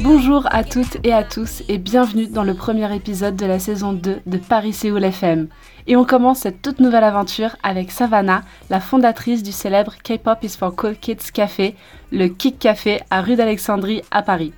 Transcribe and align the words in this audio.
Bonjour 0.00 0.46
à 0.52 0.62
toutes 0.62 0.98
et 1.02 1.12
à 1.12 1.24
tous 1.24 1.64
et 1.68 1.78
bienvenue 1.78 2.28
dans 2.28 2.44
le 2.44 2.54
premier 2.54 2.94
épisode 2.94 3.34
de 3.34 3.46
la 3.46 3.58
saison 3.58 3.92
2 3.92 4.20
de 4.24 4.38
Paris 4.38 4.72
Séoul 4.72 5.02
FM. 5.02 5.48
Et 5.88 5.96
on 5.96 6.04
commence 6.04 6.40
cette 6.40 6.62
toute 6.62 6.78
nouvelle 6.78 7.02
aventure 7.02 7.56
avec 7.64 7.90
Savannah, 7.90 8.42
la 8.70 8.78
fondatrice 8.78 9.42
du 9.42 9.50
célèbre 9.50 9.94
K-Pop 10.04 10.44
is 10.44 10.50
for 10.50 10.76
Cool 10.76 10.96
Kids 10.96 11.32
Café, 11.32 11.74
le 12.12 12.28
Kick 12.28 12.60
Café 12.60 13.00
à 13.10 13.20
rue 13.20 13.34
d'Alexandrie 13.34 14.02
à 14.12 14.22
Paris. 14.22 14.52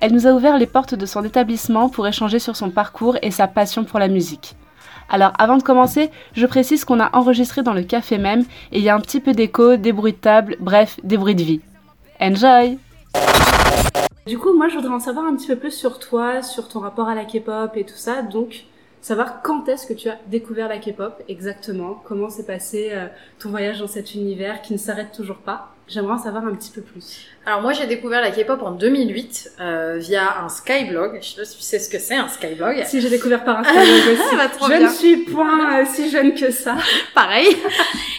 Elle 0.00 0.12
nous 0.12 0.26
a 0.26 0.32
ouvert 0.32 0.58
les 0.58 0.66
portes 0.66 0.94
de 0.94 1.06
son 1.06 1.24
établissement 1.24 1.88
pour 1.88 2.06
échanger 2.06 2.40
sur 2.40 2.56
son 2.56 2.68
parcours 2.68 3.16
et 3.22 3.30
sa 3.30 3.48
passion 3.48 3.84
pour 3.84 4.00
la 4.00 4.08
musique. 4.08 4.54
Alors 5.08 5.32
avant 5.38 5.56
de 5.56 5.62
commencer, 5.62 6.10
je 6.34 6.46
précise 6.46 6.84
qu'on 6.84 7.00
a 7.00 7.16
enregistré 7.16 7.62
dans 7.62 7.74
le 7.74 7.84
café 7.84 8.18
même 8.18 8.44
et 8.70 8.78
il 8.78 8.84
y 8.84 8.90
a 8.90 8.94
un 8.94 9.00
petit 9.00 9.20
peu 9.20 9.32
d'écho, 9.32 9.76
des 9.76 9.92
bruits 9.92 10.12
de 10.12 10.18
table, 10.18 10.56
bref, 10.60 10.98
des 11.04 11.16
bruits 11.16 11.34
de 11.34 11.42
vie. 11.42 11.60
Enjoy 12.24 12.78
Du 14.28 14.38
coup, 14.38 14.56
moi 14.56 14.68
je 14.68 14.76
voudrais 14.76 14.94
en 14.94 15.00
savoir 15.00 15.26
un 15.26 15.34
petit 15.34 15.48
peu 15.48 15.56
plus 15.56 15.72
sur 15.72 15.98
toi, 15.98 16.40
sur 16.40 16.68
ton 16.68 16.78
rapport 16.78 17.08
à 17.08 17.16
la 17.16 17.24
K-pop 17.24 17.76
et 17.76 17.82
tout 17.82 17.96
ça, 17.96 18.22
donc 18.22 18.66
savoir 19.00 19.42
quand 19.42 19.68
est-ce 19.68 19.88
que 19.88 19.92
tu 19.92 20.08
as 20.08 20.20
découvert 20.28 20.68
la 20.68 20.78
K-pop 20.78 21.20
exactement, 21.26 22.00
comment 22.04 22.30
s'est 22.30 22.46
passé 22.46 22.90
euh, 22.92 23.08
ton 23.40 23.50
voyage 23.50 23.80
dans 23.80 23.88
cet 23.88 24.14
univers 24.14 24.62
qui 24.62 24.72
ne 24.72 24.78
s'arrête 24.78 25.10
toujours 25.10 25.38
pas? 25.38 25.74
J'aimerais 25.88 26.14
en 26.14 26.18
savoir 26.18 26.46
un 26.46 26.54
petit 26.54 26.70
peu 26.70 26.80
plus. 26.80 27.26
Alors 27.44 27.60
moi 27.60 27.72
j'ai 27.72 27.86
découvert 27.88 28.20
la 28.20 28.30
K-pop 28.30 28.62
en 28.62 28.70
2008 28.70 29.54
euh, 29.60 29.96
via 29.98 30.44
un 30.44 30.48
Skyblog. 30.48 31.18
Je 31.20 31.26
sais 31.26 31.36
pas 31.40 31.44
si 31.44 31.56
tu 31.56 31.62
sais 31.62 31.80
ce 31.80 31.90
que 31.90 31.98
c'est 31.98 32.14
un 32.14 32.28
Skyblog. 32.28 32.84
Si 32.84 33.00
j'ai 33.00 33.10
découvert 33.10 33.42
par 33.42 33.58
un 33.58 33.64
Skyblog 33.64 33.84
aussi. 34.12 34.36
bah, 34.36 34.42
je 34.62 34.66
bien. 34.68 34.80
ne 34.80 34.88
suis 34.88 35.16
point 35.24 35.80
euh, 35.80 35.84
si 35.92 36.08
jeune 36.08 36.34
que 36.36 36.52
ça. 36.52 36.76
Pareil. 37.16 37.48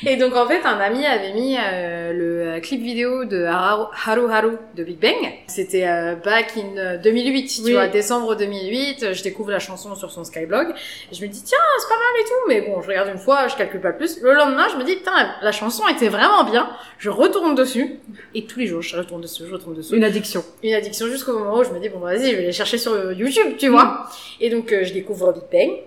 Et 0.05 0.17
donc 0.17 0.35
en 0.35 0.45
fait 0.45 0.59
un 0.65 0.77
ami 0.77 1.05
avait 1.05 1.31
mis 1.31 1.55
euh, 1.57 2.11
le 2.55 2.59
clip 2.59 2.81
vidéo 2.81 3.23
de 3.23 3.45
Haru 3.45 3.85
Haru, 4.05 4.29
Haru 4.29 4.57
de 4.75 4.83
Big 4.83 4.99
Bang. 4.99 5.15
C'était 5.47 5.87
euh, 5.87 6.15
back 6.15 6.55
in 6.57 6.77
euh, 6.77 6.97
2008, 6.97 7.45
tu 7.47 7.61
Oui. 7.63 7.71
vois, 7.71 7.87
décembre 7.87 8.35
2008. 8.35 9.03
euh, 9.03 9.13
Je 9.13 9.23
découvre 9.23 9.51
la 9.51 9.59
chanson 9.59 9.95
sur 9.95 10.11
son 10.11 10.25
Skyblog. 10.25 10.67
Et 11.11 11.15
je 11.15 11.21
me 11.21 11.29
dis 11.29 11.41
tiens 11.41 11.57
c'est 11.79 11.87
pas 11.87 11.95
mal 11.95 12.19
et 12.19 12.23
tout. 12.25 12.49
Mais 12.49 12.61
bon 12.69 12.81
je 12.81 12.89
regarde 12.89 13.07
une 13.07 13.17
fois, 13.17 13.47
je 13.47 13.55
calcule 13.55 13.79
pas 13.79 13.93
plus. 13.93 14.19
Le 14.21 14.33
lendemain 14.33 14.67
je 14.69 14.75
me 14.75 14.83
dis 14.83 14.97
putain 14.97 15.13
la 15.41 15.51
chanson 15.53 15.87
était 15.87 16.09
vraiment 16.09 16.43
bien. 16.43 16.69
Je 16.97 17.09
retourne 17.09 17.55
dessus 17.55 17.99
et 18.35 18.45
tous 18.45 18.59
les 18.59 18.67
jours 18.67 18.81
je 18.81 18.97
retourne 18.97 19.12
dessus, 19.19 19.43
je 19.47 19.53
retourne 19.53 19.75
Une 19.91 20.03
addiction. 20.03 20.43
une 20.63 20.73
addiction 20.73 21.07
jusqu'au 21.07 21.37
moment 21.37 21.57
où 21.59 21.63
je 21.63 21.69
me 21.71 21.79
dis 21.79 21.89
bon 21.89 21.99
bah, 21.99 22.13
vas-y 22.15 22.31
je 22.31 22.35
vais 22.37 22.41
les 22.43 22.51
chercher 22.51 22.77
sur 22.77 23.11
YouTube 23.13 23.53
tu 23.57 23.67
vois. 23.69 24.07
Et 24.39 24.49
donc 24.49 24.71
euh, 24.71 24.83
je 24.83 24.93
découvre 24.93 25.33
Big 25.33 25.43
Bang 25.51 25.77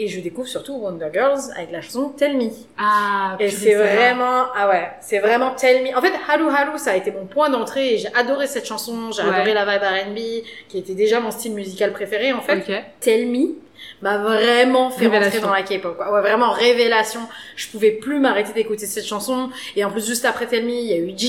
et 0.00 0.06
je 0.06 0.20
découvre 0.20 0.46
surtout 0.46 0.74
Wonder 0.76 1.08
Girls 1.12 1.40
avec 1.56 1.72
la 1.72 1.80
chanson 1.80 2.10
Tell 2.10 2.36
Me. 2.36 2.50
Ah, 2.78 3.36
et 3.40 3.50
c'est 3.50 3.74
vraiment 3.74 4.44
ah 4.56 4.68
ouais 4.68 4.90
c'est 5.00 5.18
vraiment 5.18 5.50
Tell 5.56 5.82
Me. 5.82 5.96
En 5.96 6.00
fait 6.00 6.12
Halu 6.28 6.44
Halu 6.48 6.78
ça 6.78 6.92
a 6.92 6.96
été 6.96 7.10
mon 7.10 7.26
point 7.26 7.50
d'entrée 7.50 7.94
et 7.94 7.98
j'ai 7.98 8.08
adoré 8.14 8.46
cette 8.46 8.66
chanson. 8.66 9.10
J'ai 9.10 9.22
Ouais. 9.22 9.34
adoré 9.34 9.54
la 9.54 9.64
vibe 9.64 9.82
R&B 9.82 10.18
qui 10.68 10.78
était 10.78 10.94
déjà 10.94 11.18
mon 11.20 11.30
style 11.32 11.52
musical 11.52 11.92
préféré 11.92 12.32
en 12.32 12.40
fait. 12.40 12.58
Ok. 12.58 12.82
Tell 13.00 13.26
Me 13.26 13.54
m'a 14.02 14.18
vraiment 14.18 14.90
fait 14.90 15.06
Révélation. 15.06 15.40
rentrer 15.42 15.62
dans 15.64 15.74
la 15.74 15.78
K-pop 15.80 15.96
quoi. 15.96 16.12
Ouais, 16.12 16.20
vraiment 16.20 16.50
révélation. 16.52 17.20
Je 17.56 17.68
pouvais 17.68 17.90
plus 17.92 18.18
m'arrêter 18.20 18.52
d'écouter 18.52 18.86
cette 18.86 19.06
chanson 19.06 19.50
et 19.76 19.84
en 19.84 19.90
plus 19.90 20.06
juste 20.06 20.24
après 20.24 20.46
Tell 20.46 20.64
Me, 20.64 20.70
il 20.70 20.84
y 20.86 20.92
a 20.92 20.96
eu 20.98 21.12
G, 21.16 21.26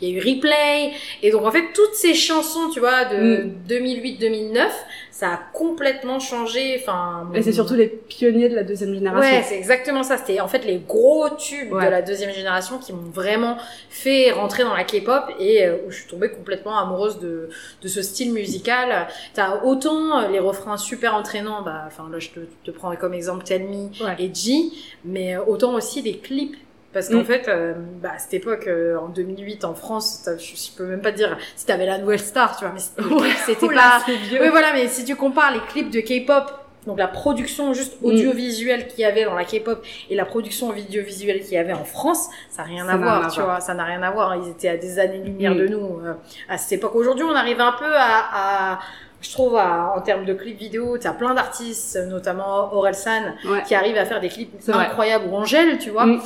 il 0.00 0.08
y 0.08 0.12
a 0.14 0.16
eu 0.16 0.18
Replay 0.18 0.92
et 1.22 1.30
donc 1.30 1.44
en 1.44 1.50
fait 1.50 1.64
toutes 1.74 1.94
ces 1.94 2.14
chansons, 2.14 2.70
tu 2.72 2.80
vois, 2.80 3.04
de 3.04 3.18
Mm. 3.18 3.52
2008-2009, 3.68 4.66
ça 5.10 5.28
a 5.32 5.36
complètement 5.52 6.20
changé 6.20 6.78
enfin 6.80 7.28
Et 7.34 7.42
c'est 7.42 7.52
surtout 7.52 7.74
les 7.74 7.88
pionniers 7.88 8.48
de 8.48 8.54
la 8.54 8.62
deuxième 8.62 8.94
génération. 8.94 9.30
Ouais, 9.36 9.42
c'est 9.42 9.56
exactement 9.56 10.02
ça. 10.04 10.16
C'était 10.16 10.40
en 10.40 10.48
fait 10.48 10.64
les 10.64 10.78
gros 10.78 11.28
tubes 11.30 11.72
Ouais. 11.72 11.84
de 11.86 11.90
la 11.90 12.02
deuxième 12.02 12.32
génération 12.32 12.78
qui 12.78 12.92
m'ont 12.92 13.10
vraiment 13.12 13.56
fait 13.90 14.30
rentrer 14.30 14.62
dans 14.62 14.74
la 14.74 14.84
K-pop 14.84 15.24
et 15.40 15.66
euh, 15.66 15.76
où 15.86 15.90
je 15.90 15.96
suis 15.98 16.06
tombée 16.06 16.30
complètement 16.30 16.78
amoureuse 16.78 17.18
de, 17.18 17.48
de 17.82 17.88
ce 17.88 18.00
style 18.02 18.32
musical. 18.32 19.08
T'as 19.34 19.62
autant 19.64 20.20
euh, 20.22 20.28
les 20.28 20.38
refrains 20.38 20.76
super 20.76 21.14
entraînants, 21.16 21.62
bah, 21.62 21.77
enfin 21.86 22.08
là 22.10 22.18
je 22.18 22.30
te, 22.30 22.40
te 22.64 22.70
prends 22.70 22.94
comme 22.96 23.14
exemple 23.14 23.44
Tell 23.44 23.62
Me 23.64 23.88
Ouais. 24.04 24.16
et 24.18 24.32
G, 24.34 24.70
mais 25.04 25.36
euh, 25.36 25.44
autant 25.46 25.74
aussi 25.74 26.02
des 26.02 26.18
clips. 26.18 26.56
Parce 26.92 27.10
qu'en 27.10 27.18
Mm. 27.20 27.24
fait, 27.26 27.48
euh, 27.48 27.74
bah, 28.02 28.12
à 28.16 28.18
cette 28.18 28.32
époque, 28.32 28.66
euh, 28.66 28.96
en 28.98 29.08
2008, 29.08 29.64
en 29.66 29.74
France, 29.74 30.26
je, 30.38 30.56
je 30.56 30.72
peux 30.76 30.86
même 30.86 31.02
pas 31.02 31.12
dire 31.12 31.36
si 31.54 31.66
t'avais 31.66 31.84
la 31.84 31.98
nouvelle 31.98 32.18
star, 32.18 32.56
tu 32.56 32.64
vois, 32.64 32.72
mais 32.72 32.80
c'était 32.80 33.02
Ouais. 33.02 33.28
Oula, 33.68 34.00
pas, 34.06 34.12
vieux. 34.12 34.38
oui, 34.40 34.48
voilà, 34.48 34.72
mais 34.72 34.88
si 34.88 35.04
tu 35.04 35.14
compares 35.14 35.52
les 35.52 35.60
clips 35.68 35.90
de 35.90 36.00
K-pop, 36.00 36.50
donc 36.86 36.98
la 36.98 37.06
production 37.08 37.74
juste 37.74 37.98
audiovisuelle 38.02 38.86
qu'il 38.88 39.00
y 39.00 39.04
avait 39.04 39.26
dans 39.26 39.34
la 39.34 39.44
K-pop 39.44 39.84
et 40.08 40.14
la 40.14 40.24
production 40.24 40.68
audiovisuelle 40.70 41.40
qu'il 41.42 41.52
y 41.52 41.56
avait 41.58 41.74
en 41.74 41.84
France, 41.84 42.28
ça 42.48 42.62
n'a 42.62 42.68
rien 42.68 42.86
Ça 42.86 42.92
à 42.92 42.96
voir, 42.96 43.30
tu 43.32 43.40
vois, 43.42 43.60
ça 43.60 43.74
n'a 43.74 43.84
rien 43.84 44.02
à 44.02 44.10
voir. 44.10 44.34
Ils 44.36 44.48
étaient 44.48 44.68
à 44.70 44.78
des 44.78 44.98
années-lumière 44.98 45.54
Mm. 45.54 45.58
de 45.58 45.68
nous 45.68 46.00
à 46.48 46.56
cette 46.56 46.78
époque. 46.78 46.94
Aujourd'hui, 46.94 47.24
on 47.24 47.34
arrive 47.34 47.60
un 47.60 47.72
peu 47.72 47.94
à, 47.94 48.72
à 48.74 48.78
je 49.20 49.30
trouve, 49.32 49.56
à- 49.56 49.92
en 49.96 50.00
termes 50.00 50.24
de 50.24 50.34
clips 50.34 50.58
vidéo, 50.58 50.96
t'as 50.98 51.12
plein 51.12 51.34
d'artistes, 51.34 51.98
notamment 52.08 52.72
Orelsan, 52.74 53.34
Ouais. 53.48 53.62
qui 53.66 53.74
arrivent 53.74 53.96
à 53.98 54.04
faire 54.04 54.20
des 54.20 54.28
clips 54.28 54.52
incroyables 54.68 55.26
ou 55.30 55.34
Angèle, 55.36 55.78
tu 55.78 55.90
vois. 55.90 56.06
Mm. 56.06 56.20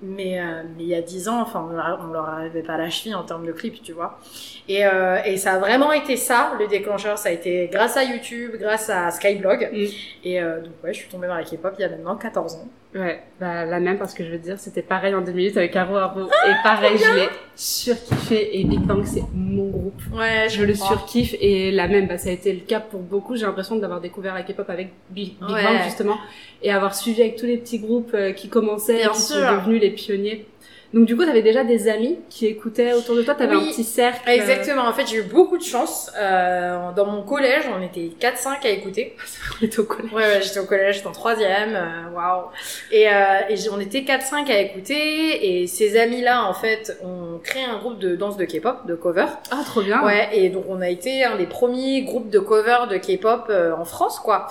Mais, 0.00 0.40
euh, 0.40 0.62
mais 0.76 0.84
il 0.84 0.88
y 0.88 0.94
a 0.94 1.02
dix 1.02 1.28
ans, 1.28 1.40
enfin, 1.40 1.66
on 1.68 1.74
leur, 1.74 1.98
on 2.08 2.12
leur 2.12 2.28
arrivait 2.28 2.62
pas 2.62 2.74
à 2.74 2.78
la 2.78 2.88
cheville 2.88 3.16
en 3.16 3.24
termes 3.24 3.44
de 3.44 3.50
clips, 3.50 3.82
tu 3.82 3.92
vois. 3.92 4.20
Et, 4.68 4.86
euh, 4.86 5.18
et 5.24 5.36
ça 5.36 5.54
a 5.54 5.58
vraiment 5.58 5.90
été 5.90 6.16
ça, 6.16 6.52
le 6.56 6.68
déclencheur. 6.68 7.18
Ça 7.18 7.30
a 7.30 7.32
été 7.32 7.68
grâce 7.72 7.96
à 7.96 8.04
YouTube, 8.04 8.52
grâce 8.60 8.88
à 8.90 9.10
Skyblog. 9.10 9.68
Mm. 9.72 9.76
Et 10.22 10.40
euh, 10.40 10.60
donc, 10.60 10.72
ouais, 10.84 10.92
je 10.94 11.00
suis 11.00 11.08
tombée 11.08 11.26
dans 11.26 11.34
la 11.34 11.42
K-pop 11.42 11.74
il 11.78 11.82
y 11.82 11.84
a 11.84 11.88
maintenant 11.88 12.14
14 12.14 12.54
ans. 12.54 12.68
Ouais, 12.94 13.22
bah 13.38 13.66
la 13.66 13.80
même 13.80 13.98
parce 13.98 14.14
que 14.14 14.24
je 14.24 14.30
veux 14.30 14.38
dire, 14.38 14.58
c'était 14.58 14.80
pareil 14.82 15.14
en 15.14 15.20
2008 15.20 15.58
avec 15.58 15.76
Haro 15.76 15.96
Haro. 15.96 16.22
et 16.22 16.52
pareil, 16.62 16.96
je 16.96 17.14
l'ai 17.16 17.28
surkiffé 17.54 18.58
et 18.58 18.64
Big 18.64 18.80
Bang 18.80 19.04
c'est 19.04 19.22
mon 19.34 19.68
groupe. 19.68 20.00
Ouais, 20.12 20.48
Je 20.48 20.64
le 20.64 20.74
surkiffe 20.74 21.34
et 21.38 21.70
la 21.70 21.86
même, 21.86 22.06
bah, 22.06 22.16
ça 22.16 22.30
a 22.30 22.32
été 22.32 22.50
le 22.52 22.60
cas 22.60 22.80
pour 22.80 23.00
beaucoup. 23.00 23.36
J'ai 23.36 23.44
l'impression 23.44 23.76
d'avoir 23.76 24.00
découvert 24.00 24.32
la 24.34 24.42
K-pop 24.42 24.68
avec 24.70 24.88
Big, 25.10 25.34
Big 25.38 25.50
Ouais. 25.50 25.62
Bang 25.64 25.82
justement 25.84 26.16
et 26.62 26.72
avoir 26.72 26.94
suivi 26.94 27.20
avec 27.20 27.36
tous 27.36 27.46
les 27.46 27.58
petits 27.58 27.78
groupes 27.78 28.12
euh, 28.14 28.32
qui 28.32 28.48
commençaient, 28.48 28.96
Bien 28.96 29.10
qui 29.10 29.20
sûr. 29.20 29.36
sont 29.36 29.56
devenus 29.56 29.82
les 29.82 29.90
pionniers. 29.90 30.46
Donc 30.94 31.04
du 31.04 31.14
coup, 31.16 31.24
t'avais 31.26 31.42
déjà 31.42 31.64
des 31.64 31.86
amis 31.88 32.18
qui 32.30 32.46
écoutaient 32.46 32.94
autour 32.94 33.14
de 33.14 33.22
toi, 33.22 33.34
t'avais 33.34 33.54
Oui, 33.54 33.68
un 33.68 33.70
petit 33.72 33.84
cercle. 33.84 34.26
euh, 34.26 34.32
Exactement. 34.32 34.82
En 34.88 34.92
fait, 34.94 35.06
j'ai 35.06 35.18
eu 35.18 35.22
beaucoup 35.22 35.58
de 35.58 35.62
chance. 35.62 36.10
Euh, 36.16 36.92
dans 36.96 37.04
mon 37.04 37.22
collège, 37.22 37.64
on 37.78 37.82
était 37.82 38.10
4-5 38.18 38.64
à 38.64 38.70
écouter. 38.70 39.14
On 39.60 39.64
était 39.66 39.80
au 39.80 39.84
collège. 39.84 40.12
Ouais, 40.12 40.22
ouais, 40.22 40.40
j'étais 40.42 40.60
au 40.60 40.64
collège, 40.64 40.96
j'étais 40.96 41.06
en 41.08 41.12
troisième, 41.12 41.74
euh, 41.74 42.14
waouh. 42.14 42.44
Et, 42.92 43.06
euh, 43.08 43.12
et 43.50 43.56
on 43.70 43.80
était 43.80 44.00
4-5 44.02 44.48
à 44.50 44.60
écouter, 44.60 45.60
et 45.60 45.66
ces 45.66 45.98
amis-là, 45.98 46.44
en 46.48 46.54
fait, 46.54 46.96
ont 47.02 47.38
créé 47.42 47.64
un 47.64 47.76
groupe 47.78 47.98
de 47.98 48.14
danse 48.16 48.36
de 48.36 48.44
K-pop, 48.44 48.86
de 48.86 48.94
cover. 48.94 49.26
Ah, 49.50 49.62
trop 49.66 49.82
bien. 49.82 50.02
Ouais, 50.04 50.28
et 50.32 50.48
donc 50.48 50.64
on 50.68 50.80
a 50.80 50.88
été 50.88 51.24
un 51.24 51.36
des 51.36 51.46
premiers 51.46 52.02
groupes 52.02 52.30
de 52.30 52.38
cover 52.38 52.78
de 52.88 52.96
K-pop 52.96 53.46
euh, 53.50 53.72
en 53.76 53.84
France, 53.84 54.20
quoi. 54.20 54.46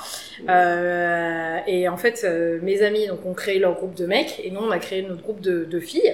Euh, 0.50 1.58
et 1.68 1.88
en 1.90 1.98
fait, 1.98 2.26
mes 2.62 2.82
amis 2.84 3.08
donc 3.08 3.26
ont 3.26 3.34
créé 3.34 3.60
leur 3.60 3.74
groupe 3.76 3.96
de 3.96 4.06
mecs, 4.06 4.40
et 4.44 4.52
nous 4.52 4.60
on 4.62 4.72
a 4.72 4.80
créé 4.80 5.02
notre 5.04 5.22
groupe 5.22 5.42
de, 5.42 5.64
de 5.66 5.80
filles. 5.80 6.14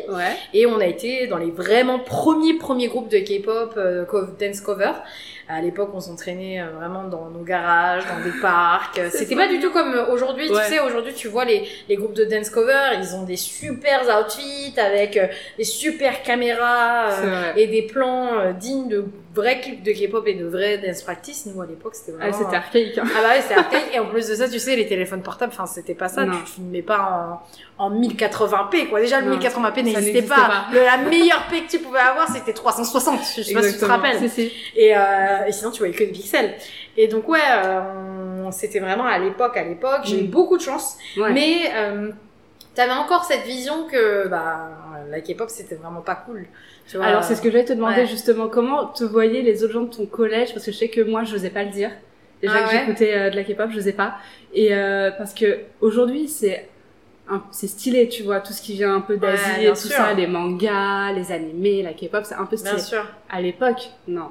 Et 0.53 0.65
on 0.65 0.79
a 0.79 0.85
été 0.85 1.27
dans 1.27 1.37
les 1.37 1.51
vraiment 1.51 1.99
premiers 1.99 2.55
premiers 2.55 2.87
groupes 2.87 3.09
de 3.09 3.19
K-pop, 3.19 3.73
euh, 3.77 4.05
dance 4.39 4.61
cover. 4.61 4.91
À 5.49 5.61
l'époque, 5.61 5.89
on 5.93 5.99
s'entraînait 5.99 6.61
euh, 6.61 6.67
vraiment 6.77 7.03
dans 7.03 7.29
nos 7.29 7.43
garages, 7.43 8.03
dans 8.07 8.23
des 8.23 8.37
parcs. 8.41 8.99
C'était 9.11 9.35
pas 9.35 9.47
du 9.47 9.59
tout 9.59 9.71
comme 9.71 9.93
euh, 9.93 10.05
aujourd'hui. 10.11 10.49
Ouais. 10.49 10.61
Tu 10.65 10.73
sais, 10.73 10.79
aujourd'hui, 10.79 11.13
tu 11.13 11.27
vois 11.27 11.45
les, 11.45 11.67
les 11.89 11.95
groupes 11.95 12.13
de 12.13 12.23
dance 12.23 12.49
cover, 12.49 12.91
ils 12.99 13.15
ont 13.15 13.23
des 13.23 13.35
super 13.37 14.01
outfits 14.19 14.73
avec 14.79 15.17
euh, 15.17 15.27
des 15.57 15.63
super 15.65 16.23
caméras 16.23 17.09
euh, 17.11 17.53
et 17.55 17.67
des 17.67 17.81
plans 17.83 18.29
euh, 18.39 18.53
dignes 18.53 18.87
de 18.87 19.05
vrais 19.35 19.59
clips 19.59 19.81
de 19.83 19.91
K-pop 19.91 20.27
et 20.27 20.35
de 20.35 20.45
vrais 20.45 20.77
dance 20.77 21.01
practice. 21.01 21.45
Nous, 21.47 21.59
à 21.61 21.65
l'époque, 21.65 21.95
c'était 21.95 22.13
Ah, 22.21 22.29
vraiment... 22.29 22.37
c'était 22.45 22.55
archaïque. 22.55 22.97
Hein. 22.99 23.03
Ah 23.05 23.21
bah 23.21 23.29
ouais, 23.29 23.41
c'était 23.41 23.55
archaïque. 23.55 23.89
Et 23.93 23.99
en 23.99 24.05
plus 24.05 24.27
de 24.29 24.35
ça, 24.35 24.47
tu 24.47 24.59
sais, 24.59 24.75
les 24.75 24.87
téléphones 24.87 25.23
portables, 25.23 25.51
enfin, 25.53 25.65
c'était 25.65 25.95
pas 25.95 26.07
ça. 26.07 26.23
Non. 26.23 26.37
Tu 26.45 26.51
filmais 26.53 26.83
pas 26.83 27.41
en, 27.79 27.85
en 27.85 27.91
1080p, 27.99 28.89
quoi. 28.89 28.99
Déjà, 29.01 29.21
le 29.21 29.31
Non, 29.31 29.37
1080p 29.39 29.75
ça 29.75 29.81
n'existait 29.81 30.21
pas. 30.21 30.35
pas. 30.35 30.65
Le- 30.71 30.83
la 30.83 30.97
meilleure 30.97 31.47
P 31.49 31.61
que 31.63 31.69
tu 31.71 31.79
pouvais 31.79 31.99
avoir, 31.99 32.27
c'était 32.29 32.53
360. 32.53 33.19
Je 33.37 33.41
sais 33.41 33.53
pas 33.53 33.63
si 33.63 33.73
tu 33.73 33.79
te 33.79 33.85
Exactement. 33.85 33.93
rappelles. 33.95 34.19
Si, 34.19 34.29
si. 34.29 34.51
Et, 34.75 34.95
euh, 34.95 34.99
et 35.47 35.51
sinon, 35.51 35.71
tu 35.71 35.79
voyais 35.79 35.93
que 35.93 36.03
des 36.03 36.11
pixels. 36.11 36.53
Et 36.97 37.07
donc, 37.07 37.27
ouais, 37.29 37.39
euh, 37.51 38.49
c'était 38.51 38.79
vraiment 38.79 39.05
à 39.05 39.17
l'époque, 39.19 39.57
à 39.57 39.63
l'époque. 39.63 40.01
J'ai 40.03 40.19
eu 40.19 40.27
Mm. 40.27 40.31
beaucoup 40.31 40.57
de 40.57 40.61
chance. 40.61 40.97
Ouais. 41.17 41.31
Mais, 41.33 41.71
euh, 41.75 42.11
t'avais 42.75 42.93
encore 42.93 43.23
cette 43.25 43.43
vision 43.43 43.87
que, 43.91 44.27
bah, 44.27 44.69
la 45.09 45.21
K-pop, 45.21 45.49
c'était 45.49 45.75
vraiment 45.75 46.01
pas 46.01 46.15
cool. 46.15 46.45
Tu 46.87 46.97
vois. 46.97 47.05
Alors 47.05 47.23
c'est 47.23 47.35
ce 47.35 47.41
que 47.41 47.49
j'allais 47.51 47.65
te 47.65 47.73
demander 47.73 48.01
ouais. 48.01 48.07
justement, 48.07 48.47
comment 48.49 48.87
te 48.87 49.03
voyaient 49.05 49.41
les 49.41 49.63
autres 49.63 49.73
gens 49.73 49.83
de 49.83 49.93
ton 49.95 50.05
collège? 50.05 50.53
Parce 50.53 50.65
que 50.65 50.71
je 50.71 50.77
sais 50.77 50.89
que 50.89 50.99
moi 51.01 51.23
je 51.23 51.33
n'osais 51.33 51.49
pas 51.49 51.63
le 51.63 51.69
dire. 51.69 51.91
Déjà 52.41 52.55
Ah 52.57 52.63
que 52.67 52.73
ouais? 52.73 52.79
j'écoutais 52.85 53.13
euh, 53.13 53.29
de 53.29 53.35
la 53.37 53.43
K-pop, 53.43 53.69
je 53.71 53.75
n'osais 53.77 53.93
pas. 53.93 54.15
Et 54.53 54.73
euh, 54.75 55.11
parce 55.17 55.33
que 55.33 55.59
aujourd'hui 55.79 56.27
c'est 56.27 56.67
c'est 57.51 57.67
stylé, 57.67 58.09
tu 58.09 58.21
vois, 58.23 58.41
tout 58.41 58.51
ce 58.51 58.61
qui 58.61 58.73
vient 58.73 58.95
un 58.95 58.99
peu 59.01 59.15
d'Asie 59.15 59.41
Ouais, 59.43 59.57
et 59.59 59.61
bien 59.61 59.71
tout 59.71 59.77
sûr. 59.87 59.95
ça, 59.95 60.13
les 60.13 60.27
mangas, 60.27 61.13
les 61.13 61.31
animés, 61.31 61.81
la 61.81 61.93
K-pop, 61.93 62.23
c'est 62.25 62.35
un 62.35 62.45
peu 62.45 62.57
stylé. 62.57 62.75
Bien 62.75 62.83
sûr. 62.83 63.05
À 63.29 63.39
l'époque, 63.39 63.89
non. 64.09 64.29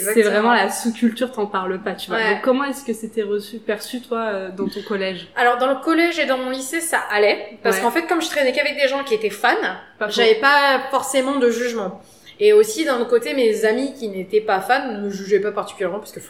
C'est 0.00 0.22
vraiment 0.22 0.52
la 0.52 0.70
sous-culture, 0.70 1.30
t'en 1.32 1.46
parles 1.46 1.80
pas, 1.82 1.92
tu 1.94 2.08
vois. 2.10 2.18
Ouais. 2.18 2.30
Donc 2.34 2.42
comment 2.42 2.64
est-ce 2.64 2.84
que 2.84 2.92
c'était 2.92 3.22
reçu, 3.22 3.58
perçu 3.58 4.00
toi 4.00 4.18
euh, 4.20 4.50
dans 4.50 4.68
ton 4.68 4.82
collège? 4.82 5.28
Alors 5.36 5.58
dans 5.58 5.68
le 5.68 5.76
collège 5.82 6.18
et 6.18 6.26
dans 6.26 6.38
mon 6.38 6.50
lycée 6.50 6.80
ça 6.80 6.98
allait 7.10 7.58
parce 7.62 7.76
Ouais. 7.76 7.82
qu'en 7.82 7.90
fait 7.90 8.06
comme 8.06 8.22
je 8.22 8.28
traînais 8.28 8.52
qu'avec 8.52 8.76
des 8.76 8.88
gens 8.88 9.04
qui 9.04 9.14
étaient 9.14 9.30
fans, 9.30 9.54
j'avais 10.08 10.36
pas 10.36 10.80
forcément 10.90 11.36
de 11.38 11.50
jugement. 11.50 12.00
Et 12.40 12.52
aussi 12.52 12.84
d'un 12.84 13.04
côté, 13.04 13.34
mes 13.34 13.64
amis 13.64 13.94
qui 13.94 14.08
n'étaient 14.08 14.40
pas 14.40 14.60
fans 14.60 14.90
ne 14.92 15.00
me 15.02 15.10
jugeaient 15.10 15.38
pas 15.40 15.52
particulièrement 15.52 15.98
parce 15.98 16.10
que 16.12 16.20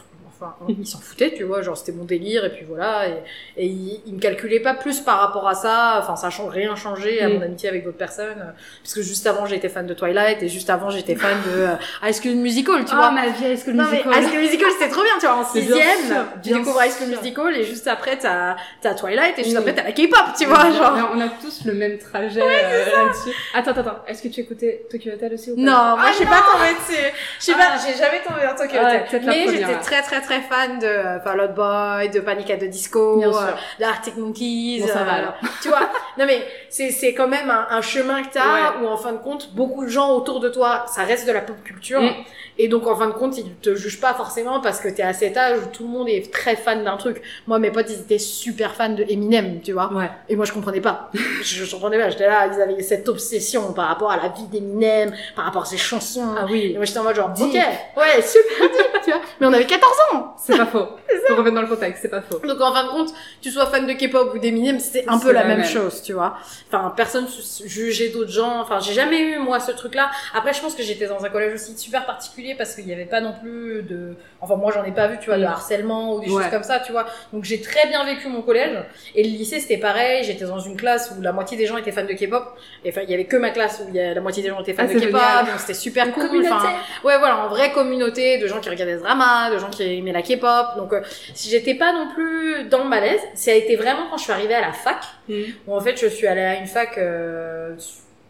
enfin, 0.42 0.74
ils 0.78 0.86
s'en 0.86 0.98
foutaient, 0.98 1.32
tu 1.36 1.44
vois, 1.44 1.62
genre 1.62 1.76
c'était 1.76 1.92
mon 1.92 2.04
délire 2.04 2.44
et 2.44 2.50
puis 2.50 2.64
voilà. 2.66 3.08
Et, 3.08 3.12
et 3.56 3.66
ils, 3.66 4.00
ils 4.06 4.14
me 4.14 4.20
calculaient 4.20 4.60
pas 4.60 4.74
plus 4.74 5.00
par 5.00 5.18
rapport 5.20 5.46
à 5.48 5.54
ça. 5.54 5.98
Enfin, 6.02 6.16
ça 6.16 6.28
a 6.28 6.50
rien 6.50 6.74
changé 6.76 7.20
à 7.22 7.28
Mm. 7.28 7.32
mon 7.34 7.42
amitié 7.42 7.68
avec 7.68 7.84
d'autres 7.84 7.96
personnes. 7.98 8.38
euh, 8.40 8.52
Parce 8.82 8.94
que 8.94 9.02
juste 9.02 9.26
avant, 9.26 9.46
j'étais 9.46 9.68
fan 9.68 9.86
de 9.86 9.94
Twilight 9.94 10.42
et 10.42 10.48
juste 10.48 10.70
avant, 10.70 10.90
j'étais 10.90 11.14
fan 11.14 11.36
de 11.46 11.60
euh, 11.62 11.74
High 12.02 12.14
School 12.14 12.34
Musical, 12.36 12.84
tu 12.84 12.92
oh, 12.92 12.96
vois. 12.96 13.10
ma 13.10 13.28
vie, 13.28 13.44
Non 13.72 13.84
mais 13.84 13.90
musical 14.02 14.12
High 14.14 14.28
School 14.28 14.38
Musical 14.40 14.68
c'était 14.78 14.90
trop 14.90 15.02
bien 15.02 15.12
tu 15.20 15.26
vois 15.26 15.36
en 15.36 15.44
sixième 15.44 16.26
tu 16.42 16.50
découvres 16.52 16.82
High 16.82 16.90
School. 16.92 17.08
Musical 17.08 17.56
et 17.56 17.64
juste 17.64 17.86
après 17.88 18.16
t'as 18.18 18.56
t'as 18.80 18.94
Twilight 18.94 19.38
et 19.38 19.44
juste 19.44 19.54
Mm. 19.56 19.58
après 19.58 19.74
t'as 19.74 19.82
la 19.84 19.92
K-pop 19.92 20.26
tu 20.38 20.46
vois 20.46 20.70
genre 20.70 21.10
On 21.14 21.20
a 21.20 21.28
tous 21.28 21.64
le 21.66 21.74
même 21.74 21.98
trajet 21.98 22.40
euh, 22.42 23.04
là-dessus. 23.04 23.30
Attends, 23.54 23.70
attends, 23.72 23.80
attends. 23.82 23.98
Est-ce 24.08 24.22
que 24.22 24.28
tu 24.28 24.40
écoutais 24.40 24.86
Tokyo 24.90 25.12
Hotel 25.12 25.34
aussi 25.34 25.50
ou 25.52 25.56
pas? 25.56 25.60
Non 25.62 25.72
moi 25.72 25.98
Ah, 26.04 26.08
je 26.10 26.16
suis 26.16 26.26
pas 26.26 26.42
tombée 26.52 26.72
dessus 26.74 27.02
je 27.38 27.44
sais 27.44 27.52
Ah. 27.54 27.58
pas 27.76 27.86
j'ai 27.86 27.96
jamais 27.98 28.20
tombé 28.26 28.40
dans 28.46 28.54
Tokyo 28.56 28.78
Ah, 28.82 28.96
Hotel 29.06 29.22
mais 29.26 29.48
j'étais 29.48 29.72
là. 29.72 29.78
très 29.78 30.02
très 30.02 30.20
très 30.32 30.40
fan 30.42 30.78
de 30.78 30.86
euh, 30.86 31.20
Fall 31.20 31.40
Out 31.40 31.54
Boy 31.54 32.08
de 32.10 32.20
Panic 32.20 32.50
at 32.50 32.56
the 32.56 32.64
Disco 32.64 33.22
euh, 33.22 33.32
sûr. 33.32 33.56
de 33.78 33.84
Arctic 33.84 34.16
Monkeys 34.16 34.80
Bon, 34.80 34.86
ça 34.88 35.04
va, 35.04 35.12
euh, 35.12 35.18
alors. 35.18 35.34
tu 35.62 35.68
vois 35.68 35.90
non 36.18 36.24
mais 36.26 36.42
c'est 36.70 36.90
c'est 36.90 37.12
quand 37.14 37.28
même 37.28 37.50
un, 37.50 37.66
un 37.70 37.82
chemin 37.82 38.22
que 38.22 38.32
t'as 38.32 38.78
où 38.80 38.86
en 38.86 38.96
fin 38.96 39.12
de 39.12 39.18
compte 39.18 39.52
beaucoup 39.54 39.84
de 39.84 39.90
gens 39.90 40.10
autour 40.12 40.40
de 40.40 40.48
toi 40.48 40.84
ça 40.88 41.02
reste 41.02 41.26
de 41.26 41.32
la 41.32 41.40
pop 41.40 41.56
culture 41.64 42.00
Mm. 42.00 42.24
Et 42.58 42.68
donc 42.68 42.86
en 42.86 42.96
fin 42.96 43.06
de 43.08 43.12
compte 43.12 43.36
ils 43.38 43.54
te 43.56 43.74
jugent 43.74 44.00
pas 44.00 44.14
forcément 44.14 44.60
parce 44.60 44.80
que 44.80 44.88
t'es 44.88 45.02
à 45.02 45.12
cet 45.12 45.36
âge 45.36 45.58
où 45.58 45.66
tout 45.72 45.84
le 45.84 45.88
monde 45.90 46.08
est 46.08 46.32
très 46.32 46.56
fan 46.56 46.84
d'un 46.84 46.96
truc 46.96 47.22
moi 47.46 47.58
mes 47.58 47.70
potes 47.70 47.86
ils 47.90 48.00
étaient 48.00 48.18
super 48.18 48.74
fans 48.74 48.90
de 48.90 49.04
Eminem 49.08 49.60
tu 49.62 49.72
vois 49.72 49.92
Ouais. 49.92 50.10
et 50.28 50.36
moi 50.36 50.44
je 50.44 50.52
comprenais 50.52 50.80
pas 50.80 51.10
je, 51.42 51.64
je 51.64 51.70
comprenais 51.70 51.98
pas 51.98 52.10
j'étais 52.10 52.26
là 52.26 52.48
ils 52.52 52.60
avaient 52.60 52.82
cette 52.82 53.08
obsession 53.08 53.72
par 53.72 53.88
rapport 53.88 54.10
à 54.10 54.16
la 54.16 54.28
vie 54.28 54.46
d'Eminem 54.50 55.12
par 55.34 55.44
rapport 55.46 55.62
à 55.62 55.66
ses 55.66 55.76
chansons 55.78 56.34
Ah 56.36 56.46
et 56.48 56.52
oui. 56.52 56.74
moi 56.76 56.84
j'étais 56.84 56.98
en 56.98 57.04
mode 57.04 57.16
genre 57.16 57.30
Deep. 57.30 57.46
ok 57.46 57.54
ouais 57.54 58.22
super 58.22 58.68
deep 58.68 59.02
tu 59.04 59.10
vois 59.10 59.20
mais 59.40 59.46
on 59.46 59.52
avait 59.52 59.66
14 59.66 59.92
ans 60.12 60.34
C'est 60.38 60.56
pas 60.56 60.66
faux. 60.66 60.86
Faut 61.28 61.36
remettre 61.36 61.54
dans 61.54 61.62
le 61.62 61.68
contexte, 61.68 62.02
c'est 62.02 62.08
pas 62.08 62.20
faux. 62.22 62.38
donc 62.46 62.60
en 62.60 62.72
fin 62.72 62.84
de 62.84 62.88
compte, 62.90 63.12
tu 63.40 63.50
sois 63.50 63.66
fan 63.66 63.86
de 63.86 63.92
K-pop 63.92 64.32
ou 64.34 64.38
d'Eminem, 64.38 64.80
c'était 64.80 65.04
un 65.08 65.18
C'est 65.18 65.26
peu 65.26 65.32
la 65.32 65.42
la 65.42 65.46
même 65.48 65.58
même. 65.58 65.66
chose, 65.66 66.02
tu 66.02 66.14
vois. 66.14 66.34
Enfin, 66.68 66.92
personne 66.96 67.26
jugeait 67.64 68.08
d'autres 68.08 68.32
gens. 68.32 68.60
Enfin, 68.60 68.80
j'ai 68.80 68.92
jamais 68.92 69.20
eu 69.20 69.38
moi 69.38 69.60
ce 69.60 69.70
truc-là. 69.70 70.10
Après, 70.34 70.52
je 70.52 70.60
pense 70.60 70.74
que 70.74 70.82
j'étais 70.82 71.06
dans 71.06 71.24
un 71.24 71.28
collège 71.28 71.54
aussi 71.54 71.76
super 71.78 72.06
particulier 72.06 72.41
parce 72.56 72.74
qu'il 72.74 72.84
n'y 72.86 72.92
avait 72.92 73.04
pas 73.06 73.20
non 73.20 73.32
plus 73.40 73.82
de. 73.82 74.14
Enfin, 74.40 74.56
moi, 74.56 74.72
j'en 74.74 74.84
ai 74.84 74.90
pas 74.92 75.06
vu, 75.06 75.18
tu 75.18 75.26
vois, 75.26 75.38
de 75.38 75.42
Mm. 75.44 75.46
harcèlement 75.46 76.14
ou 76.14 76.20
des 76.20 76.30
Ouais. 76.30 76.42
choses 76.42 76.50
comme 76.50 76.62
ça, 76.62 76.80
tu 76.80 76.92
vois. 76.92 77.06
Donc 77.32 77.44
j'ai 77.44 77.60
très 77.60 77.86
bien 77.88 78.04
vécu 78.04 78.28
mon 78.28 78.42
collège. 78.42 78.76
Et 79.14 79.22
le 79.22 79.28
lycée, 79.30 79.60
c'était 79.60 79.78
pareil. 79.78 80.24
J'étais 80.24 80.44
dans 80.44 80.58
une 80.58 80.76
classe 80.76 81.12
où 81.16 81.22
la 81.22 81.32
moitié 81.32 81.56
des 81.56 81.66
gens 81.66 81.76
étaient 81.76 81.92
fans 81.92 82.04
de 82.04 82.12
K-pop. 82.12 82.44
Et 82.84 82.90
enfin, 82.90 83.02
il 83.04 83.10
y 83.10 83.14
avait 83.14 83.24
que 83.24 83.36
ma 83.36 83.50
classe 83.50 83.82
où 83.86 83.94
y 83.94 84.00
a 84.00 84.14
la 84.14 84.20
moitié 84.20 84.42
des 84.42 84.48
gens 84.50 84.60
étaient 84.60 84.72
fans 84.74 84.86
Ah, 84.88 84.94
de 84.94 84.98
K-pop. 85.00 85.20
Donc 85.46 85.58
c'était 85.58 85.74
super 85.74 86.06
Une 86.06 86.12
cool. 86.12 86.26
communauté. 86.28 86.52
Enfin, 86.54 86.72
Ouais, 87.04 87.18
voilà, 87.18 87.44
en 87.44 87.48
vraie 87.48 87.72
communauté 87.72 88.38
de 88.38 88.46
gens 88.46 88.60
qui 88.60 88.68
regardaient 88.70 88.98
ce 88.98 89.02
drama, 89.02 89.50
de 89.52 89.58
gens 89.58 89.70
qui 89.70 89.82
aimaient 89.98 90.12
la 90.12 90.22
K-pop. 90.22 90.76
Donc, 90.76 90.92
euh, 90.92 91.00
si 91.34 91.48
j'étais 91.50 91.74
pas 91.74 91.92
non 91.92 92.08
plus 92.14 92.64
dans 92.64 92.82
le 92.84 92.88
malaise, 92.90 93.20
ça 93.34 93.50
a 93.52 93.54
été 93.54 93.76
vraiment 93.76 94.06
quand 94.10 94.16
je 94.18 94.24
suis 94.24 94.32
arrivée 94.32 94.54
à 94.54 94.60
la 94.60 94.72
fac, 94.72 94.98
Mm. 95.28 95.34
où 95.66 95.76
en 95.76 95.80
fait, 95.80 95.96
je 96.00 96.06
suis 96.08 96.26
allée 96.26 96.40
à 96.42 96.56
une 96.56 96.66
fac 96.66 96.98
euh, 96.98 97.74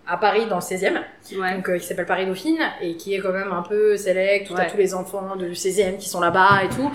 à 0.07 0.17
Paris 0.17 0.47
dans 0.49 0.57
le 0.57 0.61
16e, 0.63 1.01
Ouais. 1.39 1.55
donc 1.55 1.69
euh, 1.69 1.79
qui 1.79 1.87
s'appelle 1.87 2.07
Paris 2.07 2.27
Dauphine, 2.27 2.59
et 2.81 2.97
qui 2.97 3.15
est 3.15 3.21
quand 3.21 3.31
même 3.33 3.53
un 3.53 3.63
peu 3.63 3.97
select, 3.97 4.51
où 4.51 4.55
t'as 4.55 4.63
Ouais. 4.65 4.71
tous 4.71 4.77
les 4.77 4.95
enfants 4.95 5.37
du 5.37 5.55
16e 5.55 5.97
qui 5.97 6.09
sont 6.09 6.21
là-bas 6.21 6.63
et 6.65 6.69
tout. 6.75 6.91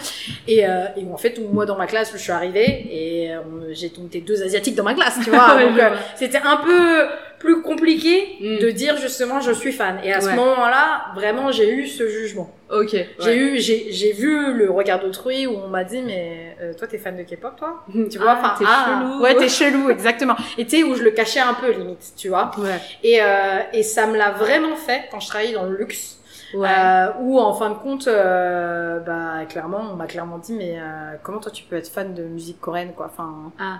Et, 0.47 0.67
euh, 0.67 0.85
et 0.97 1.05
en 1.11 1.17
fait, 1.17 1.39
moi, 1.51 1.65
dans 1.65 1.77
ma 1.77 1.87
classe, 1.87 2.11
je 2.11 2.17
suis 2.17 2.31
arrivée, 2.33 2.65
et 2.91 3.31
euh, 3.33 3.39
j'ai 3.71 3.91
monté 3.97 4.19
deux 4.21 4.43
Asiatiques 4.43 4.75
dans 4.75 4.83
ma 4.83 4.93
classe, 4.93 5.19
tu 5.23 5.29
vois. 5.29 5.55
Donc, 5.63 5.79
euh, 5.79 5.95
c'était 6.15 6.41
un 6.43 6.57
peu 6.57 7.05
plus 7.39 7.61
compliqué 7.61 8.37
Mm. 8.41 8.59
de 8.59 8.71
dire 8.71 8.97
justement 8.97 9.39
je 9.41 9.51
suis 9.51 9.71
fan. 9.71 9.99
Et 10.03 10.11
à 10.13 10.21
ce 10.21 10.29
moment-là, 10.29 11.13
vraiment, 11.15 11.51
j'ai 11.51 11.69
eu 11.71 11.87
ce 11.87 12.07
jugement. 12.07 12.49
Ok. 12.71 12.95
J'ai 13.19 13.37
eu, 13.37 13.59
j'ai, 13.59 13.91
j'ai 13.91 14.11
vu 14.11 14.53
le 14.53 14.69
regard 14.71 14.99
d'autrui 14.99 15.47
où 15.47 15.51
on 15.55 15.67
m'a 15.69 15.83
dit, 15.83 16.01
mais 16.01 16.55
euh, 16.61 16.73
toi, 16.73 16.87
t'es 16.87 16.97
fan 16.97 17.15
de 17.15 17.23
K-pop, 17.23 17.55
toi? 17.55 17.83
Tu 18.09 18.17
vois, 18.17 18.31
Ah, 18.31 18.39
enfin, 18.41 18.55
t'es 18.59 18.65
ah, 18.67 18.85
chelou. 18.85 19.21
Ouais, 19.23 19.35
t'es 19.35 19.47
chelou, 19.49 19.89
exactement. 19.89 20.35
Et 20.57 20.65
tu 20.65 20.77
sais, 20.77 20.83
où 20.83 20.93
je 20.95 21.03
le 21.03 21.11
cachais 21.11 21.39
un 21.39 21.53
peu, 21.53 21.71
limite, 21.71 22.13
tu 22.17 22.27
vois? 22.29 22.51
Ouais. 22.57 22.79
Et, 23.03 23.19
euh, 23.21 23.59
et 23.71 23.83
ça 23.83 24.05
me 24.07 24.17
l'a 24.17 24.31
vraiment 24.31 24.75
fait 24.75 25.03
quand 25.11 25.19
je 25.21 25.27
travaillais 25.27 25.53
dans 25.53 25.63
le 25.63 25.77
luxe. 25.77 26.19
Ouais. 26.53 26.67
Euh, 26.69 27.07
où, 27.21 27.39
en 27.39 27.53
fin 27.53 27.69
de 27.69 27.75
compte, 27.75 28.07
euh, 28.07 28.99
bah, 28.99 29.45
clairement, 29.49 29.81
on 29.91 29.95
m'a 29.95 30.07
clairement 30.07 30.37
dit, 30.37 30.53
mais 30.53 30.77
euh, 30.77 31.13
comment 31.23 31.39
toi, 31.39 31.51
tu 31.51 31.63
peux 31.63 31.75
être 31.77 31.89
fan 31.89 32.13
de 32.13 32.23
musique 32.23 32.59
coréenne, 32.59 32.91
quoi? 32.95 33.09
Enfin, 33.13 33.51
Ah. 33.59 33.79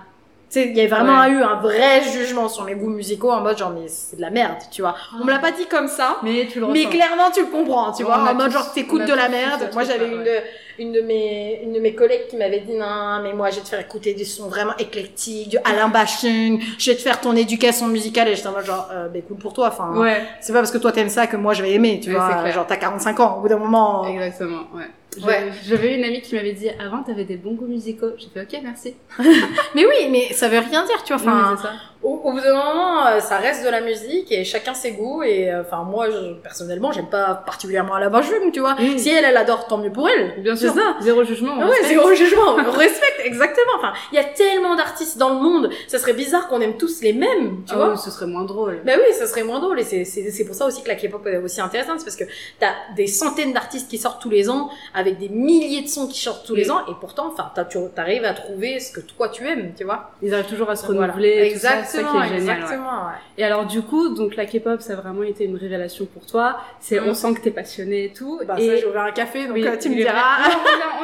Tu 0.50 0.60
sais, 0.60 0.68
il 0.68 0.76
y 0.76 0.80
a 0.80 0.86
vraiment 0.88 1.20
Ouais. 1.22 1.30
eu 1.30 1.42
un 1.42 1.56
vrai 1.56 2.02
jugement 2.02 2.48
sur 2.48 2.64
mes 2.64 2.74
goûts 2.74 2.88
musicaux 2.90 3.30
en 3.30 3.40
mode 3.40 3.58
genre, 3.58 3.70
mais 3.70 3.86
c'est 3.88 4.16
de 4.16 4.22
la 4.22 4.30
merde, 4.30 4.56
tu 4.70 4.80
vois. 4.82 4.94
On 5.20 5.24
me 5.24 5.30
l'a 5.30 5.38
pas 5.38 5.50
dit 5.52 5.66
comme 5.66 5.88
ça. 5.88 6.16
Mais 6.22 6.46
tu 6.50 6.60
le 6.60 6.66
Mais 6.68 6.86
clairement, 6.86 7.30
tu 7.32 7.40
le 7.40 7.46
comprends, 7.48 7.92
tu 7.92 8.02
On 8.04 8.06
vois. 8.06 8.16
En 8.18 8.34
mode 8.34 8.46
tous- 8.46 8.52
genre, 8.52 8.72
t'écoutes 8.72 9.04
de 9.04 9.12
la 9.14 9.28
merde. 9.28 9.68
Moi, 9.74 9.84
j'avais 9.84 10.06
une, 10.08 10.24
de, 10.24 10.30
une 10.78 10.92
de 10.92 11.00
mes, 11.02 11.60
une 11.62 11.72
de 11.74 11.80
mes 11.80 11.94
collègues 11.94 12.28
qui 12.28 12.36
m'avait 12.36 12.60
dit, 12.60 12.72
non, 12.74 13.20
mais 13.22 13.32
moi, 13.34 13.50
je 13.50 13.56
vais 13.56 13.62
te 13.62 13.68
faire 13.68 13.80
écouter 13.80 14.14
des 14.14 14.24
sons 14.24 14.48
vraiment 14.48 14.76
éclectiques, 14.78 15.50
du 15.50 15.58
Alain 15.64 15.88
Bachung, 15.88 16.60
je 16.78 16.90
vais 16.90 16.96
te 16.96 17.02
faire 17.02 17.20
ton 17.20 17.34
éducation 17.36 17.86
musicale. 17.88 18.28
Et 18.28 18.34
j'étais 18.36 18.48
en 18.48 18.52
mode 18.52 18.64
genre, 18.64 18.88
euh, 18.90 19.08
bah, 19.08 19.18
cool 19.26 19.36
pour 19.36 19.52
toi. 19.52 19.68
Enfin, 19.68 19.92
Ouais. 19.96 20.22
c'est 20.40 20.52
pas 20.52 20.60
parce 20.60 20.70
que 20.70 20.78
toi 20.78 20.92
t'aimes 20.92 21.08
ça 21.10 21.26
que 21.26 21.36
moi 21.36 21.52
je 21.52 21.62
vais 21.62 21.72
aimer, 21.72 22.00
tu 22.02 22.08
Ouais, 22.10 22.16
vois. 22.16 22.50
Genre, 22.50 22.66
t'as 22.66 22.76
45 22.76 23.20
ans. 23.20 23.36
Au 23.36 23.40
bout 23.42 23.48
d'un 23.48 23.58
moment. 23.58 24.06
Exactement, 24.06 24.62
ouais. 24.74 24.84
Ouais. 25.26 25.50
J'avais- 25.66 25.94
une 25.96 26.04
amie 26.04 26.20
qui 26.20 26.34
m'avait 26.34 26.52
dit 26.52 26.68
avant 26.80 27.02
t'avais 27.02 27.24
des 27.24 27.36
bons 27.36 27.54
goûts 27.54 27.66
musicaux. 27.66 28.10
J'ai 28.18 28.28
fait 28.28 28.42
ok 28.42 28.60
merci. 28.62 28.94
Mais 29.74 29.84
oui, 29.86 30.08
mais 30.10 30.32
ça 30.32 30.48
veut 30.48 30.58
rien 30.58 30.84
dire, 30.84 31.02
tu 31.04 31.14
vois. 31.14 31.22
Enfin. 31.52 31.72
Au, 32.02 32.20
au 32.24 32.32
bout 32.32 32.40
d'un 32.40 32.54
moment, 32.54 33.06
euh, 33.08 33.20
ça 33.20 33.38
reste 33.38 33.64
de 33.64 33.68
la 33.70 33.80
musique 33.80 34.30
et 34.30 34.44
chacun 34.44 34.74
ses 34.74 34.92
goûts. 34.92 35.22
Et 35.22 35.50
euh, 35.52 35.62
enfin, 35.62 35.82
moi, 35.82 36.08
je, 36.10 36.34
personnellement, 36.42 36.92
j'aime 36.92 37.08
pas 37.08 37.34
particulièrement 37.34 37.94
Alain 37.94 38.10
Bachung, 38.10 38.52
tu 38.52 38.60
vois. 38.60 38.74
Mm. 38.74 38.98
Si 38.98 39.10
elle, 39.10 39.24
elle 39.24 39.36
adore, 39.36 39.66
tant 39.66 39.78
mieux 39.78 39.90
pour 39.92 40.08
elle. 40.08 40.40
Bien 40.42 40.54
sûr. 40.56 40.72
C'est 40.72 40.78
ça. 40.80 40.96
Zéro 41.00 41.24
jugement. 41.24 41.54
Ah 41.60 41.66
ouais, 41.68 41.82
zéro 41.84 42.12
jugement, 42.14 42.56
on 42.66 42.70
respecte, 42.70 43.20
exactement. 43.24 43.72
Enfin, 43.78 43.92
il 44.12 44.16
y 44.16 44.18
a 44.18 44.24
tellement 44.24 44.76
d'artistes 44.76 45.18
dans 45.18 45.30
le 45.30 45.40
monde, 45.40 45.70
ça 45.88 45.98
serait 45.98 46.12
bizarre 46.12 46.48
qu'on 46.48 46.60
aime 46.60 46.76
tous 46.76 47.00
les 47.02 47.12
mêmes, 47.12 47.62
tu 47.66 47.74
Ah 47.74 47.76
vois. 47.76 47.96
ce 47.96 48.10
serait 48.10 48.26
moins 48.26 48.44
drôle. 48.44 48.80
Bah 48.84 48.92
oui, 48.96 49.12
ça 49.14 49.26
serait 49.26 49.42
moins 49.42 49.58
drôle 49.60 49.80
et 49.80 49.84
c'est 49.84 50.04
c'est 50.04 50.30
c'est 50.30 50.44
pour 50.44 50.54
ça 50.54 50.66
aussi 50.66 50.82
que 50.82 50.88
la 50.88 50.94
K-pop 50.94 51.26
est 51.26 51.38
aussi 51.38 51.60
intéressante, 51.60 51.98
c'est 52.00 52.04
parce 52.04 52.16
que 52.16 52.24
t'as 52.60 52.72
des 52.96 53.06
centaines 53.06 53.52
d'artistes 53.52 53.88
qui 53.90 53.98
sortent 53.98 54.20
tous 54.22 54.30
les 54.30 54.48
ans 54.50 54.70
avec 54.94 55.18
des 55.18 55.28
milliers 55.28 55.82
de 55.82 55.88
sons 55.88 56.06
qui 56.08 56.20
sortent 56.20 56.46
tous 56.46 56.54
les 56.54 56.66
Mm. 56.66 56.70
ans 56.70 56.80
et 56.88 56.92
pourtant, 57.00 57.28
enfin, 57.32 57.50
t'as- 57.54 57.64
tu 57.64 57.78
arrives 57.96 58.24
à 58.24 58.34
trouver 58.34 58.78
ce 58.80 58.92
que 58.92 59.00
toi 59.00 59.28
tu 59.28 59.46
aimes, 59.48 59.72
tu 59.76 59.84
vois. 59.84 60.10
Ils 60.22 60.32
arrivent 60.34 60.46
toujours 60.48 60.70
à 60.70 60.76
se 60.76 60.86
renouveler. 60.86 61.54
c'est 61.56 61.86
Exactement, 61.88 62.20
ça 62.22 62.26
qui 62.28 62.34
est 62.34 62.38
génial. 62.38 62.56
exactement. 62.58 62.90
ouais. 63.06 63.14
Et 63.38 63.44
alors 63.44 63.66
du 63.66 63.82
coup, 63.82 64.08
donc 64.14 64.36
la 64.36 64.46
K-pop, 64.46 64.80
ça 64.80 64.92
a 64.92 64.96
vraiment 64.96 65.22
été 65.22 65.44
une 65.44 65.56
révélation 65.56 66.06
pour 66.06 66.26
toi. 66.26 66.58
C'est, 66.80 67.00
Mm. 67.00 67.08
on 67.08 67.14
sent 67.14 67.34
que 67.34 67.40
t'es 67.40 67.50
passionné 67.50 68.04
et 68.04 68.12
tout. 68.12 68.40
Bah 68.46 68.54
et 68.58 68.66
ça, 68.66 68.76
j'ai 68.76 68.86
ouvert 68.86 69.02
un 69.02 69.12
café, 69.12 69.46
donc 69.46 69.54
Oui, 69.56 69.66
euh, 69.66 69.76
tu 69.80 69.88
me 69.90 69.94
diras. 69.96 70.48
Non, 70.48 70.54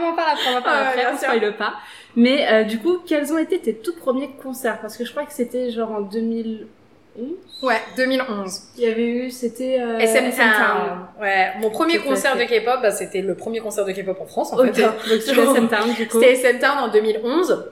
on, 0.03 0.09
en- 0.13 0.17
parle 0.17 0.31
après, 0.33 0.55
on 0.55 0.59
en 0.59 0.63
parle 0.63 0.87
après, 0.89 1.07
on 1.13 1.19
sûr. 1.19 1.29
spoile 1.31 1.57
pas. 1.57 1.75
Mais 2.17 2.47
euh, 2.53 2.65
du 2.65 2.79
coup, 2.79 2.99
quels 3.07 3.33
ont 3.33 3.39
été 3.39 3.59
tes 3.59 3.75
tout 3.75 3.95
premiers 3.97 4.31
concerts? 4.43 4.79
Parce 4.81 4.97
que 4.97 5.05
je 5.05 5.11
crois 5.11 5.25
que 5.25 5.33
c'était 5.33 5.71
genre 5.71 5.91
en 5.93 6.01
2011. 6.03 6.67
Ouais, 7.63 7.81
2011. 7.97 8.61
Il 8.77 8.83
y 8.83 8.87
avait 8.89 9.07
eu, 9.09 9.31
c'était 9.31 9.79
euh, 9.81 9.99
SM 9.99 10.31
Town. 10.33 11.07
Ouais, 11.21 11.53
mon 11.61 11.71
premier 11.71 11.99
concert 11.99 12.37
de. 12.37 12.43
K-pop, 12.43 12.81
bah, 12.83 12.91
c'était 12.91 13.21
le 13.23 13.35
premier 13.37 13.61
concert 13.61 13.85
de 13.85 13.93
K-pop 13.93 14.19
en 14.21 14.27
France, 14.27 14.53
en 14.53 14.59
Ok, 14.59 14.75
fait. 14.75 14.83
donc 14.83 14.93
c'était 15.23 15.41
SM 15.43 15.69
Town 15.69 15.93
du 15.97 16.09
coup. 16.09 16.21
C'était 16.21 16.33
SM 16.33 16.59
Town 16.59 16.79
en 16.79 16.89
2011. 16.89 17.71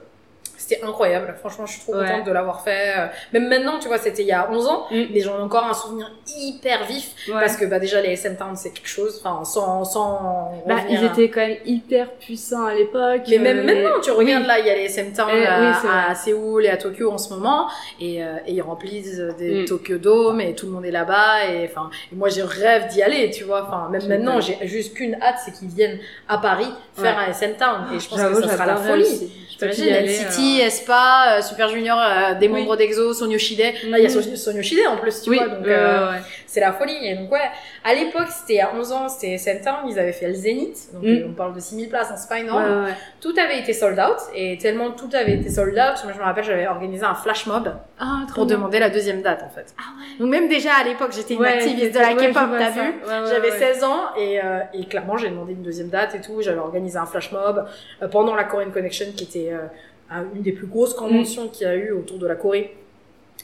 C'était 0.65 0.81
incroyable. 0.83 1.35
Franchement, 1.39 1.65
je 1.65 1.73
suis 1.73 1.81
trop 1.81 1.93
Ouais. 1.95 2.07
contente 2.07 2.25
de 2.25 2.31
l'avoir 2.31 2.61
fait. 2.63 2.93
Euh, 2.97 3.07
Même 3.33 3.49
maintenant, 3.49 3.79
tu 3.79 3.89
vois, 3.89 3.97
c'était 3.97 4.21
il 4.21 4.27
y 4.27 4.31
a 4.31 4.49
11 4.49 4.65
ans. 4.67 4.85
Mm. 4.91 5.01
Mais 5.13 5.19
j'en 5.19 5.37
ai 5.37 5.41
encore 5.41 5.65
un 5.65 5.73
souvenir 5.73 6.09
hyper 6.37 6.85
vif. 6.85 7.11
Ouais. 7.27 7.33
Parce 7.33 7.57
que, 7.57 7.65
bah, 7.65 7.79
déjà, 7.79 7.99
les 8.01 8.11
SM 8.13 8.37
Town, 8.37 8.55
c'est 8.55 8.71
quelque 8.71 8.87
chose. 8.87 9.21
Enfin, 9.23 9.43
sans, 9.43 9.83
sans 9.83 10.63
Bah, 10.65 10.75
ils 10.89 11.03
étaient 11.03 11.29
quand 11.29 11.41
même 11.41 11.57
hyper 11.65 12.11
puissants 12.13 12.65
à 12.65 12.73
l'époque. 12.73 13.23
Mais 13.27 13.37
euh, 13.37 13.41
même 13.41 13.65
les- 13.67 13.73
maintenant, 13.83 13.99
tu 14.01 14.11
regardes 14.11 14.45
là, 14.45 14.59
il 14.59 14.65
y 14.65 14.69
a 14.69 14.75
les 14.75 14.85
SM 14.85 15.11
Town 15.11 15.27
Eh, 15.33 15.45
à, 15.45 15.59
oui, 15.59 15.67
c'est 15.81 15.87
vrai. 15.87 15.97
à 16.09 16.15
Séoul 16.15 16.65
et 16.65 16.69
à 16.69 16.77
Tokyo 16.77 17.11
en 17.11 17.17
ce 17.17 17.33
moment, 17.33 17.67
et, 17.99 18.23
euh, 18.23 18.35
et 18.47 18.53
ils 18.53 18.61
remplissent 18.61 19.19
des 19.37 19.63
Mm. 19.63 19.65
Tokyo 19.65 19.97
Dome 19.97 20.39
et 20.41 20.55
tout 20.55 20.65
le 20.67 20.71
monde 20.71 20.85
est 20.85 20.91
là-bas, 20.91 21.45
et 21.51 21.65
enfin, 21.69 21.89
moi 22.13 22.29
j'ai 22.29 22.43
rêve 22.43 22.87
d'y 22.87 23.01
aller, 23.01 23.29
tu 23.31 23.43
vois. 23.43 23.63
Enfin, 23.67 23.89
même 23.91 24.07
maintenant, 24.07 24.39
j'ai 24.39 24.57
juste 24.67 24.93
qu'une 24.95 25.15
hâte, 25.21 25.35
c'est 25.43 25.51
qu'ils 25.51 25.67
viennent 25.69 25.99
à 26.29 26.37
Paris 26.37 26.71
faire 26.95 27.17
Ouais. 27.17 27.23
un 27.27 27.31
SM 27.31 27.53
Town, 27.57 27.87
et 27.93 27.99
je 27.99 28.07
pense 28.09 28.21
que 28.21 28.41
ça 28.47 28.47
sera 28.53 28.65
la 28.65 28.75
folie. 28.77 29.01
aussi. 29.03 29.31
Je 29.53 29.57
peux 29.65 29.69
T'imagines, 29.71 29.93
y 29.93 29.97
aller, 29.97 30.15
NCT, 30.17 30.61
euh, 30.63 30.65
Espa, 30.67 31.37
euh, 31.37 31.41
Super 31.41 31.69
Junior, 31.69 31.99
euh, 31.99 32.33
des 32.39 32.47
Oui. 32.47 32.61
membres 32.61 32.75
d'EXO, 32.75 33.13
Sonyo 33.13 33.37
Shide. 33.37 33.59
Là, 33.89 33.99
il 33.99 34.03
y 34.03 34.07
a 34.07 34.09
Mhm. 34.09 34.21
Son- 34.21 34.35
Sonyo 34.35 34.61
Shide 34.63 34.79
en 34.87 34.97
plus, 34.97 35.21
tu 35.21 35.29
Oui, 35.29 35.37
vois. 35.37 35.47
Donc, 35.47 35.67
euh, 35.67 36.11
ouais. 36.11 36.17
C'est 36.53 36.59
la 36.59 36.71
folie. 36.71 36.95
Et 37.01 37.15
donc, 37.15 37.31
ouais, 37.31 37.39
à 37.83 37.93
l'époque, 37.95 38.27
c'était 38.29 38.59
à 38.59 38.75
11 38.75 38.91
ans, 38.91 39.09
c'était 39.09 39.33
SM 39.33 39.61
Town, 39.61 39.89
ils 39.89 39.97
avaient 39.97 40.11
fait 40.13 40.27
le 40.27 40.33
Zénith. 40.35 40.89
Donc, 40.93 41.03
Mm. 41.03 41.29
on 41.29 41.33
parle 41.33 41.53
de 41.55 41.59
6000 41.59 41.89
places, 41.89 42.11
hein, 42.11 42.15
c'est 42.15 42.29
pas 42.29 42.39
énorme. 42.39 42.63
Ouais, 42.63 42.69
ouais, 42.69 42.85
ouais. 42.85 42.93
Tout 43.21 43.33
avait 43.43 43.57
été 43.59 43.73
sold 43.73 43.97
out. 43.99 44.17
Et 44.35 44.57
tellement 44.59 44.91
tout 44.91 45.09
avait 45.13 45.33
été 45.33 45.49
sold 45.49 45.73
out, 45.73 46.03
moi, 46.03 46.13
je 46.13 46.19
me 46.19 46.23
rappelle, 46.23 46.43
j'avais 46.43 46.67
organisé 46.67 47.03
un 47.03 47.15
flash 47.15 47.47
mob 47.47 47.73
Ah, 47.99 48.25
pour 48.35 48.45
bien. 48.45 48.57
demander 48.57 48.77
la 48.77 48.89
deuxième 48.91 49.21
date, 49.23 49.41
en 49.43 49.49
fait. 49.49 49.73
Ah 49.79 49.81
ouais. 49.97 50.19
Donc, 50.19 50.29
même 50.29 50.47
déjà 50.47 50.73
à 50.79 50.83
l'époque, 50.83 51.11
j'étais 51.15 51.33
une 51.33 51.43
activiste 51.45 51.93
de 51.95 51.99
la 51.99 52.13
K-pop, 52.13 52.49
t'as 52.59 52.69
vu? 52.69 52.93
J'avais 53.29 53.51
ouais. 53.51 53.57
16 53.59 53.83
ans 53.83 54.01
et, 54.17 54.39
euh, 54.43 54.59
et 54.73 54.85
clairement 54.85 55.17
j'ai 55.17 55.29
demandé 55.29 55.53
une 55.53 55.63
deuxième 55.63 55.87
date 55.89 56.13
et 56.15 56.21
tout. 56.21 56.41
J'avais 56.41 56.59
organisé 56.59 56.97
un 56.97 57.05
flash 57.05 57.31
mob 57.31 57.65
euh, 58.01 58.07
pendant 58.07 58.35
la 58.35 58.43
Korean 58.43 58.69
Connection 58.71 59.07
qui 59.15 59.23
était 59.23 59.49
euh, 59.51 59.65
un- 60.11 60.25
une 60.35 60.41
des 60.43 60.51
plus 60.51 60.67
grosses 60.67 60.93
conventions 60.93 61.47
qu'il 61.47 61.65
y 61.65 61.69
a 61.69 61.75
eu 61.75 61.91
autour 61.91 62.19
de 62.19 62.27
la 62.27 62.35
Corée. 62.35 62.75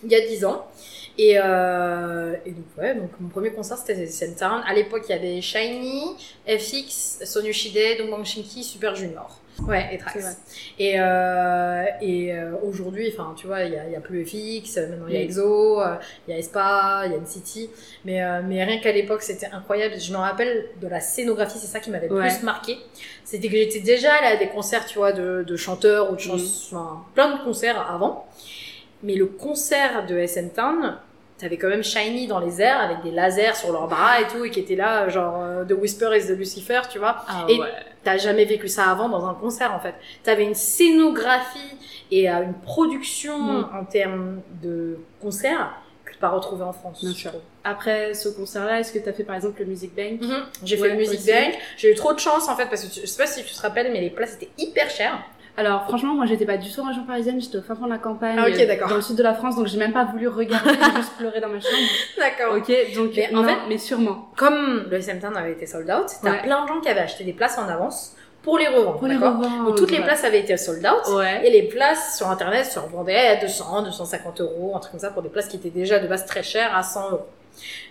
Il 0.04 0.12
y 0.12 0.16
a 0.16 0.22
10 0.26 0.46
ans. 0.46 0.66
Et, 1.18 1.34
euh, 1.38 2.34
et 2.46 2.52
donc, 2.52 2.66
ouais, 2.78 2.96
donc 2.96 3.10
mon 3.20 3.28
premier 3.28 3.52
concert 3.52 3.78
c'était 3.78 4.08
Sentown. 4.08 4.62
À 4.66 4.74
l'époque, 4.74 5.04
il 5.10 5.12
y 5.12 5.16
avait 5.16 5.42
Shiny, 5.42 6.04
FX, 6.48 7.20
Sonushide, 7.26 7.98
Dongbang 8.00 8.24
Shinki, 8.24 8.64
Super 8.64 8.96
Junior. 8.96 9.38
Ouais, 9.68 9.90
et 9.92 9.98
Trax. 9.98 10.38
Et, 10.80 10.94
euh, 10.98 11.84
et 12.02 12.34
euh, 12.34 12.52
aujourd'hui, 12.64 13.12
enfin, 13.14 13.34
tu 13.36 13.48
vois, 13.48 13.64
il 13.64 13.74
y 13.74 13.76
a, 13.76 13.98
a, 13.98 14.00
plus 14.00 14.26
FX, 14.26 14.78
maintenant 14.78 15.08
il 15.10 15.16
y 15.16 15.18
a 15.18 15.22
EXO, 15.22 15.82
euh, 15.82 15.96
il 16.26 16.32
y 16.32 16.34
a 16.34 16.38
Espa, 16.40 17.02
il 17.08 17.12
y 17.12 17.16
a 17.16 17.18
NCT. 17.18 17.70
Mais, 18.06 18.24
euh, 18.24 18.40
mais 18.48 18.64
rien 18.64 18.80
qu'à 18.80 18.94
l'époque, 18.94 19.22
c'était 19.22 19.48
incroyable. 19.52 20.00
Je 20.00 20.14
me 20.14 20.18
rappelle 20.18 20.68
de 20.82 20.88
la 20.88 21.02
scénographie, 21.02 21.58
c'est 21.60 21.68
ça 21.68 21.82
qui 21.82 21.90
m'avait 21.90 22.08
Ouais. 22.10 22.30
plus 22.30 22.44
marqué. 22.44 22.78
C'était 23.26 23.50
que 23.50 23.58
j'étais 23.58 23.82
déjà 23.82 24.14
allée 24.14 24.28
à 24.28 24.38
des 24.38 24.48
concerts, 24.48 24.86
tu 24.86 24.98
vois, 24.98 25.12
de, 25.12 25.44
de 25.46 25.56
chanteurs 25.58 26.10
ou 26.10 26.16
de 26.16 26.22
Mhm. 26.22 26.28
chansons, 26.28 26.76
enfin, 26.78 27.04
plein 27.14 27.36
de 27.38 27.44
concerts 27.44 27.86
avant. 27.94 28.26
Mais 29.04 29.16
le 29.16 29.26
concert 29.28 30.06
de 30.06 30.18
SM 30.18 30.50
Town, 30.52 30.98
t'avais 31.38 31.58
quand 31.58 31.70
même 31.70 31.84
Shiny 31.84 32.28
dans 32.28 32.40
les 32.40 32.62
airs 32.62 32.82
avec 32.82 33.02
des 33.02 33.12
lasers 33.12 33.56
sur 33.56 33.72
leurs 33.72 33.88
bras 33.88 34.20
et 34.22 34.28
tout, 34.28 34.44
et 34.44 34.50
qui 34.52 34.60
était 34.60 34.76
là, 34.76 35.08
genre, 35.08 35.36
euh, 35.42 35.64
The 35.64 35.72
Whisper 35.72 36.10
is 36.18 36.28
the 36.28 36.38
Lucifer, 36.38 36.82
tu 36.92 37.00
vois. 37.00 37.24
Ah 37.28 37.46
Et- 37.48 37.60
ouais. 37.60 37.68
T'as 38.04 38.18
jamais 38.18 38.46
vécu 38.46 38.70
ça 38.70 38.86
avant 38.90 39.10
dans 39.10 39.26
un 39.28 39.34
concert 39.34 39.74
en 39.74 39.80
fait. 39.82 39.94
T'avais 40.24 40.46
une 40.46 40.56
scénographie 40.56 41.60
et 42.12 42.30
euh, 42.30 42.44
une 42.44 42.54
production 42.54 43.38
Mm. 43.38 43.70
en 43.80 43.84
termes 43.86 44.42
de 44.64 44.98
concert 45.22 45.74
que 46.06 46.12
tu 46.12 46.16
peux 46.18 46.22
pas 46.22 46.30
retrouver 46.30 46.64
en 46.64 46.72
France. 46.74 47.04
Bien 47.04 47.14
sûr. 47.14 47.32
Après 47.66 48.14
ce 48.14 48.30
concert-là, 48.30 48.80
est-ce 48.80 48.94
que 48.94 49.00
tu 49.00 49.10
as 49.10 49.14
fait 49.14 49.26
par 49.26 49.36
exemple 49.36 49.60
le 49.60 49.66
Music 49.66 49.94
Bank 49.96 50.22
Mhm. 50.22 50.44
J'ai 50.64 50.78
fait 50.78 50.90
le 50.90 50.96
Music. 50.96 51.26
Bank. 51.26 51.58
J'ai 51.78 51.92
eu 51.92 51.96
trop 51.96 52.14
de 52.14 52.20
chance 52.20 52.48
en 52.48 52.56
fait 52.56 52.68
parce 52.68 52.86
que 52.86 53.02
je 53.02 53.06
sais 53.06 53.18
pas 53.22 53.28
si 53.30 53.44
tu 53.44 53.54
te 53.54 53.62
rappelles, 53.62 53.92
mais 53.92 54.00
les 54.02 54.10
places 54.10 54.36
étaient 54.36 54.50
hyper 54.58 54.90
chères. 54.90 55.20
Alors 55.60 55.84
franchement, 55.84 56.14
moi 56.14 56.26
j'étais 56.26 56.46
pas 56.46 56.56
du 56.56 56.72
tout 56.72 56.80
en 56.80 56.88
région 56.88 57.04
parisienne, 57.04 57.42
j'étais 57.42 57.58
au 57.58 57.62
fin 57.62 57.76
fond 57.76 57.84
de 57.86 57.90
la 57.90 57.98
campagne, 57.98 58.38
Ah, 58.40 58.48
ok, 58.48 58.66
d'accord. 58.66 58.88
dans 58.88 58.96
le 58.96 59.02
sud 59.02 59.18
de 59.18 59.24
la 59.24 59.34
France, 59.34 59.58
donc 59.58 59.68
j'ai 59.68 59.78
même 59.78 59.92
pas 59.92 60.06
voulu 60.06 60.30
regarder, 60.30 60.70
j'ai 60.70 60.96
juste 61.02 61.18
pleuré 61.18 61.42
dans 61.42 61.50
ma 61.50 61.60
chambre. 61.60 61.74
D'accord. 62.18 62.56
Ok, 62.56 62.72
donc 62.96 63.12
Mais 63.18 63.36
en 63.36 63.44
fait- 63.44 63.58
mais 63.68 63.78
sûrement. 63.78 64.30
Comme 64.38 64.86
le 64.90 64.98
SM 64.98 65.20
Town 65.20 65.36
avait 65.36 65.52
été 65.52 65.66
sold 65.66 65.90
out, 65.92 66.08
t'as 66.24 66.32
Ouais. 66.32 66.42
plein 66.44 66.64
de 66.64 66.68
gens 66.70 66.80
qui 66.80 66.88
avaient 66.88 67.02
acheté 67.02 67.26
des 67.26 67.34
places 67.34 67.58
en 67.58 67.68
avance 67.68 68.16
pour 68.42 68.58
les 68.58 68.68
revendre. 68.68 69.66
Donc 69.66 69.76
toutes 69.76 69.92
les 69.92 70.00
places 70.02 70.24
avaient 70.24 70.40
été 70.40 70.56
sold 70.56 70.86
out. 70.86 71.14
Ouais. 71.18 71.46
Et 71.46 71.52
les 71.52 71.64
places 71.64 72.16
sur 72.18 72.30
internet 72.30 72.66
se 72.66 72.80
revendaient 72.80 73.28
à 73.28 73.36
200, 73.36 73.84
250 73.84 74.40
euros, 74.40 74.74
un 74.78 74.80
truc 74.80 74.92
comme 74.92 75.02
ça, 75.02 75.10
pour 75.10 75.24
des 75.24 75.30
places 75.30 75.50
qui 75.50 75.58
étaient 75.58 75.70
déjà 75.72 76.00
de 76.00 76.08
base 76.08 76.26
très 76.26 76.42
chères 76.42 76.74
à 76.74 76.84
100 76.84 77.10
euros. 77.12 77.26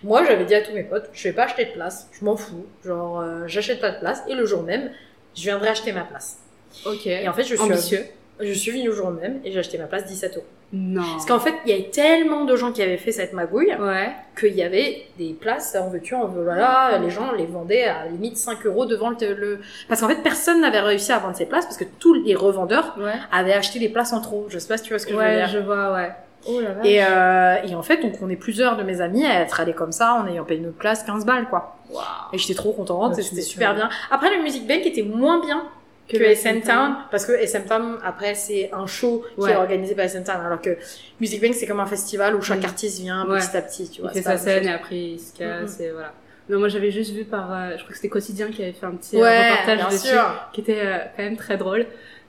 Moi, 0.03 0.25
j'avais 0.25 0.47
dit 0.47 0.55
à 0.55 0.63
tous 0.63 0.73
mes 0.73 0.85
potes, 0.85 1.11
je 1.13 1.29
vais 1.29 1.35
pas 1.35 1.45
acheter 1.45 1.67
de 1.67 1.73
place, 1.73 2.09
je 2.19 2.25
m'en 2.25 2.37
fous, 2.37 2.65
genre, 2.83 3.21
euh, 3.21 3.43
j'achète 3.47 3.81
pas 3.83 3.91
de 3.91 3.99
place, 3.99 4.23
et 4.27 4.35
le 4.35 4.47
jour 4.47 4.63
même, 4.63 4.91
je 5.37 5.43
viendrai 5.43 5.69
acheter 5.69 5.93
ma 5.93 6.01
place. 6.05 6.39
Ok. 6.87 7.07
Et 7.07 7.29
en 7.29 7.33
fait, 7.33 7.43
je 7.45 7.55
suis, 7.55 7.61
Ambitieux. 7.61 8.05
je 8.41 8.53
suis 8.53 8.71
venue 8.73 8.87
le 8.89 8.93
jour 8.95 9.11
même, 9.11 9.41
et 9.45 9.53
j'ai 9.53 9.59
acheté 9.59 9.79
ma 9.79 9.85
place 9.85 10.05
17 10.07 10.37
euros. 10.37 10.47
Non. 10.71 11.01
Parce 11.03 11.25
qu'en 11.25 11.39
fait, 11.41 11.55
il 11.65 11.71
y 11.71 11.73
avait 11.73 11.89
tellement 11.91 12.45
de 12.45 12.55
gens 12.55 12.73
qui 12.73 12.83
avaient 12.83 12.99
fait 12.99 13.11
cette 13.13 13.33
magouille, 13.33 13.75
Ouais. 13.81 14.11
qu'il 14.39 14.55
y 14.55 14.63
avait 14.63 15.07
des 15.17 15.33
places 15.33 15.75
en 15.81 15.89
veux-tu, 15.89 16.15
en 16.15 16.27
veux 16.27 16.45
voilà, 16.45 16.99
les 17.03 17.09
gens 17.09 17.33
les 17.33 17.47
vendaient 17.47 17.85
à 17.85 18.05
la 18.05 18.11
limite 18.11 18.37
5 18.37 18.67
euros 18.67 18.85
devant 18.85 19.09
le, 19.09 19.17
le... 19.35 19.61
Parce 19.89 20.03
qu'en 20.03 20.09
fait, 20.09 20.23
personne 20.23 20.61
n'avait 20.61 20.81
réussi 20.81 21.11
à 21.11 21.19
vendre 21.21 21.37
ces 21.37 21.47
places, 21.47 21.65
parce 21.65 21.79
que 21.79 21.85
tous 21.99 22.13
les 22.13 22.35
revendeurs 22.35 22.95
Ouais. 22.99 23.15
avaient 23.33 23.55
acheté 23.55 23.79
les 23.79 23.89
places 23.89 24.13
en 24.13 24.21
trop. 24.21 24.45
Je 24.51 24.59
sais 24.59 24.69
pas 24.69 24.77
si 24.77 24.83
tu 24.85 24.91
vois 24.91 24.99
ce 24.99 25.07
que 25.07 25.13
je 25.13 25.17
veux 25.17 25.23
Ouais, 25.25 25.37
dire. 25.37 25.49
je 25.49 25.59
vois, 25.59 25.95
ouais. 25.95 26.11
Oh 26.47 26.61
la. 26.61 26.87
Et, 26.87 27.03
euh, 27.03 27.57
et 27.67 27.75
en 27.75 27.83
fait, 27.83 27.97
donc 28.03 28.13
on 28.23 28.29
est 28.29 28.37
plusieurs 28.37 28.77
de 28.77 28.83
mes 28.83 29.01
amis 29.01 29.25
à 29.25 29.41
être 29.41 29.61
allés 29.61 29.73
comme 29.73 29.91
ça 29.93 30.15
en 30.15 30.27
ayant 30.29 30.45
payé 30.45 30.61
notre 30.61 30.77
place 30.77 31.03
15 31.03 31.25
balles, 31.25 31.49
quoi. 31.49 31.77
Waouh. 31.91 32.03
Et 32.35 32.39
j'étais 32.39 32.55
trop 32.55 32.73
contente, 32.73 33.13
Ouais, 33.13 33.17
tu 33.17 33.23
c'était 33.23 33.41
super 33.43 33.75
bien. 33.75 33.89
Après, 34.11 34.35
le 34.37 34.43
Music 34.43 34.67
Bank 34.69 34.85
était 34.85 35.03
moins 35.03 35.41
bien 35.41 35.65
que, 36.09 36.17
le 36.17 36.25
SM 36.27 36.63
Town, 36.63 36.97
parce 37.11 37.27
que 37.27 37.33
SM 37.33 37.65
Town, 37.67 37.99
après, 38.03 38.35
c'est 38.35 38.71
un 38.73 38.87
show 38.87 39.25
qui 39.39 39.51
est 39.51 39.57
organisé 39.57 39.95
par 39.95 40.05
SM 40.07 40.25
Town, 40.25 40.41
alors 40.45 40.61
que 40.61 40.77
Music 41.21 41.41
Bank, 41.41 41.55
c'est 41.55 41.67
comme 41.67 41.81
un 41.81 41.87
festival 41.87 42.35
où 42.35 42.41
chaque 42.43 42.63
Mm. 42.63 42.65
artiste 42.65 43.01
vient 43.01 43.27
Ouais. 43.29 43.39
petit 43.39 43.57
à 43.57 43.63
petit, 43.63 43.91
tu 43.91 44.01
vois. 44.01 44.11
Il 44.15 44.19
fait 44.19 44.23
sa 44.23 44.37
scène 44.39 44.67
et 44.67 44.73
après 44.73 44.97
il 44.97 45.19
se 45.21 45.33
casse 45.37 45.79
Mhm. 45.81 45.85
et 45.87 45.91
voilà. 45.91 46.13
Non, 46.49 46.59
moi 46.61 46.69
j'avais 46.69 46.91
juste 46.91 47.13
vu 47.13 47.25
par, 47.25 47.53
euh, 47.53 47.71
je 47.73 47.83
crois 47.83 47.89
que 47.91 47.95
c'était 47.97 48.09
Quotidien 48.09 48.49
qui 48.51 48.63
avait 48.63 48.73
fait 48.73 48.87
un 48.87 48.93
petit 48.93 49.17
euh, 49.17 49.21
Ouais, 49.21 49.51
reportage 49.51 49.93
dessus, 49.93 50.09
sûr. 50.09 50.49
qui 50.53 50.63
était 50.63 50.81
euh, 50.81 50.99
quand 51.17 51.23
même 51.23 51.37
très 51.37 51.59
drôle. 51.59 51.85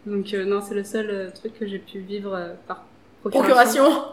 Donc 0.05 0.33
euh, 0.33 0.43
non, 0.43 0.59
c'est 0.61 0.75
le 0.75 0.83
seul 0.83 1.31
truc 1.33 1.57
que 1.57 1.65
j'ai 1.65 1.79
pu 1.79 1.99
vivre 1.99 2.37
par 2.67 2.83
procuration, 3.21 3.83
Procuration. 3.83 4.03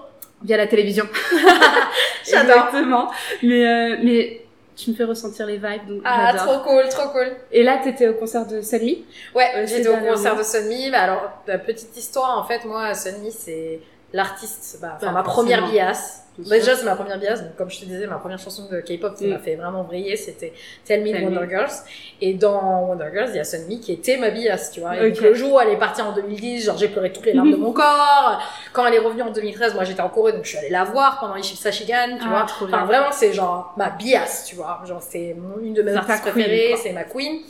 via 0.45 0.57
la 0.59 0.67
télévision. 0.69 1.07
J'adore. 2.31 2.67
Exactement. 2.69 3.11
Mais 3.43 3.67
euh, 3.67 3.97
mais 4.03 4.43
tu 4.77 4.91
me 4.91 4.95
fais 4.95 5.05
ressentir 5.05 5.47
les 5.47 5.57
vibes, 5.57 5.87
donc 5.89 6.03
Ah, 6.05 6.33
trop 6.37 6.59
cool, 6.61 6.89
trop 6.91 7.09
cool. 7.09 7.33
Et 7.51 7.63
là, 7.63 7.81
t'étais 7.83 8.09
au 8.09 8.15
concert 8.15 8.47
de 8.47 8.61
Sally. 8.61 9.05
Ouais, 9.35 9.51
Euh, 9.57 9.67
j'étais 9.67 9.89
au 9.89 9.97
concert 9.97 10.37
de 10.37 10.43
Sunmi. 10.43 10.91
Bah 10.91 11.01
alors, 11.01 11.31
la 11.47 11.59
petite 11.59 11.97
histoire, 11.97 12.39
en 12.39 12.45
fait, 12.45 12.65
moi, 12.67 12.93
Sunmi, 12.95 13.33
c'est 13.33 13.81
l'artiste, 14.17 14.79
bah, 14.81 14.95
enfin, 14.97 15.07
Bah, 15.07 15.13
ma 15.13 15.23
première 15.23 15.61
forcément. 15.61 16.23
Bah, 16.39 16.59
déjà, 16.59 16.77
c'est 16.77 16.85
ma 16.85 16.95
première 16.97 17.19
bias. 17.19 17.37
Donc, 17.41 17.57
comme 17.57 17.71
je 17.71 17.81
te 17.81 17.85
disais, 17.87 18.07
ma 18.07 18.17
première 18.17 18.39
chanson 18.39 18.69
de 18.71 18.81
K-pop 18.83 19.15
qui 19.17 19.27
Mm. 19.27 19.31
m'a 19.31 19.39
fait 19.39 19.55
vraiment 19.57 19.85
briller, 19.85 20.17
c'était 20.17 20.53
Tell 20.85 21.01
Me 21.03 21.11
Tell 21.13 21.23
Me. 21.23 21.35
Wonder 21.35 21.49
Girls. 21.49 21.73
Et 22.21 22.35
dans 22.35 22.83
Wonder 22.89 23.07
Girls, 23.11 23.31
il 23.31 23.37
y 23.37 23.39
a 23.39 23.45
Sunmi 23.45 23.81
qui 23.81 23.93
était 23.93 24.19
ma 24.19 24.29
bias, 24.29 24.71
tu 24.75 24.81
vois. 24.81 24.99
Et 24.99 25.11
donc, 25.13 25.21
le 25.23 25.33
jour 25.33 25.55
où 25.55 25.61
elle 25.61 25.71
est 25.71 25.79
partie 25.79 26.03
en 26.03 26.13
2010, 26.13 26.67
genre, 26.67 26.77
j'ai 26.77 26.89
pleuré 26.89 27.11
toutes 27.11 27.25
les 27.25 27.33
larmes 27.33 27.51
de 27.53 27.57
mon 27.57 27.73
corps. 27.83 28.43
Quand 28.75 28.85
elle 28.87 28.93
est 28.95 28.99
revenue 28.99 29.23
en 29.23 29.31
2013, 29.31 29.73
moi, 29.75 29.85
j'étais 29.85 30.03
en 30.03 30.11
Corée, 30.11 30.33
donc 30.33 30.45
je 30.45 30.51
suis 30.51 30.59
allée 30.59 30.69
la 30.69 30.85
voir 30.85 31.21
pendant 31.21 31.37
Ishii 31.37 31.57
Sachigan, 31.57 32.19
tu 32.19 32.27
Ah, 32.27 32.29
vois. 32.29 32.43
Enfin, 32.43 32.67
bien. 32.67 32.85
vraiment, 32.85 33.13
c'est 33.13 33.33
genre 33.33 33.73
ma 33.79 33.89
bias, 33.89 34.45
tu 34.47 34.57
vois. 34.57 34.83
Genre, 34.87 35.01
c'est 35.03 35.35
une 35.63 35.73
de 35.73 35.81
mes 35.81 35.95
artistes 35.95 36.21
préférées, 36.21 36.75
c'est 36.83 36.93
ma 36.93 37.05
queen. 37.05 37.41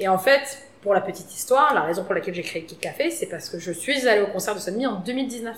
Et 0.00 0.08
en 0.08 0.18
fait, 0.18 0.58
pour 0.82 0.94
la 0.94 1.00
petite 1.00 1.32
histoire, 1.32 1.72
la 1.74 1.82
raison 1.82 2.02
pour 2.02 2.12
laquelle 2.14 2.34
j'ai 2.34 2.42
créé 2.42 2.64
Kick 2.64 2.80
Café, 2.80 3.12
c'est 3.12 3.26
parce 3.26 3.48
que 3.48 3.60
je 3.60 3.70
suis 3.70 4.08
allée 4.08 4.22
au 4.22 4.26
concert 4.32 4.56
de 4.56 4.58
Sunmi 4.58 4.84
en 4.84 4.94
2019. 4.96 5.54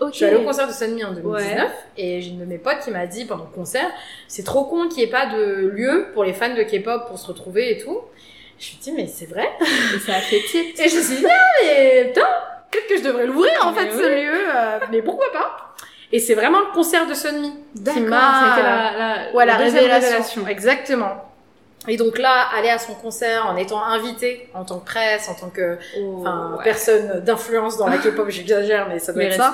Ok. 0.00 0.10
Je 0.12 0.16
suis 0.16 0.24
allée 0.24 0.36
au 0.36 0.42
concert 0.44 0.66
de 0.68 0.72
Sunmi 0.72 1.04
en 1.04 1.12
2019 1.12 1.70
et 1.96 2.20
j'ai 2.20 2.30
une 2.30 2.38
de 2.40 2.44
mes 2.44 2.58
potes 2.58 2.80
qui 2.84 2.90
m'a 2.90 3.06
dit 3.06 3.24
pendant 3.24 3.44
le 3.44 3.50
concert, 3.54 3.90
c'est 4.28 4.44
trop 4.44 4.64
con 4.64 4.88
qu'il 4.88 4.98
n'y 4.98 5.04
ait 5.04 5.10
pas 5.10 5.26
de 5.26 5.68
lieu 5.68 6.08
pour 6.14 6.24
les 6.24 6.32
fans 6.32 6.54
de 6.54 6.62
K-pop 6.62 7.08
pour 7.08 7.18
se 7.18 7.26
retrouver 7.26 7.72
et 7.72 7.78
tout. 7.78 7.98
Je 8.58 8.66
me 8.66 8.70
suis 8.70 8.76
dit, 8.78 8.92
mais 8.92 9.06
c'est 9.06 9.26
vrai. 9.26 9.48
Et 9.94 9.98
ça 10.00 10.14
a 10.16 10.20
fait 10.20 10.40
tilt. 10.50 10.78
Et 10.80 10.88
je 10.88 10.96
me 10.96 11.02
suis 11.02 11.16
dit, 11.16 11.26
ah, 11.26 11.64
mais 11.64 12.04
putain, 12.06 12.26
peut-être 12.70 12.88
que 12.88 12.96
je 12.98 13.02
devrais 13.04 13.26
l'ouvrir 13.26 13.52
en 13.64 13.72
Mais 13.72 13.86
fait 13.86 13.92
ce 13.92 14.08
lieu, 14.08 14.34
euh, 14.54 14.78
mais 14.90 15.00
pourquoi 15.02 15.26
pas 15.32 15.74
Et 16.12 16.18
c'est 16.18 16.34
vraiment 16.34 16.60
le 16.60 16.72
concert 16.74 17.06
de 17.06 17.14
Sunmi 17.14 17.52
qui 17.74 18.00
m'a 18.00 18.54
c'était 18.56 18.62
la, 18.62 18.92
la, 18.98 19.34
Ouais, 19.34 19.46
la 19.46 19.56
révélation. 19.56 20.46
Exactement. 20.48 21.27
Et 21.88 21.96
donc 21.96 22.18
là, 22.18 22.46
aller 22.56 22.68
à 22.68 22.78
son 22.78 22.94
concert 22.94 23.46
en 23.46 23.56
étant 23.56 23.82
invité 23.82 24.48
en 24.54 24.64
tant 24.64 24.78
que 24.78 24.84
presse, 24.84 25.28
en 25.28 25.34
tant 25.34 25.48
que 25.50 25.78
Oh, 25.98 26.24
ouais. 26.58 26.64
personne 26.64 27.20
d'influence 27.20 27.76
dans 27.78 27.88
la 27.88 27.98
K-pop, 27.98 28.28
j'exagère, 28.28 28.88
mais 28.88 28.98
ça 28.98 29.12
doit 29.12 29.22
Mais 29.22 29.28
être 29.34 29.36
ça. 29.42 29.52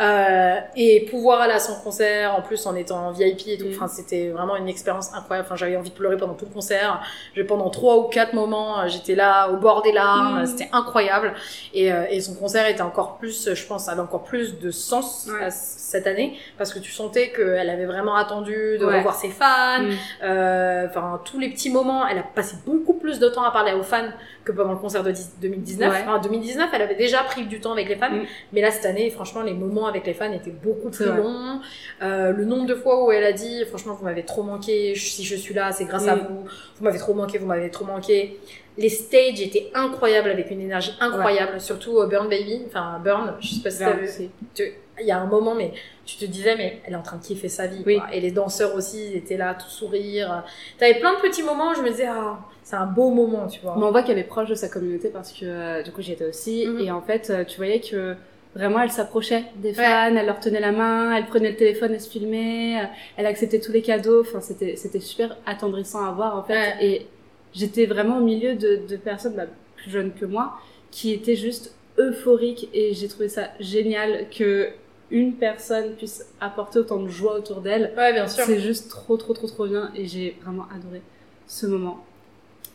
Euh, 0.00 0.56
et 0.76 1.06
pouvoir 1.10 1.40
aller 1.40 1.52
à 1.54 1.58
son 1.58 1.74
concert, 1.80 2.34
en 2.34 2.42
plus 2.42 2.66
en 2.66 2.74
étant 2.74 3.10
VIP 3.12 3.48
et 3.48 3.58
tout, 3.58 3.66
Mm. 3.66 3.72
enfin, 3.76 3.88
c'était 3.88 4.28
vraiment 4.28 4.56
une 4.56 4.68
expérience 4.68 5.12
incroyable. 5.14 5.46
Enfin, 5.46 5.56
j'avais 5.56 5.76
envie 5.76 5.90
de 5.90 5.94
pleurer 5.94 6.16
pendant 6.16 6.34
tout 6.34 6.44
le 6.46 6.52
concert. 6.52 7.00
J'ai 7.34 7.44
pendant 7.44 7.70
trois 7.70 7.96
ou 7.98 8.02
quatre 8.04 8.32
moments, 8.34 8.80
euh, 8.80 8.88
j'étais 8.88 9.14
là 9.14 9.48
au 9.50 9.56
bord 9.56 9.82
des 9.82 9.92
larmes. 9.92 10.42
Mm. 10.42 10.46
C'était 10.46 10.68
incroyable. 10.72 11.32
Et, 11.74 11.92
euh, 11.92 12.04
et 12.10 12.20
son 12.20 12.34
concert 12.34 12.66
était 12.66 12.82
encore 12.82 13.16
plus, 13.18 13.54
je 13.54 13.66
pense, 13.66 13.88
avait 13.88 14.00
encore 14.00 14.24
plus 14.24 14.58
de 14.58 14.70
sens 14.70 15.28
Ouais. 15.32 15.44
à 15.46 15.50
c- 15.50 15.76
cette 15.78 16.06
année 16.06 16.38
parce 16.56 16.72
que 16.72 16.78
tu 16.78 16.92
sentais 16.92 17.30
qu'elle 17.32 17.68
avait 17.68 17.84
vraiment 17.86 18.14
attendu 18.14 18.78
de 18.78 18.84
Ouais. 18.86 18.98
revoir 18.98 19.14
ses 19.14 19.30
fans. 19.30 19.82
Mm. 19.82 19.90
Euh, 20.24 20.86
Enfin, 20.90 21.20
tous 21.24 21.38
les 21.38 21.50
petits 21.50 21.69
moments, 21.70 22.06
elle 22.06 22.18
a 22.18 22.22
passé 22.22 22.56
beaucoup 22.66 22.94
plus 22.94 23.18
de 23.18 23.28
temps 23.28 23.42
à 23.42 23.50
parler 23.50 23.72
aux 23.72 23.82
fans 23.82 24.08
que 24.44 24.52
pendant 24.52 24.72
le 24.72 24.78
concert 24.78 25.02
de 25.02 25.10
10 25.10 25.36
2019. 25.40 25.90
Ouais. 25.92 25.98
Enfin, 26.02 26.18
2019, 26.20 26.68
elle 26.72 26.82
avait 26.82 26.94
déjà 26.94 27.22
pris 27.22 27.44
du 27.46 27.60
temps 27.60 27.72
avec 27.72 27.88
les 27.88 27.96
fans, 27.96 28.10
Mm. 28.10 28.24
mais 28.52 28.60
là 28.60 28.70
cette 28.70 28.86
année, 28.86 29.10
franchement, 29.10 29.42
les 29.42 29.54
moments 29.54 29.86
avec 29.86 30.06
les 30.06 30.14
fans 30.14 30.32
étaient 30.32 30.50
beaucoup 30.50 30.90
plus 30.90 31.06
longs. 31.06 31.60
Euh, 32.02 32.32
le 32.32 32.44
nombre 32.44 32.66
de 32.66 32.74
fois 32.74 33.04
où 33.04 33.12
elle 33.12 33.24
a 33.24 33.32
dit, 33.32 33.64
franchement, 33.66 33.94
vous 33.94 34.04
m'avez 34.04 34.24
trop 34.24 34.42
manqué. 34.42 34.94
Si 34.94 35.24
je 35.24 35.36
suis 35.36 35.54
là, 35.54 35.72
c'est 35.72 35.84
grâce 35.84 36.06
à 36.08 36.16
Mm. 36.16 36.26
vous. 36.28 36.44
Vous 36.76 36.84
m'avez 36.84 36.98
trop 36.98 37.14
manqué, 37.14 37.38
vous 37.38 37.46
m'avez 37.46 37.70
trop 37.70 37.84
manqué. 37.84 38.38
Les 38.78 38.88
stages 38.88 39.40
étaient 39.42 39.70
incroyables 39.74 40.30
avec 40.30 40.50
une 40.50 40.60
énergie 40.60 40.92
incroyable, 41.00 41.60
surtout 41.60 41.98
euh, 41.98 42.06
Burn 42.06 42.28
Baby. 42.28 42.62
Enfin, 42.68 42.98
Burn, 43.04 43.34
je 43.40 43.48
sais 43.48 43.62
pas 43.62 43.70
si 44.06 44.30
tu- 44.54 44.72
il 45.00 45.06
y 45.06 45.10
a 45.12 45.18
un 45.18 45.26
moment, 45.26 45.54
mais 45.54 45.72
tu 46.06 46.16
te 46.16 46.24
disais, 46.24 46.56
mais 46.56 46.80
elle 46.84 46.92
est 46.92 46.96
en 46.96 47.02
train 47.02 47.16
de 47.18 47.22
kiffer 47.24 47.48
sa 47.48 47.66
vie. 47.66 47.82
Oui. 47.86 47.96
quoi. 47.98 48.12
Et 48.14 48.20
les 48.20 48.30
danseurs 48.30 48.74
aussi 48.74 49.10
ils 49.12 49.16
étaient 49.16 49.36
là, 49.36 49.54
tout 49.54 49.68
sourire. 49.70 50.44
T'avais 50.78 50.98
plein 50.98 51.14
de 51.14 51.20
petits 51.20 51.42
moments 51.42 51.70
où 51.70 51.74
je 51.74 51.82
me 51.82 51.90
disais, 51.90 52.06
ah, 52.08 52.38
c'est 52.62 52.76
un 52.76 52.86
beau 52.86 53.10
moment, 53.10 53.46
tu 53.48 53.60
vois. 53.60 53.74
Mais 53.78 53.84
on 53.84 53.90
voit 53.90 54.02
qu'elle 54.02 54.18
est 54.18 54.24
proche 54.24 54.48
de 54.48 54.54
sa 54.54 54.68
communauté 54.68 55.08
parce 55.08 55.32
que 55.32 55.44
euh, 55.44 55.82
du 55.82 55.90
coup 55.92 56.02
j'y 56.02 56.12
étais 56.12 56.26
aussi 56.26 56.66
Mhm. 56.66 56.80
et 56.80 56.90
en 56.90 57.00
fait 57.02 57.30
euh, 57.30 57.44
tu 57.44 57.56
voyais 57.56 57.80
que 57.80 58.14
vraiment 58.54 58.80
elle 58.82 58.90
s'approchait 58.90 59.44
des 59.56 59.72
fans, 59.74 60.14
elle 60.14 60.26
leur 60.26 60.38
tenait 60.40 60.60
la 60.60 60.72
main, 60.72 61.16
elle 61.16 61.26
prenait 61.26 61.50
le 61.50 61.56
téléphone, 61.56 61.92
elle 61.94 62.00
se 62.00 62.10
filmait, 62.10 62.80
euh, 62.80 62.86
elle 63.16 63.26
acceptait 63.26 63.60
tous 63.60 63.72
les 63.72 63.82
cadeaux, 63.82 64.20
enfin 64.20 64.40
c'était 64.40 64.76
c'était 64.76 65.00
super 65.00 65.36
attendrissant 65.46 66.04
à 66.04 66.12
voir 66.12 66.36
en 66.36 66.42
fait 66.44 66.52
Ouais. 66.54 66.74
et 66.84 67.06
j'étais 67.54 67.86
vraiment 67.86 68.18
au 68.18 68.22
milieu 68.24 68.54
de, 68.54 68.80
de 68.88 68.96
personnes 68.96 69.34
bah, 69.34 69.46
plus 69.76 69.90
jeunes 69.90 70.12
que 70.12 70.24
moi 70.24 70.52
qui 70.92 71.12
étaient 71.12 71.36
juste 71.36 71.74
euphoriques 71.98 72.68
et 72.72 72.94
j'ai 72.94 73.08
trouvé 73.08 73.28
ça 73.28 73.48
génial 73.60 74.26
que 74.36 74.68
une 75.10 75.34
personne 75.34 75.94
puisse 75.96 76.24
apporter 76.40 76.78
autant 76.78 77.00
de 77.00 77.08
joie 77.08 77.36
autour 77.38 77.60
d'elle 77.60 77.92
Ouais, 77.96 78.12
bien 78.12 78.28
sûr. 78.28 78.44
c'est 78.44 78.60
juste 78.60 78.90
trop, 78.90 79.16
trop, 79.16 79.32
trop, 79.34 79.46
trop 79.48 79.66
bien 79.66 79.90
et 79.94 80.06
j'ai 80.06 80.36
vraiment 80.42 80.66
adoré 80.74 81.02
ce 81.46 81.66
moment. 81.66 82.04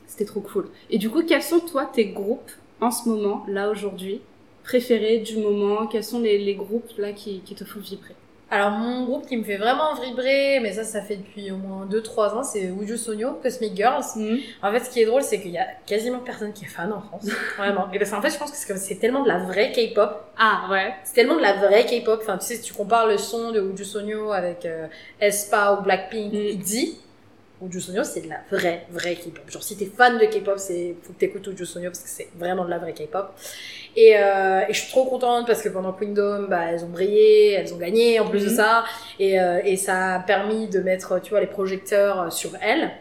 C'était 0.08 0.26
trop 0.26 0.42
cool. 0.42 0.70
Et 0.90 0.98
du 0.98 1.10
coup, 1.10 1.24
quels 1.24 1.44
sont, 1.44 1.60
toi, 1.60 1.90
tes 1.92 2.06
groupes 2.08 2.52
en 2.82 2.92
ce 2.92 3.08
moment, 3.10 3.46
là, 3.48 3.70
aujourd'hui, 3.70 4.22
préférés 4.64 5.20
du 5.20 5.38
moment? 5.38 5.88
Quels 5.88 6.04
sont 6.04 6.20
les, 6.20 6.38
les 6.38 6.56
groupes, 6.56 6.90
là, 6.98 7.12
qui, 7.14 7.40
qui 7.42 7.56
te 7.56 7.64
font 7.66 7.80
vibrer? 7.80 8.16
Alors 8.52 8.70
mon 8.72 9.06
groupe 9.06 9.26
qui 9.26 9.36
me 9.38 9.44
fait 9.44 9.58
vraiment 9.58 9.96
vibrer, 9.96 10.60
mais 10.62 10.72
ça 10.74 10.84
ça 10.84 11.02
fait 11.02 11.16
depuis 11.18 11.50
au 11.52 11.58
moins 11.58 11.88
2-3 11.88 12.36
ans, 12.36 12.44
c'est 12.44 12.62
Uju 12.80 12.96
Sonyo, 12.96 13.40
Cosmic 13.42 13.76
Girls. 13.76 14.04
Mhm. 14.16 14.38
En 14.62 14.72
fait 14.72 14.80
ce 14.82 14.90
qui 14.92 15.02
est 15.02 15.06
drôle 15.06 15.24
c'est 15.24 15.42
qu'il 15.42 15.50
y 15.52 15.58
a 15.58 15.66
quasiment 15.88 16.20
personne 16.20 16.54
qui 16.54 16.66
est 16.66 16.68
fan 16.68 16.94
en 16.94 17.02
France, 17.02 17.26
vraiment. 17.58 17.88
Et 17.92 17.98
parce 17.98 18.12
qu'en 18.12 18.22
fait 18.22 18.30
je 18.30 18.38
pense 18.38 18.52
que 18.52 18.78
c'est 18.78 18.96
tellement 18.96 19.24
de 19.24 19.28
la 19.28 19.40
vraie 19.40 19.72
K-pop, 19.72 20.24
Ah 20.38 20.68
ouais. 20.70 20.94
c'est 21.04 21.16
tellement 21.16 21.36
de 21.38 21.42
la 21.42 21.54
vraie 21.54 21.86
K-pop, 21.86 22.20
enfin 22.22 22.38
tu 22.38 22.46
sais 22.46 22.56
si 22.56 22.62
tu 22.62 22.74
compares 22.74 23.08
le 23.08 23.18
son 23.18 23.52
de 23.52 23.60
Uju 23.62 23.84
Sonyo 23.84 24.32
avec 24.32 24.66
euh, 24.66 24.86
aespa 25.20 25.74
ou 25.80 25.84
Blackpink 25.84 26.32
Mm. 26.34 26.36
ITZY, 26.38 27.00
Uju 27.62 27.80
Sonyo 27.80 28.04
c'est 28.04 28.22
de 28.22 28.30
la 28.30 28.40
vraie 28.52 28.86
vraie 28.92 29.16
K-pop. 29.16 29.50
Genre 29.50 29.64
si 29.64 29.78
t'es 29.78 29.86
fan 29.86 30.18
de 30.18 30.26
K-pop, 30.26 30.58
c'est 30.58 30.96
faut 31.04 31.14
que 31.14 31.20
t'écoutes 31.20 31.48
Uju 31.48 31.66
Sonyo 31.66 31.90
parce 31.90 32.00
que 32.02 32.10
c'est 32.10 32.28
vraiment 32.38 32.66
de 32.66 32.70
la 32.70 32.78
vraie 32.80 32.94
K-pop. 32.94 33.30
Et, 33.98 34.18
euh, 34.18 34.62
et 34.68 34.74
je 34.74 34.82
suis 34.82 34.92
trop 34.92 35.06
contente 35.06 35.48
parce 35.48 35.62
que 35.62 35.70
pendant 35.70 35.94
Queendom, 35.94 36.48
bah, 36.50 36.66
elles 36.70 36.84
ont 36.84 36.90
brillé, 36.90 37.52
elles 37.54 37.74
ont 37.74 37.78
gagné 37.78 38.20
en 38.20 38.28
plus 38.28 38.44
de 38.44 38.50
Mhm. 38.50 38.56
ça. 38.56 38.84
Et, 39.20 39.40
euh, 39.40 39.62
et 39.64 39.78
ça 39.78 40.16
a 40.16 40.20
permis 40.20 40.68
de 40.68 40.82
mettre, 40.82 41.22
tu 41.22 41.30
vois, 41.30 41.40
les 41.40 41.48
projecteurs 41.48 42.32
sur 42.34 42.52
elles. 42.62 42.92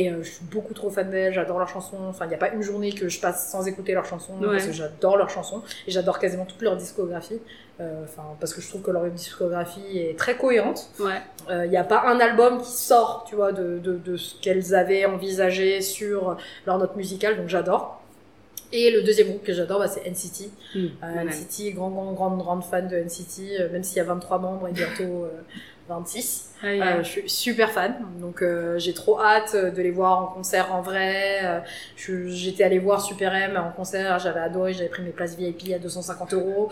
Et 0.00 0.10
euh, 0.10 0.22
je 0.22 0.28
suis 0.30 0.44
beaucoup 0.44 0.74
trop 0.74 0.90
fan 0.90 1.10
d'elles, 1.10 1.32
j'adore 1.34 1.58
leurs 1.58 1.68
chansons. 1.68 1.96
Enfin, 2.08 2.26
il 2.26 2.28
n'y 2.28 2.34
a 2.34 2.38
pas 2.38 2.50
une 2.50 2.62
journée 2.62 2.92
que 2.92 3.08
je 3.08 3.18
passe 3.20 3.50
sans 3.50 3.66
écouter 3.66 3.94
leurs 3.94 4.04
chansons 4.04 4.34
Ouais. 4.40 4.48
parce 4.52 4.66
que 4.66 4.72
j'adore 4.72 5.16
leurs 5.16 5.30
chansons. 5.30 5.62
Et 5.86 5.90
j'adore 5.90 6.18
quasiment 6.20 6.44
toute 6.44 6.62
leur 6.62 6.76
discographie. 6.76 7.40
Euh, 7.80 8.04
Enfin, 8.04 8.22
parce 8.40 8.54
que 8.54 8.60
je 8.60 8.68
trouve 8.68 8.82
que 8.82 8.90
leur 8.90 9.04
discographie 9.10 9.98
est 9.98 10.16
très 10.18 10.36
cohérente. 10.36 10.88
Ouais. 11.00 11.20
Il 11.64 11.70
n'y 11.70 11.76
a 11.76 11.84
pas 11.84 12.02
un 12.06 12.20
album 12.20 12.60
qui 12.60 12.70
sort, 12.72 13.24
tu 13.28 13.34
vois, 13.34 13.52
de, 13.52 13.78
de, 13.78 13.96
de 13.96 14.16
ce 14.16 14.34
qu'elles 14.40 14.74
avaient 14.74 15.04
envisagé 15.06 15.80
sur 15.80 16.36
leur 16.66 16.78
note 16.78 16.94
musicale, 16.96 17.36
donc 17.36 17.48
j'adore. 17.48 18.00
Et 18.70 18.90
le 18.90 19.02
deuxième 19.02 19.28
groupe 19.28 19.44
que 19.44 19.54
j'adore, 19.54 19.78
bah, 19.78 19.88
c'est 19.88 20.04
NCT. 20.08 20.50
Euh, 20.76 20.88
Ouais. 21.02 21.24
NCT, 21.24 21.72
grand, 21.72 21.88
grand, 21.90 22.12
grande, 22.12 22.38
grande 22.38 22.62
fan 22.64 22.86
de 22.86 22.96
NCT, 22.98 23.58
euh, 23.60 23.72
même 23.72 23.82
s'il 23.82 23.96
y 23.96 24.00
a 24.00 24.04
23 24.04 24.38
membres 24.38 24.68
et 24.68 24.72
bientôt 24.72 25.24
euh, 25.24 25.30
26. 25.88 26.44
Ah. 26.62 26.66
Euh, 26.66 27.02
je 27.02 27.08
suis 27.08 27.30
super 27.30 27.70
fan, 27.70 27.94
donc 28.20 28.42
euh, 28.42 28.78
j'ai 28.78 28.92
trop 28.92 29.20
hâte 29.20 29.52
euh, 29.54 29.70
de 29.70 29.80
les 29.80 29.90
voir 29.92 30.22
en 30.22 30.26
concert 30.26 30.74
en 30.74 30.82
vrai. 30.82 31.40
Euh, 31.44 31.60
J'étais 32.28 32.64
allée 32.64 32.78
voir 32.80 33.00
Super 33.00 33.34
M 33.34 33.56
en 33.56 33.70
concert, 33.70 34.18
j'avais 34.18 34.40
adoré, 34.40 34.72
j'avais 34.74 34.88
pris 34.88 35.02
mes 35.02 35.10
places 35.10 35.36
VIP 35.36 35.72
à 35.74 35.78
250 35.78 36.34
euros. 36.34 36.68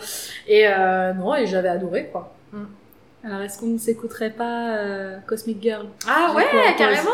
Et 0.47 0.67
euh, 0.67 1.13
non, 1.13 1.35
et 1.35 1.47
j'avais 1.47 1.69
adoré 1.69 2.07
quoi. 2.11 2.33
Alors 3.27 3.41
est-ce 3.41 3.59
qu'on 3.59 3.67
ne 3.67 3.77
s'écouterait 3.77 4.29
pas 4.29 4.77
euh, 4.77 5.17
Cosmic 5.27 5.61
Girl? 5.61 5.85
Ah 6.07 6.33
ouais, 6.33 6.45
carrément 6.77 7.09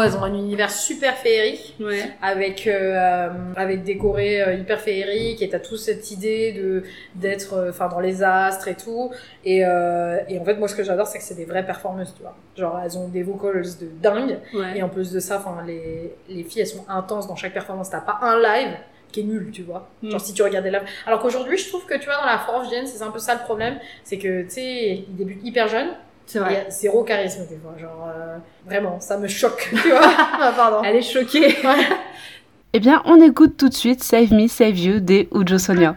Elles 0.00 0.16
ont 0.16 0.22
un 0.22 0.32
univers 0.34 0.70
super 0.70 1.14
féerique. 1.18 1.76
Ouais. 1.80 2.02
avec 2.22 2.66
euh, 2.66 3.28
avec 3.56 3.82
décoré 3.84 4.42
euh, 4.42 4.54
hyper 4.54 4.80
féerique 4.80 5.42
et 5.42 5.48
t'as 5.50 5.58
toute 5.58 5.78
cette 5.78 6.10
idée 6.10 6.52
de 6.52 6.82
d'être 7.14 7.54
euh, 7.54 7.70
enfin 7.70 7.88
dans 7.88 8.00
les 8.00 8.22
astres 8.22 8.68
et 8.68 8.74
tout 8.74 9.10
et 9.44 9.66
euh, 9.66 10.18
et 10.28 10.38
en 10.38 10.44
fait 10.44 10.54
moi 10.54 10.68
ce 10.68 10.74
que 10.74 10.82
j'adore 10.82 11.06
c'est 11.06 11.18
que 11.18 11.24
c'est 11.24 11.34
des 11.34 11.44
vraies 11.44 11.66
performeuses 11.66 12.14
tu 12.16 12.22
vois 12.22 12.34
genre 12.56 12.80
elles 12.82 12.96
ont 12.96 13.08
des 13.08 13.22
vocals 13.22 13.62
de 13.80 13.88
dingue 14.00 14.38
Ouais. 14.54 14.76
et 14.78 14.82
en 14.82 14.88
plus 14.88 15.12
de 15.12 15.20
ça 15.20 15.36
enfin 15.38 15.62
les 15.66 16.14
les 16.28 16.44
filles 16.44 16.62
elles 16.62 16.66
sont 16.68 16.84
intenses 16.88 17.26
dans 17.28 17.36
chaque 17.36 17.52
performance 17.52 17.90
t'as 17.90 18.00
pas 18.00 18.18
un 18.22 18.38
live 18.40 18.74
qui 19.12 19.20
est 19.20 19.24
nul, 19.24 19.50
tu 19.52 19.62
vois. 19.62 19.88
Genre, 20.02 20.16
Mm. 20.16 20.24
si 20.24 20.32
tu 20.34 20.42
regardais 20.42 20.70
là. 20.70 20.80
Alors 21.06 21.20
qu'aujourd'hui, 21.20 21.56
je 21.58 21.68
trouve 21.68 21.84
que, 21.86 21.94
tu 21.98 22.06
vois, 22.06 22.16
dans 22.16 22.26
la 22.26 22.40
gen, 22.70 22.86
c'est 22.86 23.02
un 23.02 23.10
peu 23.10 23.18
ça 23.18 23.34
le 23.34 23.40
problème. 23.40 23.78
C'est 24.04 24.18
que, 24.18 24.42
tu 24.42 24.50
sais, 24.50 25.04
ils 25.08 25.16
débutent 25.16 25.44
hyper 25.44 25.68
jeunes. 25.68 25.90
C'est 26.26 26.38
Il 26.38 26.42
vrai. 26.42 26.66
zéro 26.70 27.02
charisme, 27.04 27.46
des 27.48 27.56
fois. 27.58 27.74
Genre, 27.78 28.08
euh, 28.08 28.38
vraiment, 28.66 28.98
ça 29.00 29.18
me 29.18 29.28
choque, 29.28 29.68
tu 29.82 29.90
vois. 29.90 30.00
Ah, 30.40 30.52
pardon. 30.56 30.82
Elle 30.84 30.96
est 30.96 31.02
choquée. 31.02 31.56
Ouais. 31.64 31.86
Eh 32.74 32.80
bien, 32.80 33.02
on 33.04 33.20
écoute 33.20 33.58
tout 33.58 33.68
de 33.68 33.74
suite 33.74 34.02
Save 34.02 34.32
Me, 34.32 34.46
Save 34.48 34.78
You 34.78 35.00
des 35.00 35.28
Ujo 35.34 35.58
Sonia. 35.58 35.94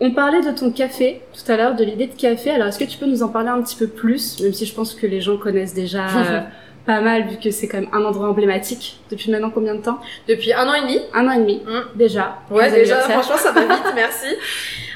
On 0.00 0.12
parlait 0.12 0.40
de 0.40 0.50
ton 0.50 0.70
café 0.70 1.20
tout 1.34 1.52
à 1.52 1.56
l'heure, 1.56 1.74
de 1.76 1.84
l'idée 1.84 2.06
de 2.06 2.14
café. 2.14 2.50
Alors, 2.50 2.68
est-ce 2.68 2.78
que 2.78 2.84
tu 2.84 2.96
peux 2.96 3.06
nous 3.06 3.22
en 3.22 3.28
parler 3.28 3.48
un 3.50 3.60
petit 3.62 3.76
peu 3.76 3.86
plus, 3.86 4.40
même 4.40 4.52
si 4.54 4.64
je 4.64 4.74
pense 4.74 4.94
que 4.94 5.06
les 5.06 5.20
gens 5.20 5.36
connaissent 5.36 5.74
déjà 5.74 6.06
euh, 6.16 6.40
pas 6.86 7.00
mal, 7.02 7.28
vu 7.28 7.36
que 7.38 7.50
c'est 7.50 7.68
quand 7.68 7.78
même 7.80 7.90
un 7.92 8.02
endroit 8.04 8.28
emblématique. 8.28 8.98
Depuis 9.10 9.30
maintenant 9.30 9.50
combien 9.50 9.74
de 9.74 9.82
temps? 9.82 9.98
Depuis 10.26 10.52
un 10.54 10.66
an 10.66 10.72
et 10.74 10.80
demi. 10.82 11.00
Un 11.12 11.28
an 11.28 11.32
et 11.32 11.38
demi, 11.38 11.62
Mm. 11.66 11.96
déjà. 11.98 12.38
Ouais, 12.50 12.70
déjà, 12.70 12.96
franchement, 13.00 13.36
ça 13.36 13.52
va 13.52 13.60
vite, 13.60 13.84
merci. 13.94 14.26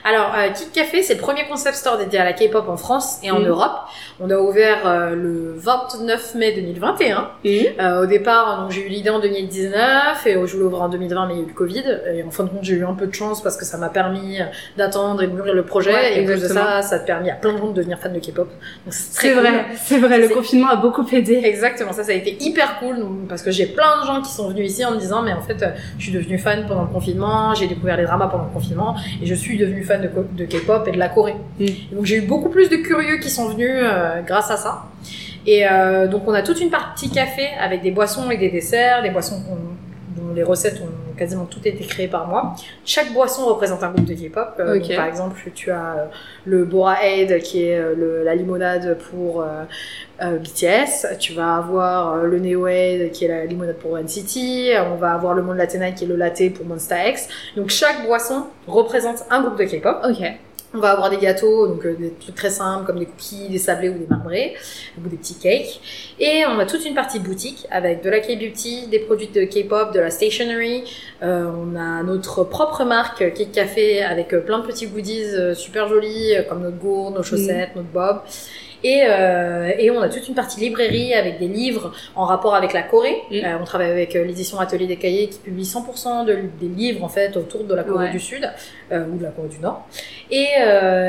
Alors, 0.07 0.33
euh, 0.37 0.51
Kid 0.53 0.71
Café, 0.73 1.03
c'est 1.03 1.15
le 1.15 1.21
premier 1.21 1.47
concept 1.47 1.77
store 1.77 1.97
dédié 1.97 2.19
à 2.19 2.25
la 2.25 2.35
K-pop 2.35 2.69
en 2.69 2.77
France 2.77 3.19
et 3.23 3.31
en 3.31 3.39
Mhm. 3.41 3.47
Europe. 3.49 3.73
On 4.21 4.29
a 4.29 4.37
ouvert 4.37 4.87
euh, 4.87 5.15
le 5.15 5.55
29 5.57 6.35
mai 6.35 6.53
2021. 6.53 7.31
Mm. 7.43 7.49
Euh, 7.81 8.03
au 8.03 8.07
départ, 8.07 8.61
donc 8.63 8.71
j'ai 8.71 8.85
eu 8.87 8.89
l'idée 8.91 9.09
en 9.09 9.19
2019 9.21 10.27
et 10.27 10.35
je 10.35 10.39
voulais 10.53 10.65
ouvrir 10.65 10.83
en 10.83 10.89
2020, 10.91 11.27
mais 11.27 11.35
il 11.35 11.37
y 11.39 11.41
a 11.41 11.45
eu 11.45 11.49
le 11.49 11.55
Covid. 11.55 11.85
Et 12.15 12.23
en 12.23 12.31
fin 12.31 12.45
de 12.45 12.51
compte, 12.51 12.65
j'ai 12.65 12.75
eu 12.75 12.85
un 12.85 12.93
peu 12.93 13.07
de 13.07 13.15
chance 13.15 13.43
parce 13.43 13.57
que 13.57 13.65
ça 13.65 13.79
m'a 13.79 13.89
permis 13.89 14.39
d'attendre 14.77 15.23
et 15.23 15.27
de 15.27 15.33
mûrir 15.33 15.55
le 15.55 15.65
projet. 15.65 15.93
Ouais, 15.95 16.19
et 16.19 16.23
en 16.23 16.27
plus 16.27 16.43
de 16.43 16.49
ça, 16.49 16.83
ça 16.83 16.97
a 16.97 16.99
permis 16.99 17.31
à 17.31 17.35
plein 17.35 17.53
de 17.55 17.59
gens 17.59 17.69
de 17.69 17.73
devenir 17.73 17.99
fans 17.99 18.11
de 18.13 18.19
K-pop. 18.19 18.49
C'est 18.91 19.33
cool. 19.33 19.41
vrai, 19.41 19.65
c'est 19.83 19.99
vrai, 19.99 20.19
le 20.19 20.29
confinement 20.29 20.69
a 20.69 20.77
beaucoup 20.77 21.07
aidé. 21.13 21.41
Exactement, 21.45 21.93
ça, 21.93 22.05
ça 22.05 22.13
a 22.13 22.15
été 22.15 22.37
hyper 22.45 22.79
cool 22.79 22.99
donc, 23.01 23.27
parce 23.29 23.43
que 23.43 23.51
j'ai 23.51 23.67
plein 23.67 24.03
de 24.03 24.07
gens 24.07 24.21
qui 24.21 24.31
sont 24.31 24.49
venus 24.49 24.71
ici 24.71 24.85
en 24.85 24.91
me 24.93 24.99
disant 24.99 25.23
mais 25.23 25.33
en 25.33 25.41
fait 25.41 25.63
euh, 25.63 25.69
je 25.99 26.05
suis 26.05 26.13
devenue 26.13 26.39
fan 26.39 26.67
pendant 26.69 26.83
le 26.83 26.89
confinement, 26.89 27.55
j'ai 27.55 27.67
découvert 27.67 27.97
les 27.97 28.05
dramas 28.05 28.27
pendant 28.29 28.45
le 28.45 28.51
confinement 28.53 28.95
et 29.23 29.27
je 29.27 29.35
suis 29.35 29.57
devenue 29.57 29.83
fan 29.83 29.94
de, 29.99 30.45
K-pop 30.45 30.89
et 30.89 30.93
de 30.93 30.99
la 30.99 31.09
Corée. 31.09 31.37
Mm. 31.59 31.67
Donc 31.93 32.05
j'ai 32.05 32.17
eu 32.17 32.23
beaucoup 32.23 32.49
plus 32.49 32.69
de 32.69 32.77
curieux 32.77 33.19
qui 33.19 33.31
sont 33.31 33.49
venus 33.49 33.81
euh, 33.83 34.21
grâce 34.23 34.51
à 34.51 34.57
ça. 34.57 34.87
Et 35.47 35.67
euh, 35.69 36.07
donc 36.07 36.23
on 36.27 36.33
a 36.33 36.43
toute 36.43 36.61
une 36.61 36.71
partie 36.71 37.11
café 37.11 37.49
avec 37.61 37.83
des 37.83 37.91
boissons 37.91 38.31
et 38.31 38.37
des 38.37 38.51
desserts, 38.51 39.03
des 39.03 39.11
boissons 39.11 39.43
dont 40.17 40.33
les 40.35 40.43
recettes 40.43 40.81
ont 40.81 41.04
quasiment 41.17 41.45
toutes 41.45 41.67
été 41.67 41.85
créées 41.85 42.09
par 42.09 42.27
moi. 42.27 42.55
Chaque 42.85 43.13
boisson 43.13 43.47
représente 43.47 43.83
un 43.83 43.91
groupe 43.91 44.05
de 44.07 44.15
K-pop. 44.15 44.55
Euh, 44.59 44.75
par 44.97 45.07
exemple, 45.07 45.41
tu 45.55 45.71
as 45.71 45.93
euh, 45.95 46.05
le 46.45 46.65
Bora 46.65 47.05
Aid 47.05 47.41
qui 47.43 47.65
est 47.67 47.79
euh, 47.79 47.95
le- 47.97 48.23
la 48.25 48.35
limonade 48.35 48.99
pour 49.11 49.43
euh, 49.43 49.65
BTS. 50.39 51.19
Tu 51.19 51.33
vas 51.35 51.57
avoir 51.57 52.17
le 52.19 52.39
Neo 52.39 52.67
Aid 52.67 53.11
qui 53.13 53.25
est 53.25 53.29
la 53.29 53.45
limonade 53.45 53.77
pour 53.77 53.93
One 53.93 54.09
City. 54.09 54.71
On 54.93 54.97
va 54.97 55.13
avoir 55.13 55.35
le 55.35 55.43
Monde 55.43 55.57
Latina 55.57 55.91
qui 55.93 56.05
est 56.05 56.09
le 56.09 56.17
latte 56.17 56.53
pour 56.55 56.67
Monsta 56.67 57.09
X. 57.09 57.29
Donc 57.57 57.71
chaque 57.71 58.05
boisson 58.07 58.47
représente 58.67 59.25
un 59.31 59.43
groupe 59.43 59.59
de 59.59 59.65
K-pop. 59.65 59.97
Ok. 60.09 60.23
On 60.75 60.79
va 60.79 60.91
avoir 60.91 61.09
des 61.09 61.19
gâteaux, 61.19 61.69
donc 61.69 61.87
euh, 61.87 61.95
des 61.95 62.11
trucs 62.11 62.35
très 62.35 62.51
simples 62.51 62.85
comme 62.85 62.99
des 62.99 63.07
cookies, 63.07 63.49
des 63.49 63.59
sablés 63.59 63.89
ou 63.89 63.97
des 63.99 64.07
marbrés, 64.09 64.55
ou 64.99 65.09
des 65.09 65.17
petits 65.17 65.39
cakes. 65.39 65.81
Et 66.19 66.45
on 66.47 66.59
a 66.59 66.67
toute 66.67 66.85
une 66.85 66.95
partie 66.95 67.21
boutique 67.21 67.67
avec 67.71 68.03
de 68.03 68.11
la 68.11 68.21
K-beauty, 68.21 68.89
des 68.89 68.99
produits 68.99 69.29
de 69.29 69.45
K-pop, 69.45 69.93
de 69.95 70.01
la 70.01 70.11
stationery. 70.11 70.85
Euh, 71.23 71.47
on 71.47 71.77
a 71.77 72.03
notre 72.03 72.45
propre 72.45 72.85
marque 72.85 73.23
euh, 73.23 73.31
Cake 73.31 73.53
Café 73.53 74.03
avec 74.03 74.33
euh, 74.33 74.41
plein 74.41 74.59
de 74.59 74.67
petits 74.67 74.87
goodies 74.87 75.35
euh, 75.35 75.55
super 75.55 75.89
jolis 75.89 76.35
comme 76.49 76.63
notre 76.63 76.77
gourde, 76.77 77.15
nos 77.15 77.23
chaussettes, 77.23 77.71
notre 77.77 77.89
bob. 77.89 78.21
Et, 78.85 79.03
euh, 79.09 79.73
et 79.79 79.91
on 79.91 80.01
a 80.01 80.09
toute 80.09 80.29
une 80.29 80.35
partie 80.35 80.61
librairie 80.61 81.15
avec 81.15 81.39
des 81.41 81.49
livres 81.49 81.93
en 82.15 82.25
rapport 82.27 82.55
avec 82.55 82.73
la 82.73 82.83
Corée. 82.83 83.17
Mm. 83.31 83.35
Euh, 83.37 83.59
on 83.61 83.65
travaille 83.65 83.91
avec 83.91 84.15
euh, 84.15 84.25
l'édition 84.25 84.61
Atelier 84.61 84.87
des 84.87 84.97
Cahiers 84.97 85.29
qui 85.29 85.39
publie 85.41 85.65
100% 85.65 86.27
de, 86.27 86.37
des 86.61 86.69
livres 86.69 87.03
en 87.03 87.09
fait 87.09 87.37
autour 87.37 87.65
de 87.65 87.75
la 87.75 87.83
Corée 87.83 88.07
Ouais. 88.07 88.13
du 88.13 88.21
Sud 88.21 88.49
euh, 88.93 89.07
ou 89.11 89.17
de 89.17 89.23
la 89.25 89.31
Corée 89.31 89.49
du 89.49 89.59
Nord. 89.59 89.87
Et, 90.31 90.47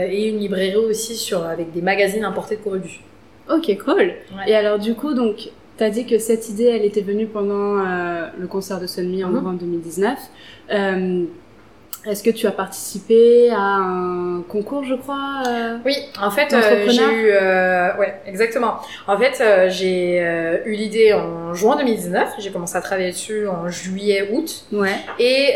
et 0.09 0.29
une 0.29 0.39
librairie 0.39 0.75
aussi 0.77 1.15
sur, 1.15 1.43
avec 1.45 1.71
des 1.73 1.81
magazines 1.81 2.23
importés 2.23 2.55
de 2.55 2.61
Corée 2.61 2.79
du 2.79 2.89
Sud. 2.89 3.01
Ok, 3.49 3.77
cool. 3.83 4.13
Et 4.47 4.55
alors, 4.55 4.79
du 4.79 4.95
coup, 4.95 5.13
donc, 5.13 5.49
t'as 5.77 5.89
dit 5.89 6.05
que 6.05 6.17
cette 6.17 6.49
idée, 6.49 6.65
elle 6.65 6.85
était 6.85 7.01
venue 7.01 7.27
pendant 7.27 7.77
euh, 7.79 8.27
le 8.39 8.47
concert 8.47 8.79
de 8.79 8.87
Sunmi 8.87 9.23
en 9.23 9.27
Mhm. 9.27 9.33
novembre 9.35 9.59
2019. 9.59 10.17
Euh, 10.71 11.25
Est-ce 12.07 12.21
que 12.21 12.29
tu 12.29 12.45
as 12.45 12.51
participé 12.51 13.49
à 13.49 13.59
un 13.59 14.43
concours, 14.47 14.83
je 14.83 14.93
crois 14.93 15.41
euh 15.47 15.77
Oui, 15.83 15.95
en 16.21 16.29
fait, 16.29 16.53
euh, 16.53 16.85
j'ai 16.87 17.01
eu, 17.01 17.29
euh, 17.31 17.95
ouais, 17.97 18.21
exactement. 18.27 18.75
En 19.07 19.17
fait, 19.17 19.43
j'ai 19.69 20.19
eu 20.65 20.73
l'idée 20.73 21.13
en 21.13 21.53
juin 21.53 21.75
2019. 21.77 22.29
J'ai 22.39 22.51
commencé 22.51 22.75
à 22.77 22.81
travailler 22.81 23.11
dessus 23.11 23.47
en 23.47 23.67
juillet, 23.69 24.29
août, 24.31 24.65
Ouais. 24.71 24.95
et 25.19 25.55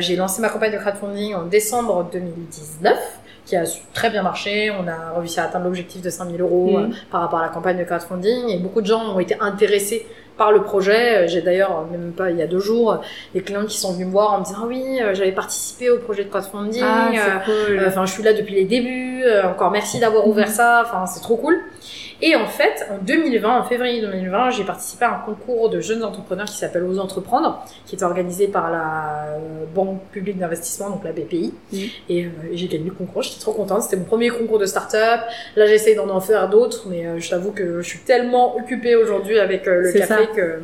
j'ai 0.00 0.16
lancé 0.16 0.40
ma 0.40 0.48
campagne 0.48 0.72
de 0.72 0.78
crowdfunding 0.78 1.34
en 1.34 1.42
décembre 1.46 2.08
2019 2.12 2.96
qui 3.44 3.56
a 3.56 3.64
très 3.92 4.08
bien 4.08 4.22
marché. 4.22 4.70
On 4.70 4.86
a 4.86 5.18
réussi 5.18 5.40
à 5.40 5.44
atteindre 5.44 5.64
l'objectif 5.64 6.00
de 6.00 6.10
5000 6.10 6.40
euros 6.40 6.78
par 7.10 7.22
rapport 7.22 7.40
à 7.40 7.42
la 7.42 7.48
campagne 7.48 7.76
de 7.78 7.84
crowdfunding 7.84 8.50
et 8.50 8.58
beaucoup 8.58 8.80
de 8.80 8.86
gens 8.86 9.14
ont 9.14 9.18
été 9.18 9.36
intéressés 9.40 10.06
par 10.36 10.52
le 10.52 10.62
projet. 10.62 11.24
Euh, 11.24 11.28
J'ai 11.28 11.42
d'ailleurs, 11.42 11.86
même 11.90 12.12
pas 12.12 12.30
il 12.30 12.38
y 12.38 12.42
a 12.42 12.46
deux 12.46 12.58
jours, 12.60 13.00
des 13.34 13.40
clients 13.42 13.64
qui 13.66 13.78
sont 13.78 13.92
venus 13.92 14.06
me 14.06 14.12
voir 14.12 14.32
en 14.34 14.38
me 14.40 14.44
disant 14.44 14.58
ah 14.62 14.66
oui, 14.66 14.82
euh, 15.00 15.14
j'avais 15.14 15.32
participé 15.32 15.90
au 15.90 15.98
projet 15.98 16.24
de 16.24 16.28
crowdfunding. 16.30 16.82
Ah, 16.84 17.10
euh, 17.12 17.38
cool. 17.44 17.78
euh, 17.78 17.88
Enfin, 17.88 18.06
je 18.06 18.12
suis 18.12 18.22
là 18.22 18.32
depuis 18.32 18.54
les 18.54 18.64
débuts. 18.64 19.22
euh, 19.24 19.44
encore 19.48 19.70
merci 19.70 19.98
d'avoir 20.00 20.26
ouvert 20.26 20.48
ça. 20.48 20.82
Enfin, 20.84 21.06
c'est 21.06 21.20
trop 21.20 21.36
cool. 21.36 21.58
Et 22.24 22.36
en 22.36 22.46
fait, 22.46 22.86
en 22.88 22.98
2020, 23.04 23.58
en 23.58 23.64
février 23.64 24.00
2020, 24.00 24.50
j'ai 24.50 24.62
participé 24.62 25.04
à 25.04 25.10
un 25.16 25.18
concours 25.26 25.70
de 25.70 25.80
jeunes 25.80 26.04
entrepreneurs 26.04 26.46
qui 26.46 26.54
s'appelle 26.56 26.84
Ose 26.84 27.00
Entreprendre, 27.00 27.64
qui 27.84 27.96
est 27.96 28.02
organisé 28.04 28.46
par 28.46 28.70
la 28.70 29.26
euh, 29.38 29.64
Banque 29.74 30.00
publique 30.12 30.38
d'investissement, 30.38 30.88
donc 30.90 31.02
la 31.02 31.10
BPI. 31.10 31.52
Mhm. 31.72 31.80
Et 32.08 32.24
euh, 32.24 32.28
j'ai 32.52 32.68
gagné 32.68 32.84
le 32.84 32.92
concours. 32.92 33.22
J'étais 33.22 33.40
trop 33.40 33.52
contente. 33.52 33.82
C'était 33.82 33.96
mon 33.96 34.04
premier 34.04 34.28
concours 34.30 34.60
de 34.60 34.66
start-up. 34.66 35.20
Là, 35.56 35.66
j'essaye 35.66 35.96
d'en 35.96 36.08
en 36.10 36.20
faire 36.20 36.48
d'autres, 36.48 36.84
mais 36.88 37.04
euh, 37.06 37.18
je 37.18 37.28
t'avoue 37.28 37.50
que 37.50 37.82
je 37.82 37.88
suis 37.88 37.98
tellement 38.00 38.56
occupée 38.56 38.94
aujourd'hui 38.94 39.40
avec 39.40 39.66
euh, 39.66 39.80
le 39.80 39.92
café 39.92 40.21
que. 40.26 40.60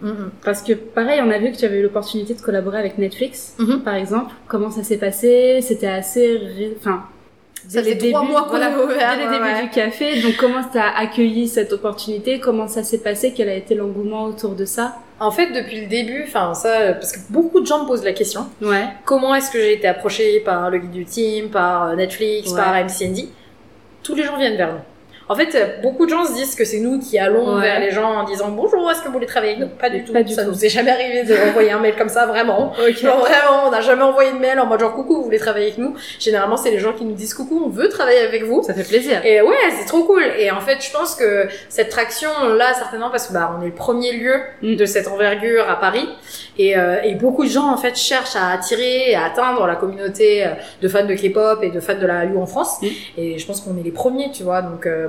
Mhm. 0.00 0.30
Parce 0.44 0.62
que, 0.62 0.72
pareil, 0.74 1.20
on 1.24 1.30
a 1.30 1.38
vu 1.38 1.50
que 1.50 1.56
tu 1.56 1.64
avais 1.64 1.78
eu 1.78 1.82
l'opportunité 1.82 2.34
de 2.34 2.40
collaborer 2.40 2.78
avec 2.78 2.98
Netflix, 2.98 3.54
Mhm. 3.58 3.80
par 3.80 3.94
exemple. 3.96 4.32
Comment 4.46 4.70
ça 4.70 4.82
s'est 4.84 4.98
passé? 4.98 5.60
C'était 5.62 5.88
assez... 5.88 6.36
ré- 6.36 6.76
Enfin... 6.78 7.04
Ça 7.66 7.82
fait 7.82 7.96
trois 7.98 8.22
mois 8.22 8.42
qu'on 8.44 8.50
voilà, 8.50 8.66
a 8.74 8.84
ouvert, 8.84 9.16
Dès 9.16 9.24
les 9.24 9.30
débuts 9.30 9.44
ouais. 9.44 9.62
du 9.64 9.68
café. 9.70 10.22
Donc, 10.22 10.36
comment 10.38 10.62
tu 10.70 10.78
as 10.78 10.96
accueilli 10.96 11.48
cette 11.48 11.72
opportunité? 11.72 12.38
Comment 12.38 12.68
ça 12.68 12.84
s'est 12.84 12.98
passé? 12.98 13.34
Quel 13.36 13.48
a 13.48 13.54
été 13.54 13.74
l'engouement 13.74 14.24
autour 14.26 14.54
de 14.54 14.64
ça? 14.64 14.94
En 15.20 15.32
fait, 15.32 15.50
depuis 15.52 15.80
le 15.82 15.86
début, 15.88 16.22
enfin 16.26 16.54
ça, 16.54 16.92
parce 16.92 17.10
que 17.12 17.18
beaucoup 17.28 17.58
de 17.60 17.66
gens 17.66 17.82
me 17.82 17.88
posent 17.88 18.04
la 18.04 18.12
question. 18.12 18.46
Ouais. 18.62 18.84
comment 19.04 19.34
est-ce 19.34 19.50
que 19.50 19.58
j'ai 19.58 19.74
été 19.74 19.88
approchée 19.88 20.38
par 20.40 20.70
le 20.70 20.78
guide 20.78 20.92
du 20.92 21.04
team, 21.04 21.48
par 21.48 21.88
euh, 21.88 21.96
Netflix, 21.96 22.52
Ouais. 22.52 22.56
par 22.56 22.72
MCND 22.74 23.28
Tous 24.04 24.14
les 24.14 24.22
gens 24.22 24.38
viennent 24.38 24.56
vers 24.56 24.72
nous. 24.74 24.80
En 25.28 25.34
fait, 25.34 25.54
euh, 25.54 25.80
beaucoup 25.82 26.04
de 26.06 26.10
gens 26.10 26.24
se 26.24 26.32
disent 26.34 26.54
que 26.54 26.64
c'est 26.64 26.78
nous 26.80 26.98
qui 26.98 27.18
allons 27.18 27.56
Ouais. 27.56 27.62
vers 27.62 27.80
les 27.80 27.90
gens 27.90 28.10
en 28.10 28.24
disant 28.24 28.48
bonjour, 28.50 28.90
est-ce 28.90 29.00
que 29.02 29.06
vous 29.08 29.12
voulez 29.14 29.26
travailler? 29.26 29.54
Avec 29.56 29.68
nous 29.68 29.76
Pas 29.76 29.90
du 29.90 30.04
tout. 30.04 30.12
Pas 30.12 30.22
du 30.22 30.32
ça 30.32 30.44
tout. 30.44 30.50
nous 30.50 30.64
est 30.64 30.68
jamais 30.68 30.90
arrivé 30.90 31.22
d'envoyer 31.24 31.70
un 31.70 31.78
mail 31.80 31.94
comme 31.96 32.08
ça, 32.08 32.26
vraiment. 32.26 32.72
Ok. 32.78 32.96
Genre 32.96 33.18
vraiment, 33.18 33.66
on 33.66 33.70
n'a 33.70 33.80
jamais 33.80 34.02
envoyé 34.02 34.32
de 34.32 34.38
mail 34.38 34.58
en 34.58 34.66
mode 34.66 34.80
genre 34.80 34.94
coucou, 34.94 35.16
vous 35.16 35.24
voulez 35.24 35.38
travailler 35.38 35.66
avec 35.66 35.78
nous? 35.78 35.94
Généralement, 36.18 36.56
c'est 36.56 36.70
les 36.70 36.78
gens 36.78 36.92
qui 36.92 37.04
nous 37.04 37.14
disent 37.14 37.34
coucou, 37.34 37.62
on 37.66 37.68
veut 37.68 37.88
travailler 37.88 38.20
avec 38.20 38.44
vous. 38.44 38.62
Ça 38.62 38.72
fait 38.74 38.84
plaisir. 38.88 39.20
Et 39.24 39.40
ouais, 39.42 39.54
c'est 39.78 39.86
trop 39.86 40.04
cool. 40.04 40.22
Et 40.38 40.50
en 40.50 40.60
fait, 40.60 40.78
je 40.84 40.90
pense 40.90 41.14
que 41.14 41.46
cette 41.68 41.90
traction, 41.90 42.30
on 42.42 42.48
l'a 42.54 42.72
certainement 42.74 43.10
parce 43.10 43.26
que 43.28 43.32
bah, 43.34 43.54
on 43.58 43.62
est 43.62 43.66
le 43.66 43.72
premier 43.74 44.12
lieu 44.12 44.34
Mm. 44.62 44.76
de 44.76 44.86
cette 44.86 45.08
envergure 45.08 45.68
à 45.68 45.78
Paris. 45.78 46.08
Et, 46.58 46.76
euh, 46.76 46.96
et 47.04 47.14
beaucoup 47.14 47.44
de 47.44 47.50
gens, 47.50 47.68
en 47.72 47.76
fait, 47.76 47.96
cherchent 47.96 48.34
à 48.36 48.50
attirer 48.50 49.10
et 49.10 49.14
à 49.14 49.24
atteindre 49.26 49.66
la 49.66 49.76
communauté 49.76 50.44
euh, 50.44 50.50
de 50.82 50.88
fans 50.88 51.04
de 51.04 51.14
K-pop 51.14 51.60
et 51.62 51.70
de 51.70 51.78
fans 51.80 51.94
de 51.98 52.06
la 52.06 52.20
Hallyu 52.20 52.36
en 52.38 52.46
France. 52.46 52.80
Mm. 52.82 52.86
Et 53.18 53.38
je 53.38 53.46
pense 53.46 53.60
qu'on 53.60 53.76
est 53.78 53.82
les 53.82 53.90
premiers, 53.92 54.30
tu 54.32 54.42
vois. 54.42 54.62
Donc, 54.62 54.86
euh, 54.86 55.08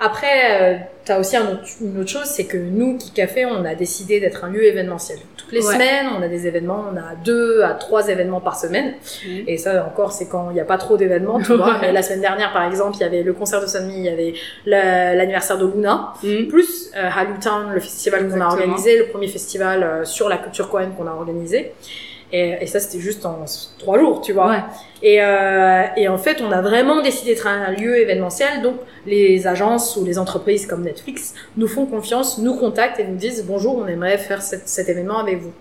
après, 0.00 0.26
euh, 0.62 0.76
t'as 1.04 1.18
aussi 1.20 1.36
un 1.36 1.42
autre- 1.52 1.62
une 1.80 2.00
autre 2.00 2.10
chose, 2.10 2.24
c'est 2.26 2.44
que 2.46 2.56
nous, 2.56 2.96
Kik 2.98 3.14
Café, 3.14 3.46
on 3.46 3.64
a 3.64 3.74
décidé 3.74 4.20
d'être 4.20 4.44
un 4.44 4.50
lieu 4.50 4.64
événementiel. 4.64 5.18
Toutes 5.36 5.52
les 5.52 5.64
Ouais. 5.66 5.72
semaines, 5.74 6.06
on 6.18 6.22
a 6.22 6.28
des 6.28 6.46
événements. 6.46 6.84
On 6.92 6.96
a 6.96 7.14
deux 7.24 7.62
à 7.62 7.74
trois 7.74 8.08
événements 8.08 8.40
par 8.40 8.56
semaine. 8.58 8.94
Mm. 9.26 9.28
Et 9.46 9.56
ça 9.58 9.84
encore, 9.86 10.12
c'est 10.12 10.28
quand 10.28 10.50
il 10.50 10.54
n'y 10.54 10.60
a 10.60 10.64
pas 10.64 10.78
trop 10.78 10.96
d'événements, 10.96 11.40
tu 11.40 11.54
vois. 11.54 11.76
Mais 11.82 11.92
la 11.92 12.02
semaine 12.02 12.20
dernière, 12.22 12.52
par 12.52 12.64
exemple, 12.64 12.96
il 12.96 13.00
y 13.00 13.04
avait 13.04 13.22
le 13.22 13.32
concert 13.32 13.60
de 13.60 13.66
Sunmi, 13.66 13.94
il 13.96 14.04
y 14.04 14.08
avait 14.08 14.34
la- 14.66 15.14
l'anniversaire 15.14 15.58
de 15.58 15.66
Luna, 15.66 16.12
Mm. 16.22 16.46
plus 16.48 16.90
euh, 16.96 17.08
le 17.74 17.80
festival 17.80 18.28
qu'on 18.28 18.40
a 18.40 18.46
organisé, 18.46 18.98
le 18.98 19.06
premier 19.06 19.28
festival 19.28 19.82
euh, 19.82 20.04
sur 20.04 20.28
la 20.28 20.36
culture 20.38 20.68
coréenne 20.68 20.92
qu'on 20.96 21.06
a 21.06 21.12
organisé. 21.12 21.72
Et, 22.32 22.56
et 22.60 22.66
ça, 22.66 22.80
c'était 22.80 23.00
juste 23.00 23.26
en 23.26 23.44
trois 23.78 23.98
jours, 23.98 24.20
tu 24.22 24.32
vois. 24.32 24.48
Ouais. 24.48 24.62
Et, 25.02 25.22
euh, 25.22 25.84
et 25.96 26.08
en 26.08 26.18
fait, 26.18 26.40
on 26.40 26.50
a 26.50 26.62
vraiment 26.62 27.02
décidé 27.02 27.34
d'être 27.34 27.46
un 27.46 27.72
lieu 27.72 27.98
événementiel. 27.98 28.62
Donc, 28.62 28.76
les 29.06 29.46
agences 29.46 29.96
ou 29.96 30.04
les 30.04 30.18
entreprises 30.18 30.66
comme 30.66 30.82
Netflix 30.82 31.34
nous 31.56 31.68
font 31.68 31.86
confiance, 31.86 32.38
nous 32.38 32.56
contactent 32.56 33.00
et 33.00 33.04
nous 33.04 33.16
disent 33.16 33.44
bonjour, 33.46 33.76
on 33.76 33.86
aimerait 33.86 34.18
faire 34.18 34.42
cet, 34.42 34.68
cet 34.68 34.88
événement 34.88 35.18
avec 35.18 35.40
vous. 35.40 35.52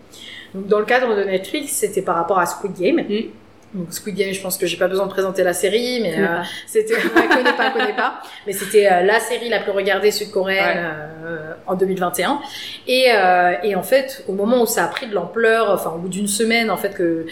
Donc, 0.53 0.67
dans 0.67 0.79
le 0.79 0.85
cadre 0.85 1.15
de 1.15 1.23
Netflix, 1.23 1.73
c'était 1.73 2.01
par 2.01 2.15
rapport 2.15 2.39
à 2.39 2.45
Squid 2.45 2.73
Game. 2.79 2.97
Mm. 2.97 3.31
Donc, 3.73 3.93
Squid 3.93 4.15
Game, 4.15 4.33
je 4.33 4.41
pense 4.41 4.57
que 4.57 4.65
j'ai 4.65 4.75
pas 4.77 4.87
besoin 4.89 5.05
de 5.05 5.11
présenter 5.11 5.43
la 5.43 5.53
série, 5.53 5.99
mais 6.01 6.15
euh, 6.17 6.25
c'était, 6.67 6.95
ouais, 6.95 7.27
connais 7.29 7.53
pas, 7.55 7.71
connais 7.71 7.93
pas. 7.95 8.21
Mais 8.45 8.53
c'était 8.53 8.91
euh, 8.91 9.01
la 9.03 9.19
série 9.19 9.47
la 9.49 9.59
plus 9.59 9.71
regardée 9.71 10.11
sud-coréenne 10.11 10.77
Ouais. 10.77 11.29
euh, 11.29 11.53
en 11.67 11.75
2021. 11.75 12.39
Et, 12.87 13.05
euh, 13.13 13.53
et 13.63 13.75
en 13.75 13.83
fait, 13.83 14.23
au 14.27 14.33
moment 14.33 14.61
où 14.61 14.65
ça 14.65 14.83
a 14.83 14.87
pris 14.87 15.07
de 15.07 15.13
l'ampleur, 15.13 15.69
enfin 15.71 15.91
au 15.95 15.99
bout 15.99 16.09
d'une 16.09 16.27
semaine, 16.27 16.69
en 16.69 16.77
fait 16.77 16.93
que, 16.93 17.25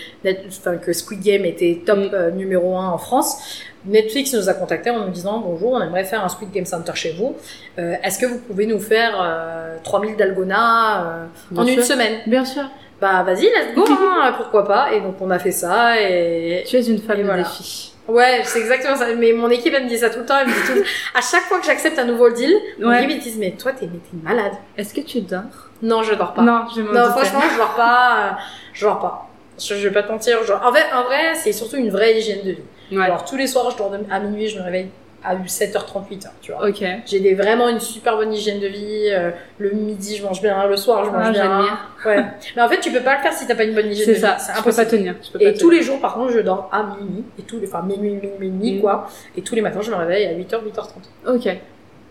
enfin, 0.47 0.77
que 0.77 0.93
Squid 0.93 1.21
Game 1.21 1.43
était 1.45 1.81
top 1.85 1.97
Mm. 1.99 2.09
euh, 2.13 2.31
numéro 2.31 2.77
un 2.77 2.89
en 2.89 2.97
France, 2.97 3.61
Netflix 3.85 4.33
nous 4.33 4.47
a 4.49 4.53
contactés 4.53 4.89
en 4.89 5.05
nous 5.05 5.11
disant 5.11 5.39
bonjour, 5.39 5.73
on 5.73 5.81
aimerait 5.81 6.03
faire 6.05 6.23
un 6.23 6.29
Squid 6.29 6.51
Game 6.51 6.65
Center 6.65 6.91
chez 6.95 7.13
vous. 7.13 7.35
Euh, 7.79 7.95
Est-ce 8.03 8.19
que 8.19 8.25
vous 8.25 8.37
pouvez 8.39 8.65
nous 8.65 8.79
faire 8.79 9.17
euh, 9.21 9.75
3000 9.83 10.15
dalgona 10.15 11.03
euh, 11.03 11.25
en 11.57 11.65
une 11.65 11.81
semaine? 11.81 12.19
Bien 12.27 12.45
sûr. 12.45 12.63
Bah 13.01 13.23
vas-y, 13.23 13.43
let's 13.45 13.73
go, 13.75 13.85
hein, 13.89 14.33
pourquoi 14.37 14.65
pas. 14.65 14.91
Et 14.93 14.99
donc 15.01 15.15
on 15.21 15.29
a 15.31 15.39
fait 15.39 15.51
ça 15.51 15.99
et 16.01 16.63
Tu 16.67 16.75
es 16.75 16.85
une 16.87 16.99
femme 16.99 17.17
de 17.19 17.23
voilà. 17.23 17.43
défi. 17.43 17.93
Ouais, 18.07 18.41
c'est 18.43 18.59
exactement 18.59 18.95
ça. 18.95 19.05
Mais 19.15 19.33
mon 19.33 19.49
équipe, 19.49 19.73
elle 19.75 19.83
me 19.83 19.89
dit 19.89 19.97
ça 19.99 20.09
tout 20.09 20.19
le 20.19 20.25
temps. 20.25 20.37
Elle 20.41 20.47
me 20.47 20.53
dit 20.53 20.81
tout... 20.81 20.87
À 21.15 21.21
chaque 21.21 21.43
fois 21.43 21.59
que 21.59 21.65
j'accepte 21.67 21.99
un 21.99 22.05
nouveau 22.05 22.29
deal, 22.31 22.53
mon 22.79 22.89
Ouais. 22.89 23.03
équipe, 23.03 23.11
ils 23.17 23.19
disent, 23.19 23.37
mais 23.37 23.51
toi, 23.51 23.71
t'es 23.71 23.87
malade. 24.23 24.53
Est-ce 24.77 24.93
que 24.95 25.01
tu 25.01 25.21
dors? 25.21 25.41
Non, 25.83 26.01
je 26.01 26.15
dors 26.15 26.33
pas. 26.33 26.41
Non, 26.41 26.63
je 26.75 26.81
m'en 26.81 26.91
Non, 26.91 27.01
doutais. 27.07 27.19
franchement, 27.25 27.41
je 27.53 27.57
dors 27.57 27.75
pas. 27.75 28.17
euh, 28.17 28.31
Je 28.73 28.85
dors 28.85 28.99
pas. 28.99 29.29
Je, 29.59 29.75
je 29.75 29.87
vais 29.87 29.93
pas 29.93 30.01
te 30.03 30.11
mentir. 30.11 30.39
je- 30.43 30.53
En, 30.53 30.73
fait, 30.73 30.85
en 30.93 31.03
vrai, 31.03 31.35
c'est 31.35 31.51
surtout 31.53 31.75
une 31.77 31.91
vraie 31.91 32.17
hygiène 32.17 32.43
de 32.43 32.51
vie. 32.53 32.97
Ouais. 32.97 33.03
Alors, 33.05 33.23
tous 33.25 33.37
les 33.37 33.45
soirs, 33.45 33.69
je 33.69 33.77
dors 33.77 33.91
à 34.09 34.19
minuit, 34.19 34.47
je 34.47 34.57
me 34.57 34.63
réveille 34.63 34.89
à 35.23 35.35
7h38, 35.35 36.27
tu 36.41 36.51
vois. 36.51 36.67
Ok. 36.69 36.83
J'ai 37.05 37.19
des, 37.19 37.33
vraiment 37.33 37.67
une 37.69 37.79
super 37.79 38.15
bonne 38.17 38.33
hygiène 38.33 38.59
de 38.59 38.67
vie. 38.67 39.09
euh, 39.11 39.31
le 39.57 39.71
midi, 39.71 40.15
je 40.17 40.23
mange 40.23 40.41
bien. 40.41 40.65
Le 40.67 40.77
soir, 40.77 41.05
je 41.05 41.09
mange 41.11 41.25
Ah, 41.27 41.31
bien. 41.31 41.43
j'admire. 41.43 41.77
Ouais. 42.05 42.25
Mais 42.55 42.61
en 42.61 42.69
fait, 42.69 42.79
tu 42.79 42.91
peux 42.91 43.01
pas 43.01 43.15
le 43.17 43.21
faire 43.21 43.33
si 43.33 43.45
t'as 43.47 43.55
pas 43.55 43.63
une 43.65 43.75
bonne 43.75 43.87
hygiène 43.87 44.07
de 44.07 44.13
C'est 44.13 44.19
vie. 44.19 44.19
ça. 44.21 44.37
C'est 44.39 44.53
Tu 44.57 44.63
peux 44.63 44.73
pas 44.75 44.85
tenir. 44.85 45.15
Tu 45.21 45.31
peux 45.31 45.39
pas 45.39 45.45
Et 45.45 45.53
tous 45.53 45.69
les 45.69 45.81
jours, 45.81 45.99
par 45.99 46.13
contre, 46.15 46.31
je 46.31 46.39
dors 46.39 46.69
à 46.71 46.83
minuit. 46.83 47.23
Et 47.37 47.41
tous 47.43 47.59
les, 47.59 47.67
enfin, 47.67 47.81
minuit, 47.83 48.11
minuit, 48.11 48.29
minuit, 48.39 48.77
Mm. 48.77 48.81
quoi. 48.81 49.07
Et 49.35 49.41
tous 49.41 49.55
les 49.55 49.61
matins, 49.61 49.81
je 49.81 49.91
me 49.91 49.95
réveille 49.95 50.25
à 50.25 50.33
8h, 50.33 50.61
8h30. 50.63 51.35
Ok. 51.35 51.47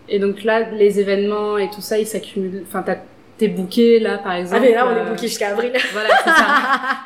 Et 0.09 0.19
donc 0.19 0.43
là, 0.43 0.61
les 0.71 0.99
événements 0.99 1.57
et 1.57 1.69
tout 1.69 1.81
ça, 1.81 1.97
ils 1.99 2.07
s'accumulent. 2.07 2.63
Enfin, 2.67 2.81
t'as- 2.83 2.97
t'es 3.39 3.47
booké 3.47 3.99
là, 3.99 4.19
par 4.19 4.33
exemple. 4.33 4.61
Ah, 4.63 4.67
mais 4.67 4.75
là, 4.75 4.85
on 4.87 4.91
euh, 4.95 5.01
est 5.05 5.09
booké 5.09 5.27
jusqu'à 5.27 5.49
avril. 5.49 5.71
Voilà, 5.93 6.09
c'est 6.23 6.29
ça. 6.29 6.45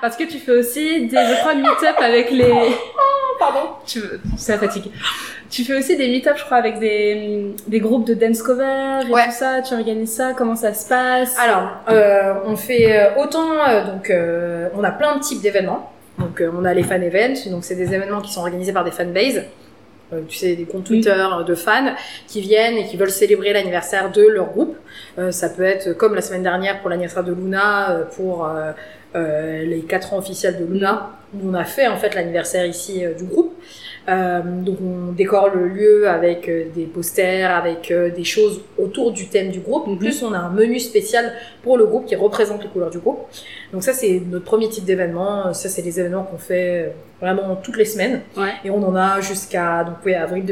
Parce 0.01 0.17
que 0.17 0.23
tu 0.25 0.39
fais 0.39 0.51
aussi 0.51 1.05
des, 1.07 1.15
je 1.17 1.39
crois, 1.39 1.53
meet-up 1.53 1.95
avec 1.99 2.31
les. 2.31 2.51
Pardon. 3.39 3.69
Tu 3.85 3.99
veux, 3.99 4.19
ça 4.37 4.57
fatigue. 4.57 4.91
Tu 5.49 5.63
fais 5.63 5.75
aussi 5.77 5.95
des 5.97 6.07
meet-up, 6.07 6.35
je 6.37 6.43
crois, 6.45 6.57
avec 6.57 6.79
des, 6.79 7.53
des 7.67 7.79
groupes 7.79 8.05
de 8.05 8.13
dance 8.13 8.41
cover 8.41 9.01
et 9.07 9.11
Ouais. 9.11 9.25
tout 9.25 9.31
ça. 9.31 9.61
Tu 9.61 9.73
organises 9.73 10.13
ça. 10.13 10.33
Comment 10.35 10.55
ça 10.55 10.73
se 10.73 10.87
passe? 10.87 11.37
Alors, 11.39 11.69
euh, 11.89 12.33
on 12.45 12.55
fait 12.55 12.91
euh, 12.99 13.21
autant, 13.21 13.51
euh, 13.67 13.85
donc, 13.85 14.09
euh, 14.09 14.69
on 14.75 14.83
a 14.83 14.91
plein 14.91 15.15
de 15.17 15.21
types 15.21 15.41
d'événements. 15.41 15.91
Donc, 16.19 16.41
euh, 16.41 16.51
on 16.57 16.63
a 16.63 16.73
les 16.73 16.83
fan 16.83 17.01
events, 17.03 17.49
donc 17.49 17.63
c'est 17.65 17.75
des 17.75 17.91
événements 17.93 18.21
qui 18.21 18.31
sont 18.31 18.41
organisés 18.41 18.71
par 18.71 18.83
des 18.83 18.91
fanbases. 18.91 19.43
Euh, 20.13 20.21
tu 20.27 20.37
sais, 20.37 20.55
des 20.55 20.65
comptes 20.65 20.85
Twitter 20.85 21.11
euh, 21.11 21.43
de 21.43 21.55
fans 21.55 21.93
qui 22.27 22.41
viennent 22.41 22.77
et 22.77 22.85
qui 22.85 22.97
veulent 22.97 23.11
célébrer 23.11 23.53
l'anniversaire 23.53 24.11
de 24.11 24.21
leur 24.21 24.47
groupe. 24.47 24.75
Euh, 25.17 25.31
ça 25.31 25.49
peut 25.49 25.63
être 25.63 25.93
comme 25.93 26.15
la 26.15 26.21
semaine 26.21 26.43
dernière 26.43 26.81
pour 26.81 26.89
l'anniversaire 26.89 27.23
de 27.23 27.33
Luna, 27.33 28.01
pour 28.15 28.47
les 29.15 29.85
4 29.87 30.13
ans 30.13 30.17
officiels 30.17 30.57
de 30.59 30.65
Luna. 30.65 31.11
Nous, 31.33 31.51
on 31.51 31.53
a 31.53 31.65
fait 31.65 31.87
en 31.87 31.97
fait 31.97 32.15
l'anniversaire 32.15 32.65
ici 32.65 33.03
du 33.17 33.25
groupe. 33.25 33.53
Euh, 34.09 34.41
donc 34.41 34.77
on 34.81 35.11
décore 35.13 35.49
le 35.55 35.67
lieu 35.69 36.09
avec 36.09 36.49
euh, 36.49 36.65
des 36.75 36.83
posters, 36.85 37.49
avec 37.55 37.89
euh, 37.89 38.09
des 38.09 38.25
choses 38.25 38.61
autour 38.77 39.11
du 39.13 39.27
thème 39.27 39.49
du 39.49 39.59
groupe. 39.61 39.87
En 39.87 39.91
Mhm. 39.91 39.97
plus, 39.99 40.23
on 40.23 40.33
a 40.33 40.37
un 40.39 40.49
menu 40.49 40.79
spécial 40.79 41.31
pour 41.63 41.77
le 41.77 41.85
groupe 41.85 42.05
qui 42.05 42.15
représente 42.15 42.61
les 42.63 42.69
couleurs 42.69 42.89
du 42.89 42.99
groupe. 42.99 43.19
Donc 43.71 43.81
ça, 43.83 43.93
c'est 43.93 44.21
notre 44.29 44.43
premier 44.45 44.67
type 44.67 44.83
d'événement. 44.85 45.53
Ça, 45.53 45.69
c'est 45.69 45.81
les 45.81 45.99
événements 45.99 46.23
qu'on 46.23 46.37
fait 46.37 46.93
vraiment 47.21 47.55
toutes 47.55 47.77
les 47.77 47.85
semaines. 47.85 48.21
Ouais. 48.35 48.51
Et 48.65 48.69
on 48.69 48.83
en 48.83 48.95
a 48.95 49.21
jusqu'à 49.21 49.83
donc 49.85 49.95
oui, 50.05 50.13
avril 50.13 50.43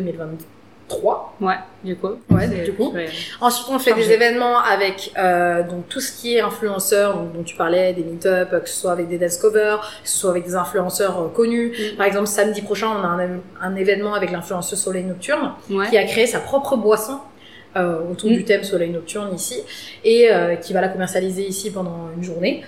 2023. 1.00 1.36
Ouais, 1.42 1.56
du 1.84 1.96
coup. 1.96 2.08
Ouais, 2.30 2.48
C'est- 2.48 2.64
du 2.64 2.74
coup. 2.74 2.92
ouais. 2.94 3.08
Ensuite, 3.40 3.68
on 3.72 3.80
fait 3.80 3.94
des 3.94 4.12
événements 4.12 4.60
avec 4.60 5.12
euh, 5.18 5.64
donc 5.64 5.88
tout 5.90 6.00
ce 6.00 6.12
qui 6.12 6.36
est 6.36 6.42
influenceurs, 6.42 7.16
donc, 7.18 7.34
dont 7.34 7.44
tu 7.44 7.56
parlais, 7.56 7.94
des 7.94 8.04
meet-up, 8.04 8.50
que 8.64 8.70
ce 8.70 8.80
soit 8.80 8.92
avec 8.92 9.08
des 9.08 9.18
dance 9.18 9.38
covers, 9.38 9.80
que 10.04 10.10
ce 10.10 10.18
soit 10.18 10.32
avec 10.32 10.46
des 10.46 10.56
influenceurs 10.56 11.20
euh, 11.20 11.28
connus. 11.30 11.74
Mm. 11.94 11.98
Par 11.98 12.06
exemple, 12.06 12.28
samedi 12.28 12.62
prochain, 12.62 12.88
on 12.90 13.04
a 13.04 13.08
un, 13.08 13.40
un 13.62 13.76
événement 13.76 14.14
avec 14.14 14.32
l'influenceuse 14.32 14.80
Soleil 14.80 15.04
Nocturne 15.04 15.54
Ouais. 15.70 15.88
qui 15.90 15.98
a 15.98 16.04
créé 16.04 16.28
sa 16.28 16.40
propre 16.40 16.76
boisson 16.76 17.20
euh, 17.78 18.00
autour 18.12 18.30
Mm. 18.30 18.34
du 18.34 18.44
thème 18.44 18.64
Soleil 18.64 18.90
Nocturne 18.92 19.34
ici 19.34 19.62
et 20.04 20.28
qui 20.62 20.74
va 20.74 20.82
la 20.82 20.90
commercialiser 20.90 21.44
ici 21.48 21.72
pendant 21.72 22.10
une 22.18 22.24
journée. 22.24 22.64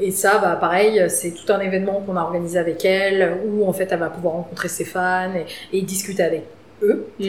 Et 0.00 0.10
ça, 0.10 0.38
bah, 0.38 0.56
pareil, 0.60 1.04
c'est 1.08 1.30
tout 1.32 1.50
un 1.52 1.60
événement 1.60 2.02
qu'on 2.04 2.16
a 2.16 2.22
organisé 2.22 2.58
avec 2.58 2.84
elle 2.84 3.38
où 3.46 3.66
en 3.68 3.72
fait 3.72 3.88
elle 3.90 3.98
va 4.00 4.10
pouvoir 4.10 4.34
rencontrer 4.34 4.68
ses 4.68 4.84
fans 4.84 5.32
et, 5.34 5.46
et 5.78 5.82
discuter 5.82 6.22
avec 6.22 6.42
eux. 6.82 7.06
Mm. 7.18 7.24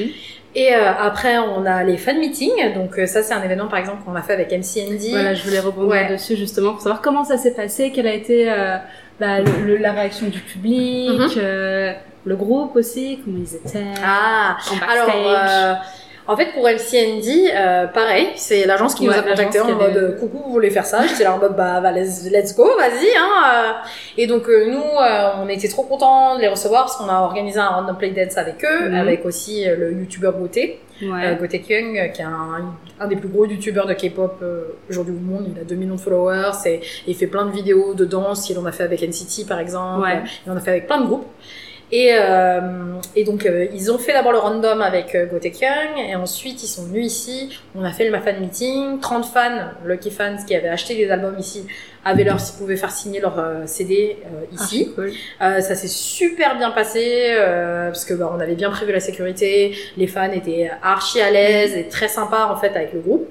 Et 0.54 0.74
euh, 0.76 0.92
après, 1.00 1.38
on 1.38 1.66
a 1.66 1.84
les 1.84 1.98
fan 1.98 2.20
meetings. 2.20 2.74
Donc 2.74 2.98
euh, 3.00 3.06
ça, 3.06 3.24
c'est 3.24 3.34
un 3.34 3.42
événement 3.44 3.68
par 3.68 3.80
exemple 3.80 4.04
qu'on 4.04 4.16
a 4.16 4.22
fait 4.22 4.34
avec 4.34 4.52
MCND. 4.52 5.10
Voilà, 5.12 5.34
je 5.34 5.44
voulais 5.44 5.60
rebondir 5.60 5.90
Ouais. 5.90 6.12
dessus 6.12 6.36
justement 6.36 6.72
pour 6.74 6.82
savoir 6.82 7.02
comment 7.02 7.24
ça 7.24 7.38
s'est 7.38 7.54
passé, 7.54 7.92
quelle 7.92 8.08
a 8.08 8.14
été 8.14 8.52
euh, 8.52 8.78
bah, 9.20 9.40
le- 9.40 9.78
la 9.78 9.92
réaction 9.94 10.28
du 10.28 10.40
public, 10.40 11.38
euh, 11.38 11.94
le 12.26 12.36
groupe 12.36 12.76
aussi, 12.76 13.20
comment 13.24 13.38
ils 13.40 13.56
étaient 13.56 13.84
Ah, 14.04 14.58
en 14.72 14.76
backstage. 14.76 14.90
Alors, 14.98 15.10
euh, 15.38 15.74
en 16.28 16.38
fait, 16.38 16.48
pour 16.54 16.64
MCND, 16.68 17.52
euh, 17.54 17.88
c'est 18.36 18.62
c'est 18.62 18.66
l'agence 18.68 18.96
qui 18.96 19.06
nous 19.06 19.12
a 19.12 19.22
contacté 19.22 19.60
en 19.60 19.66
avait- 19.66 19.74
mode 19.94 20.18
coucou, 20.20 20.42
vous 20.46 20.52
voulez 20.52 20.70
faire 20.70 20.86
ça? 20.86 21.06
J'étais 21.08 21.24
là 21.24 21.34
en 21.36 21.40
mode 21.40 21.56
bah, 21.56 21.80
bah, 21.82 21.92
let's, 21.92 22.30
let's 22.32 22.56
go, 22.56 22.66
vas-y. 22.78 23.08
Hein, 23.18 23.30
euh. 23.54 23.72
Et 24.18 24.28
donc 24.28 24.48
euh, 24.50 24.68
nous, 24.70 24.80
euh, 24.80 25.30
on 25.42 25.48
était 25.50 25.68
trop 25.68 25.84
contents 25.84 26.36
de 26.36 26.42
les 26.42 26.48
recevoir 26.48 26.84
parce 26.84 26.98
qu'on 26.98 27.10
a 27.10 27.20
organisé 27.22 27.60
un 27.60 27.68
random 27.68 27.98
play 27.98 28.12
dance 28.12 28.38
avec 28.38 28.64
eux, 28.64 28.90
Mhm. 28.90 28.96
avec 28.96 29.26
aussi 29.26 29.68
euh, 29.68 29.76
le 29.76 29.94
youtubeur 29.94 30.34
Gauthier, 30.34 30.80
ouais. 31.02 31.08
euh, 31.42 31.48
Kyung, 31.48 31.98
euh, 31.98 32.08
qui 32.10 32.22
est 32.22 32.26
un, 32.26 32.74
un 33.00 33.08
des 33.08 33.16
plus 33.16 33.30
gros 33.30 33.46
youtubeurs 33.46 33.88
de 33.88 33.94
K-pop 33.94 34.44
aujourd'hui 34.90 35.16
au 35.16 35.20
monde. 35.32 35.48
Il 35.56 35.60
a 35.62 35.64
2 35.64 35.76
millions 35.76 35.96
de 35.96 36.00
followers 36.00 36.52
et 36.66 36.82
il 37.08 37.16
fait 37.16 37.28
plein 37.28 37.46
de 37.46 37.52
vidéos 37.52 37.94
de 37.94 38.06
danse. 38.06 38.50
Il 38.50 38.58
en 38.60 38.66
a 38.66 38.72
fait 38.72 38.84
avec 38.84 39.02
NCT 39.02 39.48
par 39.48 39.60
exemple. 39.60 40.02
Ouais. 40.04 40.22
Il 40.46 40.52
en 40.52 40.58
a 40.58 40.60
fait 40.60 40.72
avec 40.72 40.88
plein 40.88 41.00
de 41.02 41.06
groupes. 41.08 41.26
Et, 41.92 42.12
euh, 42.14 43.02
et 43.16 43.26
donc, 43.26 43.46
euh, 43.46 43.68
ils 43.74 43.92
ont 43.92 43.98
fait 43.98 44.14
d'abord 44.14 44.32
le 44.32 44.38
random 44.38 44.82
avec 44.82 45.14
euh, 45.14 45.26
Gotek 45.26 45.60
Young, 45.60 45.98
et 45.98 46.16
ensuite, 46.16 46.64
ils 46.64 46.68
sont 46.68 46.86
venus 46.86 47.08
ici. 47.08 47.60
On 47.76 47.84
a 47.84 47.92
fait 47.92 48.10
le 48.10 48.18
fan 48.20 48.40
meeting. 48.40 49.00
30 49.02 49.26
fans, 49.26 49.72
Lucky 49.86 50.10
fans, 50.10 50.38
qui 50.48 50.56
avaient 50.56 50.70
acheté 50.70 50.96
les 50.96 51.10
albums 51.12 51.38
ici, 51.38 51.68
avaient 52.04 52.24
leur, 52.24 52.38
pouvaient 52.58 52.76
faire 52.78 52.92
signer 52.92 53.20
leur 53.20 53.38
euh, 53.40 53.64
CD 53.66 54.18
euh, 54.26 54.46
Ah, 54.52 54.64
ici. 54.64 54.86
c'est 54.90 54.96
cool. 54.96 55.12
Euh, 55.42 55.62
ça 55.62 55.76
s'est 55.76 55.88
super 55.88 56.58
bien 56.58 56.72
passé, 56.72 57.28
euh, 57.30 57.88
parce 57.88 58.06
que 58.06 58.14
bah, 58.14 58.32
on 58.36 58.40
avait 58.40 58.56
bien 58.56 58.70
prévu 58.72 58.92
la 58.92 59.00
sécurité. 59.00 59.76
Les 59.98 60.08
fans 60.08 60.32
étaient 60.32 60.72
archi 60.82 61.22
à 61.22 61.30
l'aise 61.32 61.76
et 61.76 61.88
très 61.88 62.08
sympas, 62.08 62.48
en 62.52 62.56
fait, 62.58 62.76
avec 62.76 62.94
le 62.94 63.00
groupe. 63.02 63.28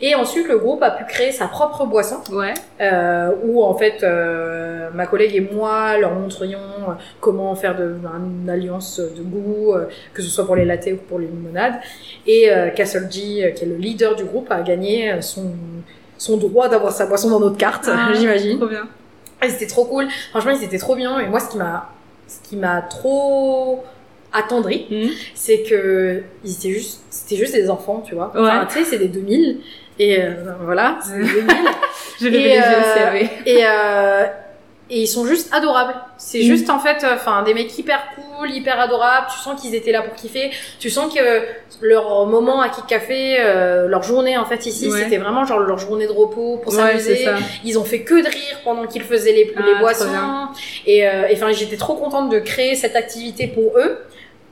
Et 0.00 0.14
ensuite, 0.14 0.48
le 0.48 0.58
groupe 0.58 0.82
a 0.82 0.90
pu 0.90 1.04
créer 1.04 1.32
sa 1.32 1.46
propre 1.48 1.84
boisson 1.86 2.16
Ouais. 2.32 2.54
euh, 2.80 3.30
où 3.44 3.62
en 3.62 3.74
fait 3.74 4.02
euh, 4.02 4.90
ma 4.92 5.06
collègue 5.06 5.34
et 5.36 5.40
moi 5.40 5.96
leur 5.98 6.12
montrions 6.14 6.58
comment 7.20 7.54
faire 7.54 7.76
de, 7.76 7.94
une 8.42 8.50
alliance 8.50 9.00
de 9.00 9.22
goût, 9.22 9.72
euh, 9.72 9.86
que 10.12 10.20
ce 10.20 10.28
soit 10.28 10.44
pour 10.46 10.56
les 10.56 10.64
lattés 10.64 10.92
ou 10.92 10.96
pour 10.96 11.18
les 11.18 11.26
limonades. 11.26 11.74
Et 12.26 12.50
euh, 12.50 12.70
Castle 12.70 13.06
G, 13.10 13.52
qui 13.56 13.64
est 13.64 13.66
le 13.68 13.76
leader 13.76 14.16
du 14.16 14.24
groupe, 14.24 14.50
a 14.50 14.60
gagné 14.62 15.22
son, 15.22 15.52
son 16.18 16.36
droit 16.36 16.68
d'avoir 16.68 16.92
sa 16.92 17.06
boisson 17.06 17.30
dans 17.30 17.40
notre 17.40 17.56
carte, 17.56 17.88
Ah, 17.92 18.12
j'imagine. 18.14 18.58
Trop 18.58 18.68
bien. 18.68 18.86
Et 19.42 19.48
c'était 19.50 19.66
trop 19.66 19.84
cool. 19.84 20.08
Franchement, 20.30 20.52
ils 20.52 20.64
étaient 20.64 20.78
trop 20.78 20.94
bien. 20.96 21.18
Et 21.20 21.26
moi, 21.28 21.40
ce 21.40 21.50
qui 21.50 21.58
m'a, 21.58 21.90
ce 22.28 22.48
qui 22.48 22.56
m'a 22.56 22.80
trop 22.82 23.84
attendri, 24.32 24.86
Mhm. 24.90 25.10
c'est 25.34 25.62
que 25.62 26.22
ils 26.44 26.52
étaient 26.52 26.70
juste, 26.70 27.02
c'était 27.10 27.36
juste 27.36 27.54
des 27.54 27.68
enfants, 27.70 28.02
tu 28.06 28.14
vois. 28.14 28.32
Ouais. 28.34 28.40
Enfin, 28.40 28.66
tu 28.66 28.78
sais, 28.78 28.84
c'est 28.84 28.98
des 28.98 29.08
2000. 29.08 29.60
Et 29.98 30.20
euh, 30.20 30.30
voilà, 30.62 30.98
c'est 31.02 31.18
des 31.18 31.24
2000. 31.24 31.46
J'ai 32.20 32.30
levé 32.30 32.42
Et, 32.44 32.48
les 32.48 32.58
euh, 32.58 32.80
aussi, 32.80 33.00
oui. 33.12 33.28
et, 33.46 33.64
euh, 33.64 34.24
et 34.90 35.00
ils 35.02 35.06
sont 35.06 35.26
juste 35.26 35.52
adorables. 35.54 35.94
C'est 36.18 36.42
juste 36.42 36.68
en 36.70 36.78
fait, 36.78 37.04
enfin 37.14 37.42
des 37.42 37.54
mecs 37.54 37.76
hyper 37.78 38.00
cool, 38.14 38.50
hyper 38.50 38.78
adorables. 38.78 39.26
Tu 39.32 39.38
sens 39.38 39.60
qu'ils 39.60 39.74
étaient 39.74 39.92
là 39.92 40.02
pour 40.02 40.14
kiffer. 40.14 40.50
Tu 40.78 40.90
sens 40.90 41.12
que 41.14 41.20
leur 41.80 42.26
moment 42.26 42.60
à 42.60 42.68
Kick 42.68 42.86
Café, 42.86 43.36
euh, 43.40 43.88
leur 43.88 44.02
journée 44.02 44.36
en 44.36 44.44
fait 44.44 44.66
ici, 44.66 44.88
Ouais. 44.90 45.02
c'était 45.02 45.16
vraiment 45.18 45.44
genre 45.46 45.58
leur 45.60 45.78
journée 45.78 46.06
de 46.06 46.12
repos 46.12 46.58
pour 46.62 46.72
s'amuser. 46.72 47.26
Ils 47.64 47.78
ont 47.78 47.84
fait 47.84 48.02
que 48.02 48.14
de 48.14 48.26
rire 48.28 48.60
pendant 48.62 48.86
qu'ils 48.86 49.02
faisaient 49.02 49.32
les, 49.32 49.52
Ah, 49.56 49.62
les 49.66 49.74
boissons. 49.80 50.04
euh, 50.06 50.46
et, 50.86 51.34
enfin, 51.34 51.50
j'étais 51.52 51.76
trop 51.76 51.94
contente 51.94 52.28
de 52.30 52.38
créer 52.38 52.74
cette 52.74 52.94
activité 52.96 53.46
pour 53.46 53.78
eux. 53.78 53.98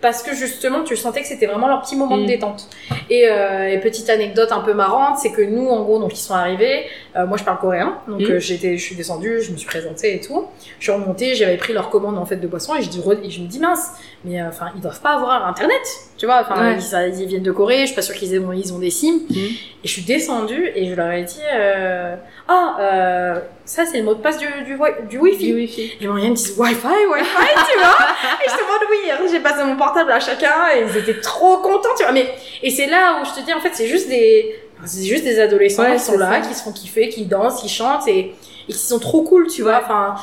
Parce 0.02 0.22
que 0.22 0.34
justement, 0.34 0.82
tu 0.82 0.96
sentais 0.96 1.22
que 1.22 1.26
c'était 1.28 1.46
vraiment 1.46 1.68
leur 1.68 1.80
petit 1.80 1.96
moment 1.96 2.16
Mm. 2.18 2.22
de 2.22 2.26
détente. 2.26 2.68
Et, 3.08 3.28
euh, 3.30 3.70
et 3.70 3.78
petite 3.80 4.10
anecdote 4.10 4.52
un 4.52 4.60
peu 4.60 4.74
marrante, 4.74 5.16
c'est 5.18 5.30
que 5.30 5.40
nous, 5.40 5.68
en 5.68 5.82
gros, 5.84 5.98
donc 5.98 6.12
ils 6.12 6.16
sont 6.20 6.34
arrivés, 6.34 6.84
Euh, 7.14 7.26
moi, 7.26 7.36
je 7.36 7.44
parle 7.44 7.58
coréen, 7.58 7.98
donc 8.08 8.20
Mhm. 8.20 8.30
euh, 8.30 8.38
j'étais, 8.40 8.78
je 8.78 8.82
suis 8.82 8.94
descendue, 8.96 9.42
je 9.42 9.52
me 9.52 9.58
suis 9.58 9.66
présentée 9.66 10.14
et 10.14 10.20
tout. 10.20 10.46
Je 10.78 10.84
suis 10.84 10.92
remontée, 10.92 11.34
j'avais 11.34 11.58
pris 11.58 11.74
leur 11.74 11.90
commande 11.90 12.16
en 12.16 12.24
fait 12.24 12.36
de 12.36 12.46
boisson 12.46 12.74
et 12.74 12.80
je, 12.82 12.88
dis, 12.88 13.02
et 13.22 13.30
je 13.30 13.40
me 13.42 13.46
dis 13.46 13.58
mince, 13.58 13.90
mais 14.24 14.40
euh, 14.40 14.48
enfin, 14.48 14.66
ils 14.76 14.80
doivent 14.80 15.00
pas 15.00 15.14
avoir 15.14 15.46
internet, 15.46 15.80
tu 16.16 16.26
vois. 16.26 16.40
Enfin, 16.42 16.60
Ouais. 16.60 16.78
ils, 17.10 17.20
ils 17.22 17.26
viennent 17.26 17.42
de 17.42 17.50
Corée, 17.52 17.80
je 17.80 17.86
suis 17.86 17.94
pas 17.94 18.02
sûre 18.02 18.14
qu'ils 18.14 18.34
aient, 18.34 18.40
ils 18.56 18.72
ont 18.72 18.78
des 18.78 18.90
SIM. 18.90 19.14
Mhm. 19.28 19.36
Et 19.36 19.88
je 19.88 19.88
suis 19.90 20.02
descendue 20.02 20.70
et 20.74 20.88
je 20.88 20.94
leur 20.94 21.10
ai 21.10 21.24
dit, 21.24 21.40
euh, 21.52 22.14
ah, 22.48 22.76
euh, 22.80 23.40
ça 23.64 23.84
c'est 23.84 23.98
le 23.98 24.04
mot 24.04 24.14
de 24.14 24.20
passe 24.20 24.38
du, 24.38 24.46
du, 24.64 24.76
du 25.08 25.18
Wi-Fi. 25.18 25.46
Du 25.46 25.54
wifi. 25.54 25.92
Et 26.00 26.06
Marianne 26.06 26.30
me 26.30 26.36
dit 26.36 26.52
Wi-Fi, 26.56 26.86
Wi-Fi, 26.86 27.48
tu 27.72 27.78
vois 27.78 27.96
Et 28.44 28.48
je 28.48 28.54
te 28.54 28.58
demande 28.60 28.88
oui, 28.90 29.10
hein, 29.10 29.18
j'ai 29.30 29.40
passé 29.40 29.64
mon 29.64 29.76
portable 29.76 30.12
à 30.12 30.20
chacun 30.20 30.68
et 30.76 30.84
ils 30.88 30.96
étaient 30.98 31.20
trop 31.20 31.56
contents, 31.58 31.88
tu 31.96 32.04
vois. 32.04 32.12
Mais, 32.12 32.32
et 32.62 32.70
c'est 32.70 32.86
là 32.86 33.20
où 33.20 33.24
je 33.24 33.40
te 33.40 33.44
dis, 33.44 33.52
en 33.52 33.60
fait, 33.60 33.70
c'est 33.72 33.88
juste 33.88 34.08
des, 34.08 34.54
c'est 34.84 35.02
juste 35.04 35.24
des 35.24 35.40
adolescents 35.40 35.82
Ouais, 35.82 35.94
qui 35.94 36.00
sont 36.00 36.16
là, 36.18 36.40
ça. 36.42 36.48
qui 36.48 36.54
se 36.54 36.62
font 36.62 36.72
kiffer, 36.72 37.08
qui 37.08 37.24
dansent, 37.26 37.60
qui 37.60 37.68
chantent 37.68 38.06
et, 38.06 38.34
et 38.68 38.72
qui 38.72 38.78
sont 38.78 38.98
trop 39.00 39.22
cool, 39.22 39.48
tu 39.48 39.62
vois. 39.62 39.80
Enfin, 39.82 40.14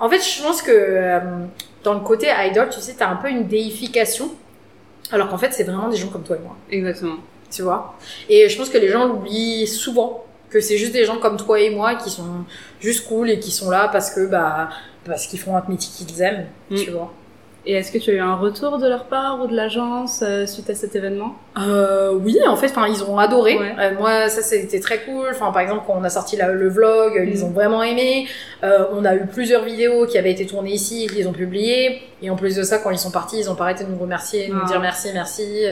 en 0.00 0.08
fait, 0.10 0.18
je 0.20 0.42
pense 0.42 0.60
que 0.60 0.72
euh, 0.72 1.20
dans 1.84 1.94
le 1.94 2.00
côté 2.00 2.28
idol, 2.50 2.68
tu 2.70 2.80
sais, 2.80 2.94
t'as 2.98 3.08
un 3.08 3.16
peu 3.16 3.28
une 3.28 3.46
déification. 3.46 4.30
Alors 5.12 5.28
qu'en 5.28 5.38
fait, 5.38 5.52
c'est 5.52 5.64
vraiment 5.64 5.88
des 5.88 5.96
gens 5.96 6.08
comme 6.08 6.22
toi 6.24 6.36
et 6.36 6.40
moi, 6.40 6.56
Exactement. 6.70 7.16
tu 7.50 7.62
vois? 7.62 7.94
Et 8.28 8.48
je 8.48 8.56
pense 8.58 8.70
que 8.70 8.78
les 8.78 8.88
gens 8.88 9.06
l'oublient 9.06 9.66
souvent, 9.66 10.24
que 10.50 10.60
c'est 10.60 10.78
juste 10.78 10.92
des 10.92 11.04
gens 11.04 11.18
comme 11.18 11.36
toi 11.36 11.60
et 11.60 11.70
moi 11.70 11.94
qui 11.96 12.08
sont 12.10 12.44
juste 12.80 13.06
cool 13.06 13.28
et 13.30 13.38
qui 13.38 13.50
sont 13.50 13.70
là 13.70 13.88
parce 13.88 14.10
que, 14.10 14.26
bah, 14.26 14.70
parce 15.04 15.26
qu'ils 15.26 15.38
font 15.40 15.56
un 15.56 15.62
métier 15.68 16.06
qu'ils 16.06 16.22
aiment, 16.22 16.46
Mm. 16.70 16.76
tu 16.76 16.90
vois? 16.90 17.12
Et 17.66 17.72
est-ce 17.74 17.90
que 17.90 17.96
tu 17.98 18.10
as 18.10 18.14
eu 18.14 18.18
un 18.20 18.34
retour 18.34 18.76
de 18.78 18.86
leur 18.86 19.04
part 19.04 19.40
ou 19.42 19.46
de 19.46 19.56
l'agence 19.56 20.20
euh, 20.22 20.44
suite 20.44 20.68
à 20.68 20.74
cet 20.74 20.94
événement? 20.96 21.34
Euh, 21.58 22.12
oui, 22.12 22.36
en 22.46 22.56
fait, 22.56 22.66
enfin, 22.66 22.86
ils 22.88 23.02
ont 23.04 23.18
adoré. 23.18 23.56
Ouais. 23.56 23.74
Euh, 23.78 23.90
moi, 23.98 24.28
ça, 24.28 24.42
c'était 24.42 24.80
très 24.80 24.98
cool. 24.98 25.28
Enfin, 25.30 25.50
par 25.50 25.62
exemple, 25.62 25.82
quand 25.86 25.94
on 25.98 26.04
a 26.04 26.10
sorti 26.10 26.36
la- 26.36 26.48
le 26.52 26.68
vlog, 26.68 27.16
euh, 27.16 27.24
ils 27.24 27.40
Mm. 27.40 27.44
ont 27.44 27.50
vraiment 27.50 27.82
aimé. 27.82 28.26
On 28.62 29.04
a 29.04 29.14
eu 29.14 29.26
plusieurs 29.26 29.62
vidéos 29.64 30.06
qui 30.06 30.16
avaient 30.18 30.30
été 30.32 30.46
tournées 30.46 30.72
ici, 30.72 31.06
qu'ils 31.06 31.26
ont 31.28 31.32
publiées. 31.32 32.02
Et 32.22 32.30
en 32.30 32.36
plus 32.36 32.54
de 32.56 32.62
ça, 32.62 32.78
quand 32.78 32.90
ils 32.90 32.98
sont 32.98 33.10
partis, 33.10 33.38
ils 33.38 33.50
ont 33.50 33.54
pas 33.54 33.64
arrêté 33.64 33.84
de 33.84 33.90
nous 33.90 33.98
remercier, 33.98 34.48
de 34.48 34.52
nous 34.54 34.60
Ah. 34.64 34.68
dire 34.68 34.80
merci, 34.80 35.08
merci, 35.14 35.64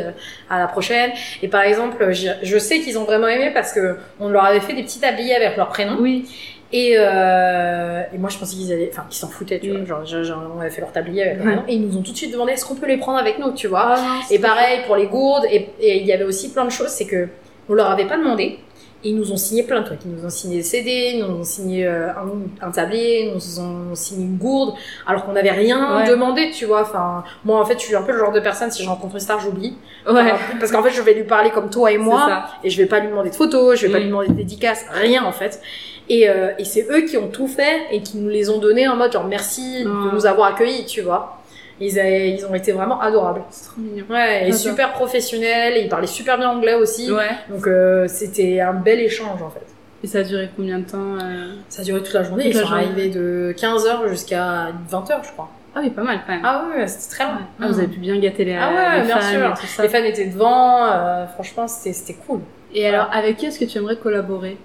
à 0.51 0.59
la 0.59 0.67
prochaine. 0.69 1.11
Et 1.43 1.49
par 1.49 1.63
exemple, 1.63 2.13
je, 2.13 2.29
je 2.43 2.59
sais 2.59 2.81
qu'ils 2.81 2.99
ont 2.99 3.05
vraiment 3.05 3.29
aimé 3.29 3.51
parce 3.53 3.73
que 3.73 3.97
on 4.21 4.29
leur 4.29 4.45
avait 4.45 4.61
fait 4.61 4.73
des 4.75 4.83
petits 4.83 5.01
tabliers 5.01 5.35
avec 5.35 5.57
leur 5.57 5.69
prénom. 5.69 5.97
Oui. 6.01 6.25
Et, 6.73 6.95
euh, 6.97 8.03
et 8.15 8.19
moi, 8.19 8.31
je 8.31 8.39
pensais 8.39 8.57
qu'ils 8.57 8.73
allaient, 8.73 8.89
enfin, 8.93 9.05
qu'ils 9.09 9.19
s'en 9.19 9.29
foutaient, 9.29 9.59
tu 9.61 9.71
Mm. 9.73 9.85
vois. 9.85 10.05
Genre, 10.05 10.43
on 10.57 10.61
avait 10.61 10.71
fait 10.71 10.81
leur 10.81 10.93
tablier 10.93 11.23
avec 11.25 11.45
Ouais. 11.45 11.59
Et 11.69 11.75
ils 11.75 11.87
nous 11.87 11.97
ont 11.99 12.03
tout 12.03 12.13
de 12.13 12.17
suite 12.17 12.33
demandé 12.33 12.53
est-ce 12.53 12.65
qu'on 12.65 12.75
peut 12.77 12.87
les 12.89 12.97
prendre 12.97 13.19
avec 13.19 13.39
nous, 13.39 13.53
tu 13.53 13.67
vois. 13.69 13.95
Ah, 13.99 14.21
Et 14.31 14.39
pareil 14.39 14.81
pour 14.87 14.97
les 14.97 15.07
gourdes, 15.07 15.45
et 15.51 15.69
et 15.81 16.01
il 16.01 16.07
y 16.07 16.13
avait 16.13 16.25
aussi 16.25 16.51
plein 16.51 16.65
de 16.65 16.71
choses, 16.71 16.89
c'est 16.89 17.07
que 17.07 17.29
on 17.69 17.75
leur 17.75 17.91
avait 17.91 18.07
pas 18.07 18.17
demandé. 18.17 18.59
Ils 19.05 19.17
nous 19.17 19.33
ont 19.33 19.37
signé 19.37 19.65
plein 19.65 19.81
de 19.81 19.87
trucs. 19.87 20.01
Ils 20.05 20.13
nous 20.13 20.25
ont 20.25 20.31
signé 20.31 20.59
des 20.59 20.63
CD, 20.63 21.13
ils 21.15 21.21
nous 21.25 21.41
ont 21.41 21.45
signé 21.45 21.87
euh, 21.87 22.11
un, 22.11 22.67
un 22.67 22.71
tablier, 22.71 23.27
ils 23.27 23.35
nous 23.35 23.61
ont 23.61 23.95
signé 23.95 24.25
une 24.27 24.37
gourde, 24.37 24.75
alors 25.07 25.25
qu'on 25.25 25.33
n'avait 25.33 25.51
rien 25.51 25.99
Ouais. 25.99 26.09
demandé, 26.09 26.51
tu 26.53 26.67
vois. 26.67 26.83
Enfin, 26.83 27.25
moi, 27.45 27.61
en 27.61 27.65
fait, 27.65 27.75
je 27.81 27.85
suis 27.85 27.97
un 27.97 28.03
peu 28.03 28.13
le 28.13 28.19
genre 28.19 28.33
de 28.33 28.41
personne, 28.41 28.71
si 28.71 28.83
je 28.85 28.89
rencontre 28.89 29.15
une 29.15 29.21
star, 29.21 29.41
j'oublie. 29.41 29.77
Ouais. 30.07 30.13
Enfin, 30.33 30.57
parce 30.61 30.71
qu'en 30.71 30.83
fait, 30.83 30.91
je 30.91 31.03
vais 31.03 31.15
lui 31.15 31.25
parler 31.25 31.51
comme 31.51 31.69
toi 31.71 31.91
et 31.91 31.99
moi, 31.99 32.45
et 32.63 32.71
je 32.71 32.77
vais 32.81 32.87
pas 32.87 33.01
lui 33.01 33.09
demander 33.09 33.31
de 33.31 33.35
photos, 33.35 33.79
je 33.79 33.87
vais 33.87 33.93
pas 33.93 33.99
Mm. 33.99 34.03
lui 34.03 34.09
demander 34.09 34.29
de 34.29 34.35
dédicaces, 34.35 34.85
rien, 34.93 35.25
en 35.25 35.33
fait. 35.33 35.61
Et, 36.09 36.29
euh, 36.29 36.51
et 36.59 36.65
c'est 36.65 36.87
eux 36.91 37.03
qui 37.03 37.17
ont 37.17 37.29
tout 37.29 37.47
fait 37.49 37.83
et 37.93 38.03
qui 38.03 38.19
nous 38.19 38.29
les 38.29 38.51
ont 38.51 38.59
donnés 38.59 38.89
en 38.89 38.97
mode 38.97 39.13
genre 39.13 39.25
merci 39.27 39.85
Mm. 39.85 40.11
de 40.11 40.15
nous 40.15 40.27
avoir 40.27 40.53
accueillis, 40.53 40.85
tu 40.85 41.01
vois. 41.01 41.39
Ils, 41.85 41.99
avaient- 41.99 42.31
ils 42.31 42.47
ont 42.47 42.55
été 42.55 42.73
vraiment 42.73 43.01
adorables. 43.01 43.43
C'est 43.51 43.67
trop 43.71 43.81
mignon. 43.81 44.05
Ouais, 44.09 44.49
et 44.49 44.53
super 44.53 44.93
professionnel, 44.93 45.77
et 45.77 45.81
il 45.83 45.89
parlait 45.89 46.07
super 46.07 46.39
bien 46.39 46.49
anglais 46.51 46.75
aussi. 46.75 47.11
Ouais. 47.11 47.31
Donc 47.51 47.67
euh, 47.67 48.07
c'était 48.09 48.61
un 48.61 48.73
bel 48.75 49.01
échange 49.01 49.43
en 49.43 49.51
fait. 49.51 49.67
Et 50.05 50.07
ça 50.07 50.19
a 50.19 50.23
duré 50.23 50.49
combien 50.57 50.79
de 50.79 50.85
temps 50.85 51.17
euh? 51.21 51.55
Ça 51.69 51.83
a 51.83 51.85
duré 51.85 52.03
toute 52.03 52.13
la 52.15 52.23
journée, 52.25 52.45
Toute 52.45 52.53
ils 52.53 52.57
la 52.57 52.63
sont 52.63 52.69
journée. 52.69 52.85
arrivés 52.85 53.09
de 53.09 53.55
15h 53.57 54.09
jusqu'à 54.09 54.69
20h 54.91 55.25
je 55.25 55.31
crois. 55.33 55.49
Ah 55.75 55.81
oui, 55.83 55.91
pas 55.91 56.03
mal 56.03 56.21
quand 56.27 56.33
même. 56.35 56.43
Ah 56.45 56.65
ouais, 56.77 56.87
c'était 56.87 57.15
très 57.17 57.25
long. 57.25 57.39
Ah, 57.61 57.67
vous 57.69 57.79
avez 57.79 57.89
pu 57.89 57.99
bien 57.99 58.19
gâter 58.19 58.45
les, 58.45 58.55
Ah 58.55 58.71
ouais, 58.75 59.01
les 59.01 59.07
bien 59.07 59.17
fans 59.19 59.31
sûr. 59.33 59.47
et 59.47 59.55
tout 59.61 59.67
ça. 59.67 59.83
Les 59.83 59.89
fans 59.89 60.05
étaient 60.05 60.27
devant, 60.27 60.87
euh, 60.87 61.27
franchement 61.27 61.67
c'était 61.67 61.93
c'était 61.95 62.15
cool. 62.27 62.41
Et 62.75 62.87
alors, 62.87 63.09
avec 63.13 63.37
qui 63.39 63.47
est-ce 63.47 63.59
que 63.59 63.65
tu 63.65 63.79
aimerais 63.79 63.97
collaborer? 63.97 64.57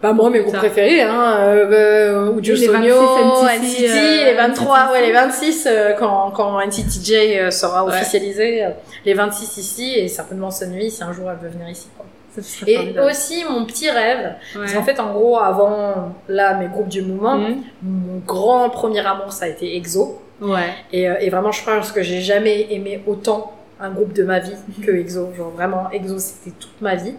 Bah 0.00 0.12
moi 0.12 0.30
mes 0.30 0.40
groupes 0.40 0.52
Ça. 0.52 0.58
préférés, 0.58 1.02
hein, 1.02 1.38
euh, 1.40 2.32
Ujo 2.38 2.54
Les 2.54 2.68
26 2.68 2.88
Sonyo, 2.88 3.02
NCT, 3.48 3.62
NCT, 3.62 3.88
euh, 3.90 4.24
les 4.26 4.34
23, 4.34 4.78
NCT. 4.78 4.92
ouais 4.92 5.06
les 5.06 5.12
26 5.12 5.66
euh, 5.66 5.92
quand, 5.98 6.30
quand 6.30 6.60
NCTJ 6.60 7.12
euh, 7.12 7.50
sera 7.50 7.84
Ouais. 7.84 7.90
officialisé, 7.92 8.64
euh, 8.64 8.68
les 9.04 9.14
26 9.14 9.56
ici 9.56 9.94
et 9.96 10.06
certainement 10.06 10.52
Sunny 10.52 10.88
si 10.90 11.02
un 11.02 11.12
jour 11.12 11.28
elle 11.30 11.38
veut 11.38 11.48
venir 11.48 11.68
ici. 11.68 11.88
Quoi. 11.96 12.06
Ça, 12.40 12.64
Et 12.68 12.76
formidable. 12.76 13.08
aussi 13.10 13.44
mon 13.50 13.64
petit 13.64 13.90
rêve, 13.90 14.34
Parce 14.54 14.70
Ouais. 14.70 14.76
qu'en 14.76 14.84
fait, 14.84 15.00
en 15.00 15.12
gros, 15.12 15.38
avant 15.40 16.14
là, 16.28 16.54
mes 16.54 16.68
groupes 16.68 16.88
du 16.88 17.02
mouvement, 17.02 17.36
Mhm. 17.36 17.62
mon 17.82 18.18
grand 18.24 18.70
premier 18.70 19.04
amour, 19.04 19.32
ça 19.32 19.46
a 19.46 19.48
été 19.48 19.76
EXO. 19.76 20.20
Ouais. 20.40 20.60
Et, 20.92 21.08
euh, 21.10 21.14
et 21.20 21.28
vraiment, 21.30 21.50
je 21.50 21.64
pense 21.64 21.90
que 21.90 22.02
j'ai 22.02 22.20
jamais 22.20 22.68
aimé 22.70 23.02
autant 23.08 23.52
un 23.80 23.90
groupe 23.90 24.12
de 24.12 24.22
ma 24.24 24.38
vie 24.40 24.54
Mhm. 24.78 24.84
que 24.84 24.90
EXO. 24.92 25.28
Genre 25.36 25.50
vraiment, 25.50 25.88
EXO, 25.92 26.18
c'était 26.18 26.56
toute 26.58 26.80
ma 26.80 26.94
vie. 26.96 27.14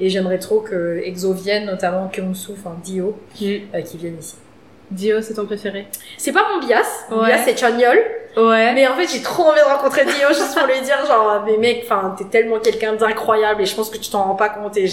Et 0.00 0.08
j'aimerais 0.08 0.38
trop 0.38 0.60
que 0.60 1.00
EXO 1.04 1.32
vienne, 1.32 1.66
notamment 1.66 2.08
Kyungsu, 2.08 2.52
enfin 2.52 2.76
Dio, 2.84 3.16
Mhm. 3.40 3.60
euh, 3.74 3.80
qui 3.82 3.96
viennent 3.96 4.18
ici. 4.18 4.36
Dio, 4.90 5.20
c'est 5.22 5.34
ton 5.34 5.46
préféré? 5.46 5.86
C'est 6.18 6.32
pas 6.32 6.44
mon 6.52 6.64
bias, 6.64 7.06
mon 7.10 7.20
Ouais. 7.22 7.28
bias 7.28 7.42
c'est 7.46 7.56
Chanyol, 7.58 7.98
Ouais. 8.36 8.74
mais 8.74 8.86
en 8.86 8.94
fait 8.94 9.08
j'ai 9.08 9.22
trop 9.22 9.44
envie 9.44 9.58
de 9.60 9.64
rencontrer 9.64 10.04
Dio 10.04 10.28
juste 10.28 10.56
pour 10.56 10.66
lui 10.66 10.78
dire 10.82 11.04
genre 11.06 11.42
mais 11.46 11.56
mec, 11.56 11.82
enfin 11.86 12.14
t'es 12.18 12.24
tellement 12.24 12.58
quelqu'un 12.60 12.92
d'incroyable 12.94 13.62
et 13.62 13.66
je 13.66 13.74
pense 13.74 13.88
que 13.88 13.96
tu 13.96 14.10
t'en 14.10 14.22
rends 14.24 14.34
pas 14.34 14.50
compte 14.50 14.76
et, 14.76 14.84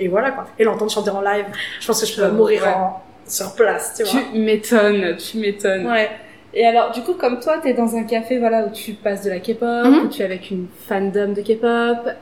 et 0.00 0.06
voilà 0.08 0.30
quoi. 0.30 0.46
Et 0.58 0.62
l'entendre 0.64 0.90
chanter 0.90 1.10
en 1.10 1.20
live, 1.20 1.46
je 1.80 1.86
pense 1.86 2.00
que 2.00 2.06
je 2.06 2.14
peux 2.14 2.22
Ouais. 2.22 2.30
mourir 2.30 2.68
en, 2.68 3.02
sur 3.26 3.52
place, 3.54 3.94
tu 3.96 4.04
vois. 4.04 4.20
Tu 4.32 4.38
m'étonnes, 4.38 5.16
tu 5.16 5.38
m'étonnes. 5.38 5.86
Ouais. 5.88 6.10
Et 6.52 6.66
alors, 6.66 6.90
du 6.90 7.02
coup, 7.02 7.14
comme 7.14 7.38
toi, 7.40 7.58
t'es 7.62 7.74
dans 7.74 7.94
un 7.96 8.02
café, 8.04 8.38
voilà, 8.38 8.66
où 8.66 8.70
tu 8.72 8.92
passes 8.94 9.22
de 9.24 9.30
la 9.30 9.38
K-pop, 9.38 9.84
Mhm. 9.86 10.04
où 10.04 10.08
tu 10.08 10.22
es 10.22 10.24
avec 10.24 10.50
une 10.50 10.66
fandom 10.88 11.32
de 11.32 11.42
K-pop. 11.42 12.12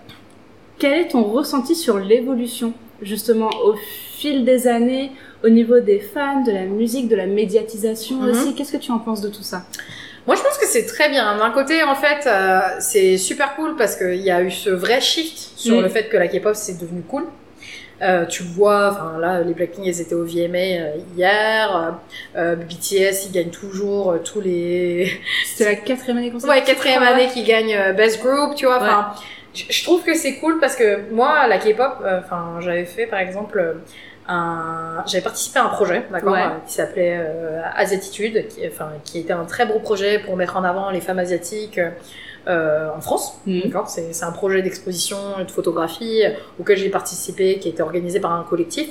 Quel 0.79 0.93
est 0.93 1.09
ton 1.09 1.23
ressenti 1.25 1.75
sur 1.75 1.99
l'évolution, 1.99 2.73
justement, 3.03 3.51
au 3.65 3.75
fil 4.17 4.45
des 4.45 4.69
années, 4.69 5.13
au 5.45 5.49
niveau 5.49 5.81
des 5.81 5.99
fans, 6.01 6.43
de 6.43 6.53
la 6.53 6.65
musique, 6.65 7.09
de 7.09 7.17
la 7.17 7.27
médiatisation 7.27 8.17
Mhm. 8.17 8.29
aussi? 8.31 8.55
Qu'est-ce 8.55 8.73
que 8.73 8.77
tu 8.77 8.93
en 8.93 8.99
penses 8.99 9.21
de 9.23 9.29
tout 9.29 9.43
ça? 9.43 9.63
Moi, 10.27 10.37
je 10.37 10.43
pense 10.43 10.59
que 10.59 10.67
c'est 10.67 10.85
très 10.85 11.09
bien. 11.09 11.39
D'un 11.39 11.51
côté, 11.51 11.83
en 11.83 11.95
fait, 11.95 12.27
euh, 12.27 12.61
c'est 12.81 13.17
super 13.17 13.55
cool 13.57 13.77
parce 13.77 13.97
qu'il 13.97 14.17
y 14.21 14.31
a 14.31 14.43
eu 14.43 14.51
ce 14.51 14.69
vrai 14.69 15.01
shift 15.01 15.53
sur 15.57 15.79
Mm. 15.79 15.83
le 15.85 15.89
fait 15.89 16.09
que 16.11 16.19
la 16.19 16.29
K-pop 16.29 16.55
c'est 16.55 16.79
devenu 16.79 17.01
cool. 17.01 17.25
Euh, 18.01 18.27
tu 18.27 18.45
vois, 18.45 18.91
enfin 18.93 19.19
là, 19.19 19.41
les 19.41 19.55
Blackpink, 19.55 19.85
ils 19.87 20.01
étaient 20.01 20.15
au 20.15 20.25
VMA 20.25 20.59
euh, 20.59 20.97
hier. 21.17 21.95
Euh, 22.37 22.55
BTS, 22.55 23.27
ils 23.27 23.33
gagnent 23.33 23.51
toujours 23.51 24.13
euh, 24.13 24.19
tous 24.19 24.41
les. 24.41 25.11
C'était 25.45 25.71
la 25.71 25.77
quatrième 25.77 26.19
année 26.19 26.31
consécutive 26.31 26.49
Ouais, 26.63 26.65
quatrième 26.65 27.03
année 27.03 27.27
qu'ils 27.27 27.45
gagnent 27.45 27.75
euh, 27.75 27.93
Best 27.93 28.23
Group, 28.23 28.55
tu 28.55 28.67
vois. 28.67 28.77
Enfin, 28.77 29.13
je 29.55 29.65
je 29.71 29.83
trouve 29.83 30.05
que 30.05 30.15
c'est 30.15 30.37
cool 30.37 30.61
parce 30.61 30.77
que 30.77 31.11
moi, 31.11 31.49
la 31.49 31.59
K-pop, 31.59 31.97
euh, 32.05 32.21
enfin, 32.25 32.59
j'avais 32.61 32.85
fait 32.85 33.07
par 33.07 33.19
exemple 33.19 33.77
un, 34.29 35.03
j'avais 35.07 35.25
participé 35.25 35.59
à 35.59 35.65
un 35.65 35.69
projet, 35.71 36.05
d'accord, 36.13 36.33
Ouais. 36.35 36.43
qui 36.67 36.75
s'appelait 36.75 37.17
euh, 37.19 37.61
Asiatitude, 37.75 38.47
qui, 38.49 38.61
enfin, 38.69 38.91
qui 39.05 39.21
était 39.21 39.33
un 39.33 39.45
très 39.45 39.67
beau 39.67 39.79
projet 39.81 40.19
pour 40.21 40.37
mettre 40.37 40.57
en 40.57 40.65
avant 40.65 40.91
les 40.91 41.01
femmes 41.01 41.19
asiatiques. 41.19 41.81
Euh, 42.49 42.89
en 42.97 43.01
France, 43.01 43.39
d'accord. 43.47 43.89
C'est 43.89 44.25
un 44.25 44.33
projet 44.33 44.63
d'exposition 44.63 45.17
et 45.41 45.45
de 45.45 45.51
photographie 45.51 46.25
euh, 46.25 46.31
auquel 46.61 46.79
j'ai 46.79 46.89
participé, 46.89 47.59
qui 47.59 47.69
a 47.69 47.71
été 47.71 47.83
organisé 47.83 48.21
par 48.21 48.33
un 48.33 48.45
collectif. 48.45 48.89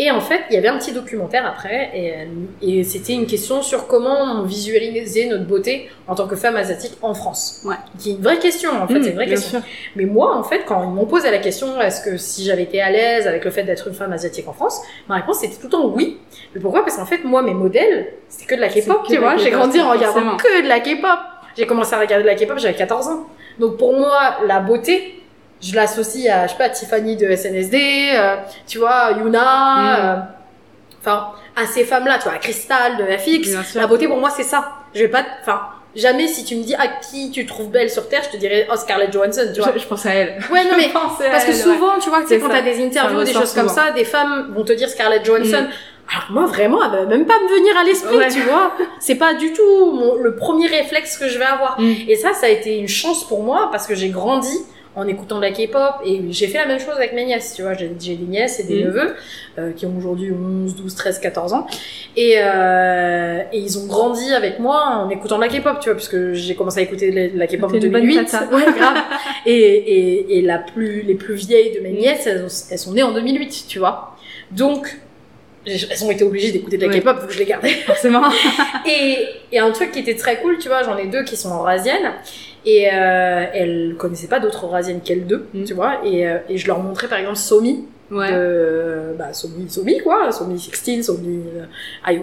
Et 0.00 0.12
en 0.12 0.20
fait, 0.20 0.42
il 0.48 0.54
y 0.54 0.56
avait 0.56 0.68
un 0.68 0.78
petit 0.78 0.92
documentaire 0.92 1.44
après, 1.44 1.90
et, 1.92 2.12
euh, 2.14 2.24
et 2.62 2.84
c'était 2.84 3.14
une 3.14 3.26
question 3.26 3.62
sur 3.62 3.88
comment 3.88 4.16
on 4.36 4.42
visualisait 4.44 5.26
notre 5.26 5.44
beauté 5.44 5.90
en 6.06 6.14
tant 6.14 6.28
que 6.28 6.36
femme 6.36 6.54
asiatique 6.54 6.96
en 7.02 7.14
France. 7.14 7.62
Ouais. 7.64 7.74
Qui 7.98 8.10
est 8.10 8.12
une 8.12 8.22
vraie 8.22 8.38
question, 8.38 8.70
en 8.80 8.86
fait, 8.86 9.02
c'est 9.02 9.08
une 9.08 9.16
vraie 9.16 9.26
bien 9.26 9.34
question. 9.34 9.58
sûr. 9.58 9.68
Mais 9.96 10.04
moi, 10.04 10.36
en 10.36 10.44
fait, 10.44 10.62
quand 10.66 10.84
ils 10.84 10.90
m'ont 10.94 11.06
posé 11.06 11.32
la 11.32 11.38
question, 11.38 11.80
est-ce 11.80 12.00
que 12.08 12.16
si 12.16 12.44
j'avais 12.44 12.62
été 12.62 12.80
à 12.80 12.92
l'aise 12.92 13.26
avec 13.26 13.44
le 13.44 13.50
fait 13.50 13.64
d'être 13.64 13.88
une 13.88 13.94
femme 13.94 14.12
asiatique 14.12 14.46
en 14.46 14.52
France, 14.52 14.80
ma 15.08 15.16
réponse 15.16 15.40
c'était 15.40 15.56
tout 15.56 15.64
le 15.64 15.70
temps 15.70 15.86
oui. 15.86 16.18
Mais 16.54 16.60
pourquoi? 16.60 16.84
Parce 16.84 16.96
qu'en 16.96 17.06
fait, 17.06 17.24
moi, 17.24 17.42
mes 17.42 17.54
modèles, 17.54 18.06
c'était 18.28 18.46
que 18.46 18.54
de 18.54 18.60
la 18.60 18.68
K-pop, 18.68 19.02
tu 19.08 19.16
vois. 19.16 19.36
J'ai 19.36 19.50
grandi 19.50 19.80
en 19.80 19.90
regardant 19.90 20.36
que 20.36 20.62
de 20.62 20.68
la 20.68 20.78
K-pop. 20.78 21.18
J'ai 21.58 21.66
commencé 21.66 21.92
à 21.94 21.98
regarder 21.98 22.22
de 22.22 22.28
la 22.28 22.36
K-pop, 22.36 22.56
j'avais 22.58 22.74
14 22.74 23.08
ans. 23.08 23.26
Donc 23.58 23.76
pour 23.76 23.92
moi, 23.98 24.36
la 24.46 24.60
beauté, 24.60 25.20
je 25.60 25.74
l'associe 25.74 26.32
à, 26.32 26.46
je 26.46 26.52
sais 26.52 26.58
pas, 26.58 26.68
Tiffany 26.68 27.16
de 27.16 27.34
SNSD, 27.34 27.74
euh, 28.14 28.36
tu 28.66 28.78
vois, 28.78 29.10
Yuna, 29.18 29.40
Mm. 29.40 29.86
euh, 29.98 30.16
enfin, 31.00 31.30
à 31.56 31.66
ces 31.66 31.84
femmes-là, 31.84 32.18
tu 32.18 32.24
vois, 32.24 32.34
à 32.34 32.38
Crystal 32.38 32.96
de 32.96 33.04
FX. 33.04 33.74
La 33.74 33.88
beauté 33.88 34.06
pour 34.06 34.18
moi, 34.18 34.30
c'est 34.30 34.44
ça. 34.44 34.68
Je 34.94 35.00
vais 35.00 35.08
pas, 35.08 35.24
enfin, 35.42 35.62
jamais 35.96 36.28
si 36.28 36.44
tu 36.44 36.54
me 36.54 36.62
dis 36.62 36.76
à 36.76 36.86
qui 36.86 37.32
tu 37.32 37.44
trouves 37.44 37.70
belle 37.70 37.90
sur 37.90 38.08
Terre, 38.08 38.22
je 38.24 38.30
te 38.30 38.36
dirais, 38.36 38.68
oh, 38.72 38.76
Scarlett 38.76 39.12
Johansson, 39.12 39.50
tu 39.52 39.60
vois. 39.60 39.72
Je, 39.74 39.80
je 39.80 39.86
pense 39.86 40.06
à 40.06 40.14
elle. 40.14 40.38
Ouais, 40.52 40.62
non, 40.64 40.70
mais 40.76 40.90
parce 40.92 41.18
que 41.18 41.24
elle, 41.50 41.56
ouais. 41.56 41.60
souvent, 41.60 41.98
tu 42.00 42.08
vois, 42.08 42.20
tu 42.20 42.28
sais, 42.28 42.34
C'est 42.36 42.40
quand 42.40 42.48
t'as 42.50 42.62
des 42.62 42.80
interviews, 42.84 43.24
des 43.24 43.32
choses 43.32 43.52
comme 43.52 43.68
ça, 43.68 43.90
des 43.90 44.04
femmes 44.04 44.52
vont 44.54 44.64
te 44.64 44.72
dire 44.72 44.88
Scarlett 44.88 45.24
Johansson. 45.24 45.62
Mm. 45.62 45.70
Alors 46.10 46.26
moi, 46.30 46.46
vraiment, 46.46 46.78
elle 46.84 46.90
va 46.90 47.04
même 47.06 47.26
pas 47.26 47.38
me 47.38 47.48
venir 47.58 47.76
à 47.76 47.84
l'esprit, 47.84 48.16
Ouais. 48.16 48.28
tu 48.28 48.40
vois. 48.40 48.72
C'est 48.98 49.16
pas 49.16 49.34
du 49.34 49.52
tout 49.52 49.92
mon- 49.92 50.14
le 50.16 50.34
premier 50.36 50.66
réflexe 50.66 51.18
que 51.18 51.28
je 51.28 51.38
vais 51.38 51.44
avoir. 51.44 51.78
Mm. 51.80 51.92
Et 52.08 52.16
ça, 52.16 52.32
ça 52.32 52.46
a 52.46 52.48
été 52.48 52.78
une 52.78 52.88
chance 52.88 53.26
pour 53.26 53.42
moi 53.42 53.68
parce 53.70 53.86
que 53.86 53.94
j'ai 53.94 54.08
grandi 54.08 54.56
en 54.96 55.06
écoutant 55.06 55.36
de 55.36 55.42
la 55.42 55.52
K-pop. 55.52 55.94
Et 56.06 56.22
j'ai 56.30 56.46
fait 56.48 56.58
la 56.58 56.66
même 56.66 56.80
chose 56.80 56.94
avec 56.96 57.12
mes 57.12 57.24
nièces, 57.26 57.52
tu 57.54 57.62
vois. 57.62 57.74
J'ai 57.74 57.88
des 57.88 58.16
nièces 58.16 58.58
et 58.58 58.64
des 58.64 58.76
Mhm. 58.82 58.86
neveux 58.86 59.14
euh, 59.58 59.72
qui 59.72 59.84
ont 59.86 59.94
aujourd'hui 59.98 60.32
11, 60.32 60.74
12, 60.76 60.94
13, 60.94 61.18
14 61.20 61.52
ans. 61.52 61.66
Et, 62.16 62.34
euh, 62.38 63.42
et 63.52 63.58
ils 63.58 63.78
ont 63.78 63.86
grandi 63.86 64.32
avec 64.32 64.58
moi 64.60 64.86
en 65.04 65.10
écoutant 65.10 65.36
de 65.36 65.42
la 65.42 65.48
K-pop, 65.48 65.78
tu 65.80 65.88
vois, 65.90 65.94
puisque 65.94 66.32
j'ai 66.32 66.54
commencé 66.54 66.80
à 66.80 66.82
écouter 66.84 67.10
de 67.30 67.38
la 67.38 67.46
K-pop 67.46 67.68
en 67.70 67.72
T'es 67.72 67.78
une 67.86 67.92
bonne 67.92 68.00
2008. 68.02 68.24
tata. 68.30 68.46
Ouais, 68.54 68.64
grave. 68.64 68.96
et, 69.46 69.52
et, 69.52 70.38
et 70.38 70.42
la 70.42 70.58
plus, 70.58 71.02
les 71.02 71.14
plus 71.14 71.34
vieilles 71.34 71.74
de 71.76 71.80
mes 71.80 71.90
Mhm. 71.90 71.98
nièces, 71.98 72.26
elles, 72.26 72.46
elles 72.70 72.78
sont 72.78 72.92
nées 72.92 73.02
en 73.02 73.12
2008, 73.12 73.66
tu 73.68 73.78
vois. 73.78 74.16
Donc, 74.50 74.96
elles 75.66 76.04
ont 76.04 76.10
été 76.10 76.24
obligées 76.24 76.50
d'écouter 76.52 76.78
de 76.78 76.86
la. 76.86 76.98
K-pop 76.98 77.20
vu 77.20 77.26
que 77.26 77.32
je 77.32 77.38
les 77.38 77.44
gardais. 77.44 77.68
Forcément. 77.86 78.22
Et, 78.86 79.26
et 79.52 79.58
un 79.58 79.70
truc 79.72 79.92
qui 79.92 79.98
était 80.00 80.14
très 80.16 80.40
cool, 80.40 80.58
tu 80.58 80.68
vois, 80.68 80.82
j'en 80.82 80.96
ai 80.96 81.06
deux 81.06 81.24
qui 81.24 81.36
sont 81.36 81.54
eurasiennes 81.54 82.12
et 82.66 82.88
euh, 82.92 83.44
elles 83.54 83.94
connaissaient 83.98 84.26
pas 84.28 84.40
d'autres 84.40 84.64
eurasiennes 84.66 85.00
qu'elles 85.00 85.26
deux, 85.26 85.46
Mm. 85.54 85.64
tu 85.64 85.74
vois, 85.74 86.00
et, 86.04 86.26
euh, 86.28 86.38
et 86.48 86.58
je 86.58 86.66
leur 86.66 86.80
montrais 86.80 87.06
par 87.08 87.18
exemple 87.18 87.36
Somi, 87.36 87.86
Ouais. 88.10 88.32
de, 88.32 89.14
bah, 89.18 89.32
Somi, 89.32 89.68
Somi 89.70 89.98
quoi, 90.00 90.32
Somi 90.32 90.58
16, 90.58 91.06
Somi 91.06 91.44
euh, 91.56 92.10
IY, 92.12 92.20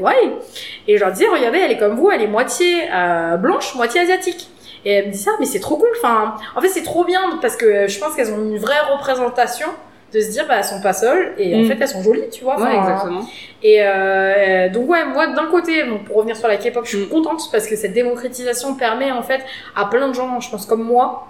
et 0.87 0.97
je 0.97 1.03
leur 1.03 1.11
disais, 1.11 1.27
regardez, 1.27 1.59
elle 1.59 1.71
est 1.71 1.77
comme 1.77 1.95
vous, 1.95 2.09
elle 2.11 2.21
est 2.21 2.27
moitié 2.27 2.83
euh, 2.93 3.37
blanche, 3.37 3.75
moitié 3.75 4.01
asiatique. 4.01 4.49
Et 4.83 4.91
elle 4.91 5.07
me 5.07 5.11
dit 5.11 5.17
ça, 5.17 5.31
mais 5.39 5.45
c'est 5.45 5.59
trop 5.59 5.77
cool, 5.77 5.89
enfin, 5.97 6.35
en 6.55 6.61
fait 6.61 6.67
c'est 6.69 6.83
trop 6.83 7.05
bien 7.05 7.21
parce 7.41 7.55
que 7.55 7.87
je 7.87 7.99
pense 7.99 8.15
qu'elles 8.15 8.31
ont 8.31 8.37
une 8.43 8.57
vraie 8.57 8.81
représentation 8.93 9.67
de 10.15 10.21
se 10.21 10.29
dire, 10.31 10.45
bah, 10.47 10.55
elles 10.59 10.63
sont 10.63 10.81
pas 10.81 10.93
seules, 10.93 11.33
et 11.37 11.53
en 11.55 11.59
Mm. 11.59 11.67
fait 11.67 11.77
elles 11.81 11.87
sont 11.87 12.01
jolies, 12.01 12.29
tu 12.31 12.43
vois. 12.43 12.59
Ouais, 12.59 12.75
exactement. 12.77 13.25
et 13.61 13.77
euh, 13.81 14.69
donc 14.69 14.89
ouais, 14.89 15.03
moi 15.05 15.27
d'un 15.27 15.47
côté, 15.47 15.83
bon, 15.83 15.99
pour 15.99 16.15
revenir 16.17 16.35
sur 16.37 16.47
la 16.47 16.57
K-pop, 16.57 16.85
je 16.85 16.95
suis 16.97 17.05
Mm. 17.05 17.09
contente 17.09 17.41
parce 17.51 17.67
que 17.67 17.75
cette 17.75 17.93
démocratisation 17.93 18.75
permet 18.75 19.11
en 19.11 19.21
fait 19.23 19.41
à 19.75 19.85
plein 19.85 20.07
de 20.07 20.13
gens, 20.13 20.39
je 20.39 20.49
pense 20.49 20.65
comme 20.65 20.83
moi, 20.83 21.27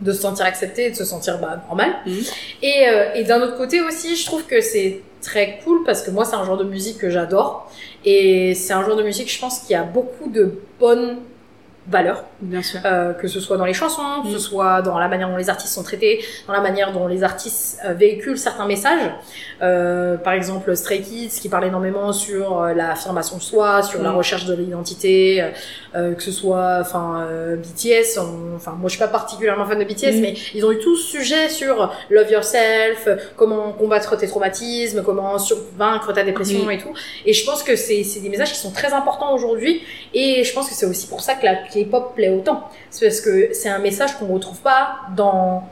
de 0.00 0.12
se 0.12 0.20
sentir 0.20 0.44
accepté 0.44 0.86
et 0.86 0.90
de 0.90 0.96
se 0.96 1.04
sentir 1.04 1.38
bah, 1.38 1.62
normal. 1.68 1.90
Mm. 2.06 2.12
Et, 2.62 2.88
euh, 2.88 3.14
et 3.14 3.24
d'un 3.24 3.40
autre 3.40 3.56
côté 3.56 3.80
aussi, 3.80 4.16
je 4.16 4.26
trouve 4.26 4.44
que 4.44 4.60
c'est 4.60 5.00
très 5.22 5.58
cool 5.64 5.82
parce 5.84 6.02
que 6.02 6.10
moi 6.10 6.24
c'est 6.24 6.36
un 6.36 6.44
genre 6.44 6.56
de 6.58 6.64
musique 6.64 6.98
que 6.98 7.08
j'adore 7.10 7.70
et 8.04 8.54
c'est 8.54 8.72
un 8.74 8.84
genre 8.84 8.96
de 8.96 9.02
musique, 9.02 9.32
je 9.32 9.40
pense, 9.40 9.60
qui 9.60 9.74
a 9.74 9.82
beaucoup 9.82 10.28
de 10.30 10.60
bonnes 10.78 11.16
valeurs. 11.88 12.24
Bien 12.40 12.62
sûr. 12.62 12.80
Euh, 12.84 13.12
que 13.12 13.28
ce 13.28 13.38
soit 13.40 13.56
dans 13.56 13.64
les 13.64 13.72
chansons, 13.74 14.22
que 14.22 14.28
Mm. 14.28 14.32
ce 14.32 14.38
soit 14.38 14.82
dans 14.82 14.98
la 14.98 15.08
manière 15.08 15.28
dont 15.28 15.36
les 15.36 15.48
artistes 15.50 15.72
sont 15.72 15.82
traités, 15.84 16.24
dans 16.46 16.52
la 16.52 16.60
manière 16.60 16.92
dont 16.92 17.06
les 17.06 17.22
artistes 17.22 17.78
euh, 17.84 17.92
véhiculent 17.94 18.38
certains 18.38 18.66
messages. 18.66 19.10
Euh, 19.62 20.16
par 20.16 20.32
exemple, 20.34 20.74
Stray 20.76 21.00
Kids 21.02 21.38
qui 21.40 21.48
parle 21.48 21.64
énormément 21.66 22.12
sur 22.12 22.60
euh, 22.62 22.74
l'affirmation 22.74 23.36
de 23.36 23.42
soi, 23.42 23.82
sur 23.82 24.02
la 24.02 24.10
Mm. 24.10 24.16
recherche 24.16 24.44
de 24.46 24.54
l'identité, 24.54 25.40
euh, 25.42 25.48
euh, 25.94 26.14
que 26.14 26.22
ce 26.22 26.32
soit 26.32 26.78
enfin 26.80 27.24
euh, 27.30 27.56
BTS, 27.56 28.18
enfin 28.54 28.72
moi 28.72 28.88
je 28.88 28.90
suis 28.90 28.98
pas 28.98 29.08
particulièrement 29.08 29.64
fan 29.66 29.78
de 29.78 29.84
BTS, 29.84 30.16
Mm. 30.16 30.20
mais 30.20 30.34
ils 30.54 30.64
ont 30.66 30.72
eu 30.72 30.78
tout 30.78 30.96
ce 30.96 31.06
sujet 31.18 31.48
sur 31.48 31.92
love 32.10 32.30
yourself, 32.30 33.08
comment 33.36 33.72
combattre 33.72 34.16
tes 34.16 34.26
traumatismes, 34.28 35.02
comment 35.02 35.38
sur- 35.38 35.56
vaincre 35.78 36.12
ta 36.12 36.22
dépression 36.24 36.64
Mm. 36.66 36.70
et 36.72 36.78
tout. 36.78 36.92
Et 37.24 37.32
je 37.32 37.44
pense 37.46 37.62
que 37.62 37.76
c'est 37.76 38.02
c'est 38.04 38.20
des 38.20 38.28
messages 38.28 38.52
qui 38.52 38.58
sont 38.58 38.72
très 38.72 38.92
importants 38.92 39.32
aujourd'hui 39.34 39.82
et 40.14 40.44
je 40.44 40.52
pense 40.52 40.68
que 40.68 40.74
c'est 40.74 40.86
aussi 40.86 41.06
pour 41.06 41.20
ça 41.20 41.34
que 41.34 41.44
la 41.44 41.54
K-pop 41.84 42.14
plaît 42.14 42.30
autant. 42.30 42.68
C'est 42.90 43.06
parce 43.06 43.20
que 43.20 43.52
c'est 43.52 43.68
un 43.68 43.78
message 43.78 44.16
qu'on 44.18 44.26
retrouve 44.26 44.58
pas 44.60 44.96
dans 45.16 45.64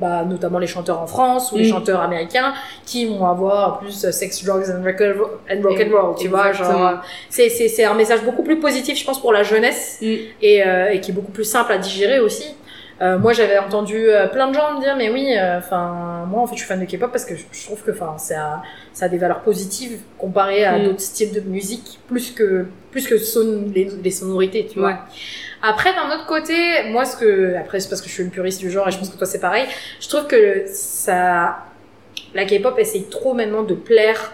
bah, 0.00 0.24
notamment 0.26 0.58
les 0.58 0.66
chanteurs 0.66 1.00
en 1.00 1.06
France 1.06 1.52
ou 1.52 1.58
les 1.58 1.66
Mm. 1.66 1.70
chanteurs 1.70 2.00
américains 2.00 2.54
qui 2.86 3.04
vont 3.06 3.26
avoir 3.26 3.78
plus 3.78 4.10
sex, 4.10 4.42
drugs 4.42 4.64
and 4.70 4.82
rock 4.82 5.02
and, 5.02 5.62
rock 5.62 5.78
and 5.86 5.94
roll, 5.94 6.14
tu 6.16 6.28
vois. 6.28 6.48
Exactement. 6.48 6.86
Euh, 6.88 6.92
c'est, 7.28 7.50
c'est, 7.50 7.68
c'est 7.68 7.84
un 7.84 7.92
message 7.94 8.22
beaucoup 8.24 8.42
plus 8.42 8.58
positif, 8.58 8.98
je 8.98 9.04
pense, 9.04 9.20
pour 9.20 9.32
la 9.34 9.42
jeunesse 9.42 9.98
Mm. 10.00 10.06
et, 10.40 10.66
euh, 10.66 10.90
et 10.92 11.00
qui 11.00 11.10
est 11.10 11.14
beaucoup 11.14 11.30
plus 11.30 11.44
simple 11.44 11.72
à 11.72 11.78
digérer 11.78 12.20
aussi. 12.20 12.54
Euh, 13.02 13.18
moi, 13.18 13.32
j'avais 13.32 13.58
entendu 13.58 13.96
euh, 14.08 14.28
plein 14.28 14.46
de 14.48 14.54
gens 14.54 14.74
me 14.76 14.80
dire, 14.80 14.94
mais 14.96 15.10
oui, 15.10 15.34
enfin, 15.58 16.24
moi, 16.28 16.40
en 16.42 16.46
fait, 16.46 16.54
je 16.54 16.60
suis 16.60 16.68
fan 16.68 16.78
de 16.78 16.84
K-pop 16.84 17.10
parce 17.10 17.24
que 17.24 17.34
je, 17.34 17.42
je 17.50 17.64
trouve 17.64 17.82
que, 17.82 17.90
enfin, 17.90 18.16
ça, 18.16 18.62
ça 18.92 19.06
a 19.06 19.08
des 19.08 19.18
valeurs 19.18 19.40
positives 19.40 19.98
comparé 20.18 20.64
à 20.64 20.78
Mm. 20.78 20.84
d'autres 20.84 21.00
styles 21.00 21.32
de 21.32 21.40
musique, 21.40 21.98
plus 22.06 22.30
que, 22.30 22.66
plus 22.92 23.06
que 23.08 23.18
son, 23.18 23.64
les, 23.74 23.84
les 24.02 24.10
sonorités, 24.12 24.66
tu 24.72 24.78
vois. 24.78 24.90
Ouais. 24.90 24.96
Après, 25.62 25.92
d'un 25.94 26.14
autre 26.14 26.26
côté, 26.26 26.54
moi, 26.90 27.04
ce 27.04 27.16
que, 27.16 27.56
après, 27.56 27.80
c'est 27.80 27.88
parce 27.88 28.00
que 28.02 28.08
je 28.08 28.14
suis 28.14 28.22
une 28.22 28.30
puriste 28.30 28.60
du 28.60 28.70
genre 28.70 28.86
et 28.86 28.92
je 28.92 28.98
pense 28.98 29.10
que 29.10 29.16
toi, 29.16 29.26
c'est 29.26 29.40
pareil. 29.40 29.66
Je 30.00 30.08
trouve 30.08 30.26
que 30.26 30.64
ça, 30.66 31.58
la 32.34 32.44
K-pop 32.44 32.78
essaye 32.78 33.04
trop 33.04 33.34
maintenant 33.34 33.62
de 33.64 33.74
plaire 33.74 34.32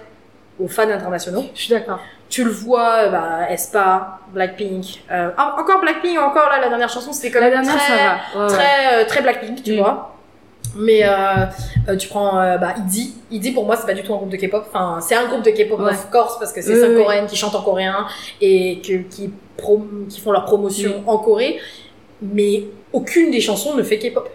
aux 0.60 0.68
fans 0.68 0.88
internationaux. 0.90 1.44
Je 1.54 1.60
suis 1.62 1.70
d'accord. 1.70 2.00
Tu 2.28 2.44
le 2.44 2.50
vois, 2.50 3.08
bah, 3.08 3.50
Espa, 3.50 4.18
Blackpink, 4.34 5.02
euh, 5.10 5.30
en- 5.38 5.60
encore 5.60 5.80
Blackpink, 5.80 6.18
encore 6.18 6.48
là, 6.50 6.60
la 6.60 6.68
dernière 6.68 6.88
chanson, 6.90 7.12
c'était 7.12 7.30
quand 7.30 7.40
La 7.40 7.50
dernière, 7.50 7.74
très, 7.76 7.86
ça 7.86 7.94
va. 8.34 8.42
Ouais, 8.44 8.48
très, 8.48 8.94
euh, 9.02 9.04
très 9.06 9.22
Blackpink, 9.22 9.62
tu 9.62 9.74
Mm. 9.74 9.78
vois. 9.78 10.14
Mais 10.76 11.00
euh, 11.02 11.08
euh, 11.88 11.96
tu 11.96 12.08
prends 12.08 12.38
euh, 12.38 12.58
bah, 12.58 12.74
ITZY. 12.76 13.14
ITZY 13.30 13.52
pour 13.52 13.64
moi 13.64 13.74
c'est 13.76 13.86
pas 13.86 13.94
du 13.94 14.02
tout 14.02 14.12
un 14.12 14.18
groupe 14.18 14.28
de 14.28 14.36
K-pop. 14.36 14.66
Enfin 14.68 15.00
c'est 15.00 15.14
un 15.14 15.26
groupe 15.26 15.42
de 15.42 15.50
K-pop 15.50 15.80
Ouais. 15.80 15.90
of 15.92 16.10
course 16.10 16.38
parce 16.38 16.52
que 16.52 16.60
c'est 16.60 16.74
Oui, 16.74 16.80
cinq 16.80 16.88
oui, 16.90 17.02
coréennes 17.02 17.26
qui 17.26 17.36
chantent 17.36 17.54
en 17.54 17.62
coréen 17.62 18.06
et 18.42 18.80
que, 18.82 18.98
qui, 19.08 19.32
qui 20.10 20.20
font 20.20 20.30
leur 20.30 20.44
promotion 20.44 21.02
Mm. 21.04 21.08
en 21.08 21.18
Corée. 21.18 21.58
Mais 22.20 22.64
aucune 22.92 23.30
des 23.30 23.40
chansons 23.40 23.74
ne 23.74 23.82
fait 23.82 23.98
K-pop. 23.98 24.28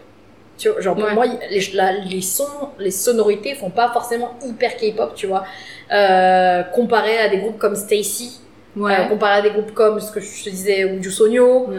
Tu 0.57 0.69
vois, 0.69 0.81
genre 0.81 0.95
pour 0.95 1.05
Ouais. 1.05 1.13
moi 1.15 1.25
les, 1.49 1.61
la- 1.73 1.93
les 1.93 2.21
sons, 2.21 2.43
les 2.79 2.91
sonorités 2.91 3.55
font 3.55 3.69
pas 3.71 3.89
forcément 3.91 4.33
hyper 4.45 4.77
K-pop, 4.77 5.13
tu 5.15 5.27
vois. 5.27 5.43
Euh, 5.91 6.63
comparé 6.63 7.17
à 7.17 7.27
des 7.29 7.37
groupes 7.37 7.57
comme 7.57 7.75
Stacy, 7.75 8.39
Ouais. 8.75 8.91
euh, 8.99 9.03
comparé 9.05 9.33
à 9.39 9.41
des 9.41 9.49
groupes 9.51 9.73
comme 9.73 9.99
ce 9.99 10.11
que 10.11 10.19
je 10.19 10.43
te 10.45 10.49
disais 10.49 10.85
ou 10.85 10.99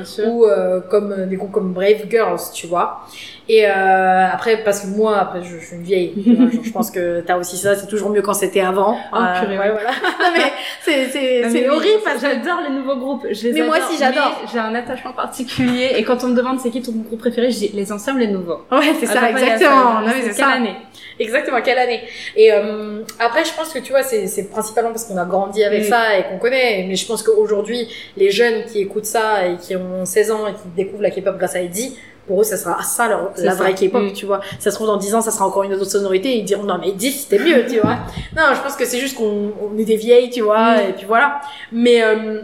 sûr. 0.04 0.26
ou 0.28 0.44
euh, 0.46 0.80
comme 0.80 1.12
euh, 1.12 1.26
des 1.26 1.36
groupes 1.36 1.52
comme 1.52 1.72
Brave 1.72 2.08
Girls, 2.10 2.40
tu 2.52 2.66
vois. 2.66 3.00
Et 3.48 3.66
euh, 3.66 4.26
après, 4.32 4.64
parce 4.64 4.80
que 4.80 4.86
moi, 4.86 5.18
après, 5.18 5.42
je, 5.42 5.58
je 5.58 5.64
suis 5.66 5.76
une 5.76 5.82
vieille, 5.82 6.14
genre, 6.26 6.48
je 6.62 6.70
pense 6.70 6.90
que 6.90 7.20
t'as 7.20 7.36
aussi 7.36 7.58
ça, 7.58 7.76
c'est 7.76 7.86
toujours 7.86 8.08
mieux 8.08 8.22
quand 8.22 8.32
c'était 8.32 8.60
avant. 8.62 8.96
Oh, 9.12 9.18
purée, 9.40 9.58
ouais, 9.58 9.70
voilà. 9.70 9.90
Mais 10.34 10.52
c'est, 10.82 11.08
c'est, 11.50 11.68
horrible 11.68 12.00
parce 12.04 12.16
que 12.16 12.28
J'adore 12.28 12.60
les 12.66 12.74
nouveaux 12.74 12.96
groupes. 12.96 13.26
Je 13.30 13.48
les 13.48 13.52
Mais 13.52 13.66
moi 13.66 13.76
aussi, 13.78 13.98
j'adore. 13.98 14.40
J'ai 14.50 14.58
un 14.58 14.74
attachement 14.74 15.12
particulier. 15.12 15.92
Et 15.96 16.04
quand 16.04 16.24
on 16.24 16.28
me 16.28 16.34
demande 16.34 16.58
c'est 16.58 16.70
qui 16.70 16.80
ton 16.82 16.92
groupe 16.92 17.20
préféré, 17.20 17.50
je 17.50 17.58
dis 17.58 17.68
les 17.74 17.92
anciens 17.92 18.14
ou 18.14 18.18
les 18.18 18.28
nouveaux. 18.28 18.60
Ouais, 18.72 18.92
c'est 18.98 19.06
ça, 19.06 19.28
exactement. 19.30 20.00
Non, 20.00 20.06
mais 20.06 20.12
c'est 20.22 20.26
Quelle 20.28 20.34
ça. 20.34 20.48
année 20.48 20.74
Exactement, 21.20 21.60
quelle 21.62 21.78
année 21.78 22.00
Et 22.34 22.50
euh, 22.52 23.02
après, 23.20 23.44
je 23.44 23.52
pense 23.52 23.72
que 23.72 23.78
tu 23.78 23.92
vois, 23.92 24.02
c'est 24.02 24.26
c'est 24.26 24.50
principalement 24.50 24.90
parce 24.90 25.04
qu'on 25.04 25.16
a 25.16 25.24
grandi 25.24 25.62
avec 25.62 25.82
Mm. 25.82 25.88
ça 25.88 26.18
et 26.18 26.24
qu'on 26.24 26.38
connaît. 26.38 26.86
Mais 26.88 26.96
je 26.96 27.06
pense 27.06 27.22
qu'aujourd'hui, 27.22 27.88
les 28.16 28.30
jeunes 28.30 28.64
qui 28.64 28.80
écoutent 28.80 29.04
ça 29.04 29.46
et 29.46 29.56
qui 29.56 29.76
ont 29.76 30.04
16 30.04 30.30
ans 30.32 30.46
et 30.48 30.52
qui 30.54 30.66
découvrent 30.76 31.02
la 31.02 31.10
K-pop 31.10 31.36
grâce 31.38 31.54
à 31.54 31.60
Eddie, 31.60 31.96
pour 32.26 32.40
eux, 32.40 32.44
ça 32.44 32.56
sera 32.56 32.82
ça 32.82 33.08
leur, 33.08 33.32
la 33.38 33.52
ça. 33.52 33.56
vraie 33.58 33.74
K-pop, 33.74 34.02
Mm. 34.02 34.12
tu 34.12 34.26
vois. 34.26 34.40
Ça 34.58 34.70
se 34.70 34.76
trouve 34.76 34.86
dans 34.86 34.96
10 34.96 35.14
ans, 35.14 35.20
ça 35.20 35.30
sera 35.30 35.46
encore 35.46 35.62
une 35.64 35.74
autre 35.74 35.84
sonorité 35.84 36.30
et 36.30 36.36
ils 36.38 36.44
diront 36.44 36.62
non 36.64 36.78
mais 36.80 36.88
Eddie 36.88 37.12
c'était 37.12 37.38
mieux, 37.38 37.64
tu 37.68 37.80
vois. 37.80 37.96
Non, 38.36 38.44
je 38.54 38.60
pense 38.62 38.76
que 38.76 38.84
c'est 38.84 38.98
juste 38.98 39.16
qu'on 39.16 39.52
on 39.62 39.76
est 39.78 39.84
des 39.84 39.96
vieilles, 39.96 40.30
tu 40.30 40.40
vois, 40.40 40.76
Mm. 40.76 40.80
et 40.90 40.92
puis 40.94 41.06
voilà. 41.06 41.40
Mais 41.72 42.02
euh, 42.02 42.40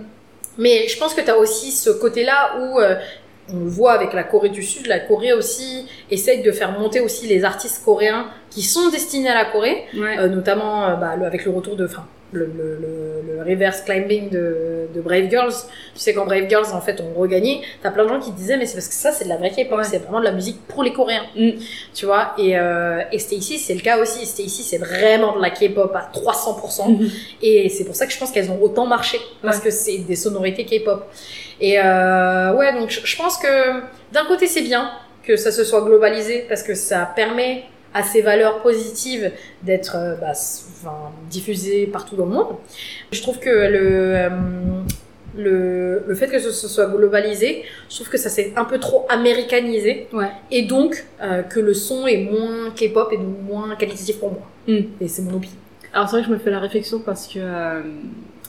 mais 0.58 0.88
je 0.88 0.98
pense 0.98 1.14
que 1.14 1.20
tu 1.22 1.30
as 1.30 1.38
aussi 1.38 1.70
ce 1.72 1.90
côté-là 1.90 2.56
où 2.60 2.78
euh, 2.80 2.96
on 3.52 3.60
le 3.64 3.68
voit 3.70 3.92
avec 3.92 4.12
la 4.12 4.22
Corée 4.24 4.48
du 4.50 4.62
Sud, 4.62 4.86
la 4.86 5.00
Corée 5.00 5.32
aussi 5.32 5.86
essaye 6.10 6.42
de 6.42 6.52
faire 6.52 6.72
monter 6.78 7.00
aussi 7.00 7.26
les 7.26 7.44
artistes 7.44 7.84
coréens 7.84 8.26
qui 8.50 8.62
sont 8.62 8.88
destinés 8.90 9.28
à 9.28 9.34
la 9.34 9.44
Corée, 9.46 9.84
Ouais. 9.96 10.18
euh, 10.18 10.28
notamment 10.28 10.86
euh, 10.88 10.94
bah, 10.96 11.16
le- 11.16 11.24
avec 11.26 11.44
le 11.44 11.50
retour 11.50 11.76
de, 11.76 11.84
enfin, 11.84 12.06
le, 12.32 12.44
le, 12.46 12.78
le, 12.80 13.34
le 13.38 13.42
reverse 13.42 13.80
climbing 13.80 14.30
de, 14.30 14.86
de 14.94 15.00
Brave 15.00 15.28
Girls. 15.28 15.52
Tu 15.94 16.00
sais 16.00 16.14
quand 16.14 16.26
Brave 16.26 16.48
Girls 16.48 16.66
en 16.72 16.80
fait 16.80 17.00
ont 17.00 17.18
regagné, 17.18 17.60
t'as 17.82 17.90
plein 17.90 18.04
de 18.04 18.08
gens 18.08 18.20
qui 18.20 18.30
disaient 18.30 18.56
mais 18.56 18.66
c'est 18.66 18.74
parce 18.74 18.86
que 18.86 18.94
ça 18.94 19.10
c'est 19.10 19.24
de 19.24 19.28
la 19.30 19.36
vraie 19.36 19.50
K-pop, 19.50 19.78
Ouais. 19.78 19.84
c'est 19.84 19.98
vraiment 19.98 20.20
de 20.20 20.24
la 20.26 20.30
musique 20.32 20.60
pour 20.68 20.84
les 20.84 20.92
Coréens, 20.92 21.24
Mm. 21.34 21.50
tu 21.92 22.06
vois. 22.06 22.34
Et, 22.38 22.56
euh, 22.56 23.00
et 23.10 23.18
Stacy 23.18 23.58
c'est 23.58 23.74
le 23.74 23.80
cas 23.80 23.98
aussi. 23.98 24.24
Stacy 24.26 24.62
c'est 24.62 24.78
vraiment 24.78 25.36
de 25.36 25.42
la 25.42 25.50
K-pop 25.50 25.92
à 25.96 26.08
300%. 26.12 27.00
Et 27.42 27.68
c'est 27.68 27.84
pour 27.84 27.96
ça 27.96 28.06
que 28.06 28.12
je 28.12 28.18
pense 28.18 28.30
qu'elles 28.30 28.50
ont 28.52 28.62
autant 28.62 28.86
marché 28.86 29.18
parce 29.42 29.56
Ouais. 29.58 29.64
que 29.64 29.70
c'est 29.70 29.98
des 29.98 30.14
sonorités 30.16 30.64
K-pop. 30.64 31.04
Et 31.60 31.78
euh, 31.78 32.54
ouais, 32.54 32.72
donc 32.78 32.90
je 32.90 33.16
pense 33.16 33.36
que 33.38 33.80
d'un 34.12 34.24
côté 34.26 34.46
c'est 34.46 34.62
bien 34.62 34.90
que 35.22 35.36
ça 35.36 35.52
se 35.52 35.64
soit 35.64 35.82
globalisé 35.82 36.46
parce 36.48 36.62
que 36.62 36.74
ça 36.74 37.10
permet 37.14 37.64
à 37.92 38.02
ces 38.02 38.22
valeurs 38.22 38.62
positives 38.62 39.30
d'être 39.62 39.96
euh, 39.96 40.14
bah, 40.14 40.30
enfin, 40.30 41.10
diffusées 41.28 41.86
partout 41.86 42.16
dans 42.16 42.24
le 42.24 42.30
monde. 42.32 42.56
Je 43.12 43.20
trouve 43.20 43.38
que 43.38 43.50
le 43.50 44.14
euh, 44.16 44.28
le, 45.36 46.02
le 46.08 46.14
fait 46.16 46.26
que 46.26 46.38
ce, 46.40 46.50
ce 46.50 46.66
soit 46.66 46.86
globalisé, 46.86 47.62
je 47.88 47.94
trouve 47.96 48.08
que 48.08 48.18
ça 48.18 48.28
s'est 48.28 48.52
un 48.56 48.64
peu 48.64 48.78
trop 48.80 49.06
américanisé 49.08 50.08
Ouais. 50.12 50.30
et 50.50 50.62
donc 50.62 51.04
euh, 51.22 51.42
que 51.42 51.60
le 51.60 51.72
son 51.74 52.06
est 52.06 52.16
moins 52.18 52.70
K-pop 52.74 53.12
et 53.12 53.16
donc 53.16 53.36
moins 53.46 53.76
qualitatif 53.76 54.18
pour 54.18 54.32
moi. 54.32 54.42
Mm. 54.66 54.78
Et 55.00 55.06
c'est 55.08 55.22
mon 55.22 55.34
opinion. 55.36 55.54
Alors 55.92 56.08
c'est 56.08 56.16
vrai 56.16 56.22
que 56.22 56.28
je 56.28 56.32
me 56.34 56.38
fais 56.38 56.50
la 56.50 56.58
réflexion 56.60 57.00
parce 57.00 57.26
que 57.28 57.38
euh, 57.38 57.82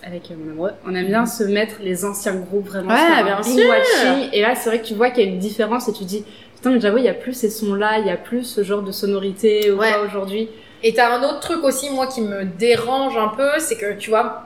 avec 0.04 0.30
mon 0.32 0.52
amoureux, 0.52 0.72
on 0.88 0.96
aime 0.96 1.08
bien 1.08 1.26
se 1.26 1.44
mettre 1.44 1.76
les 1.82 2.06
anciens 2.06 2.36
groupes 2.36 2.68
vraiment 2.68 2.90
Ouais, 2.94 2.98
faire 2.98 3.24
bien 3.26 3.44
sûr. 3.44 3.70
watching. 3.70 4.30
Et 4.34 4.42
là 4.42 4.56
c'est 4.56 4.70
vrai 4.70 4.80
que 4.82 4.86
tu 4.88 4.94
vois 4.96 5.10
qu'il 5.12 5.24
y 5.24 5.28
a 5.28 5.30
une 5.30 5.40
différence 5.40 5.88
et 5.88 5.94
tu 5.94 6.04
dis 6.06 6.26
putain 6.56 6.72
mais 6.72 6.80
j'avoue 6.82 6.98
il 6.98 7.04
y 7.06 7.10
a 7.10 7.14
plus 7.14 7.34
ces 7.34 7.50
sons 7.50 7.76
là, 7.76 8.00
il 8.00 8.08
y 8.08 8.10
a 8.10 8.18
plus 8.18 8.44
ce 8.44 8.64
genre 8.64 8.82
de 8.82 8.92
sonorité 8.92 9.72
ou 9.72 9.78
Ouais. 9.80 9.92
quoi 9.92 10.02
aujourd'hui. 10.02 10.50
Et 10.84 10.94
t'as 10.96 11.16
un 11.16 11.22
autre 11.24 11.40
truc 11.42 11.64
aussi, 11.64 11.92
moi, 11.92 12.08
qui 12.08 12.22
me 12.22 12.44
dérange 12.44 13.16
un 13.16 13.28
peu, 13.28 13.50
c'est 13.60 13.78
que, 13.78 13.94
tu 14.00 14.10
vois, 14.10 14.46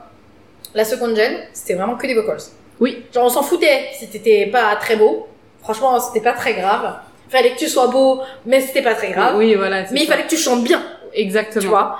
la 0.74 0.84
seconde 0.84 1.16
gen, 1.16 1.32
c'était 1.54 1.72
vraiment 1.72 1.96
que 1.96 2.06
des 2.06 2.12
vocals. 2.14 2.36
Oui. 2.78 3.04
Genre, 3.14 3.24
on 3.24 3.28
s'en 3.30 3.42
foutait 3.42 3.86
si 3.98 4.06
t'étais 4.10 4.44
pas 4.52 4.76
très 4.76 4.96
beau. 4.96 5.26
Franchement, 5.62 5.98
c'était 5.98 6.20
pas 6.20 6.34
très 6.34 6.52
grave. 6.52 6.96
fallait 7.30 7.52
que 7.52 7.58
tu 7.58 7.68
sois 7.68 7.86
beau, 7.86 8.20
mais 8.44 8.60
c'était 8.60 8.82
pas 8.82 8.94
très 8.94 9.12
grave. 9.12 9.36
Oui, 9.38 9.54
voilà. 9.54 9.84
mais 9.92 10.02
il 10.02 10.06
fallait 10.06 10.24
que 10.24 10.28
tu 10.28 10.36
chantes 10.36 10.62
bien, 10.62 10.82
Exactement. 11.14 11.62
tu 11.62 11.68
vois. 11.68 11.96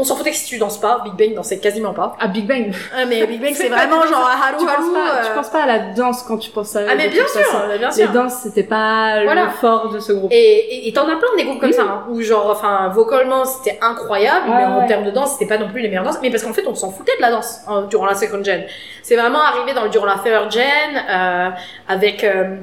On 0.00 0.04
s'en 0.04 0.14
foutait 0.14 0.30
que 0.30 0.36
si 0.36 0.46
tu 0.46 0.58
danses 0.58 0.78
pas, 0.78 1.00
Big 1.02 1.14
Bang 1.14 1.34
dansait 1.34 1.58
quasiment 1.58 1.92
pas. 1.92 2.14
À 2.20 2.28
Big 2.28 2.46
Bang. 2.46 2.72
Ah, 2.96 3.04
mais 3.04 3.26
Big 3.26 3.40
Bang, 3.42 3.52
c'est 3.54 3.68
vraiment 3.68 4.00
genre 4.06 4.30
halou 4.46 4.58
tu 4.60 4.64
penses 4.66 4.76
halou. 4.76 4.92
pas, 4.94 5.14
euh, 5.16 5.22
tu 5.26 5.32
penses 5.34 5.48
pas 5.50 5.62
à 5.64 5.66
la 5.66 5.78
danse 5.92 6.22
quand 6.22 6.38
tu 6.38 6.50
penses 6.50 6.76
à 6.76 6.80
Ah, 6.88 6.94
mais 6.96 7.08
bien 7.08 7.26
sûr, 7.26 7.42
bien 7.78 7.88
Les 7.88 7.92
sûr. 7.94 8.12
danses, 8.12 8.34
c'était 8.44 8.62
pas 8.62 9.24
Voilà. 9.24 9.44
le 9.46 9.50
fort 9.50 9.88
de 9.90 9.98
ce 9.98 10.12
groupe. 10.12 10.30
Et 10.32 10.92
t'en 10.94 11.02
as 11.08 11.16
plein 11.16 11.28
des 11.36 11.44
groupes 11.44 11.58
comme 11.60 11.70
Mm. 11.70 11.72
ça, 11.72 11.82
hein, 11.82 12.04
où 12.10 12.20
genre, 12.22 12.48
enfin, 12.50 12.88
vocalement 12.94 13.44
c'était 13.44 13.76
incroyable, 13.82 14.46
mais 14.48 14.64
en 14.64 14.78
ouais. 14.80 14.86
termes 14.86 15.04
de 15.04 15.10
danse 15.10 15.32
c'était 15.32 15.46
pas 15.52 15.58
non 15.58 15.68
plus 15.68 15.80
les 15.80 15.88
meilleures 15.88 16.04
danses, 16.04 16.18
mais 16.22 16.30
parce 16.30 16.44
qu'en 16.44 16.52
fait 16.52 16.66
on 16.68 16.76
s'en 16.76 16.90
foutait 16.92 17.16
de 17.16 17.22
la 17.22 17.32
danse 17.32 17.62
hein, 17.66 17.86
durant 17.90 18.06
la 18.06 18.14
second 18.14 18.42
gen. 18.44 18.64
C'est 19.02 19.16
vraiment 19.16 19.40
arrivé 19.40 19.74
dans, 19.74 19.88
durant 19.88 20.06
la 20.06 20.18
third 20.22 20.52
gen, 20.52 20.62
euh, 21.10 21.50
avec, 21.88 22.22
euh, 22.22 22.56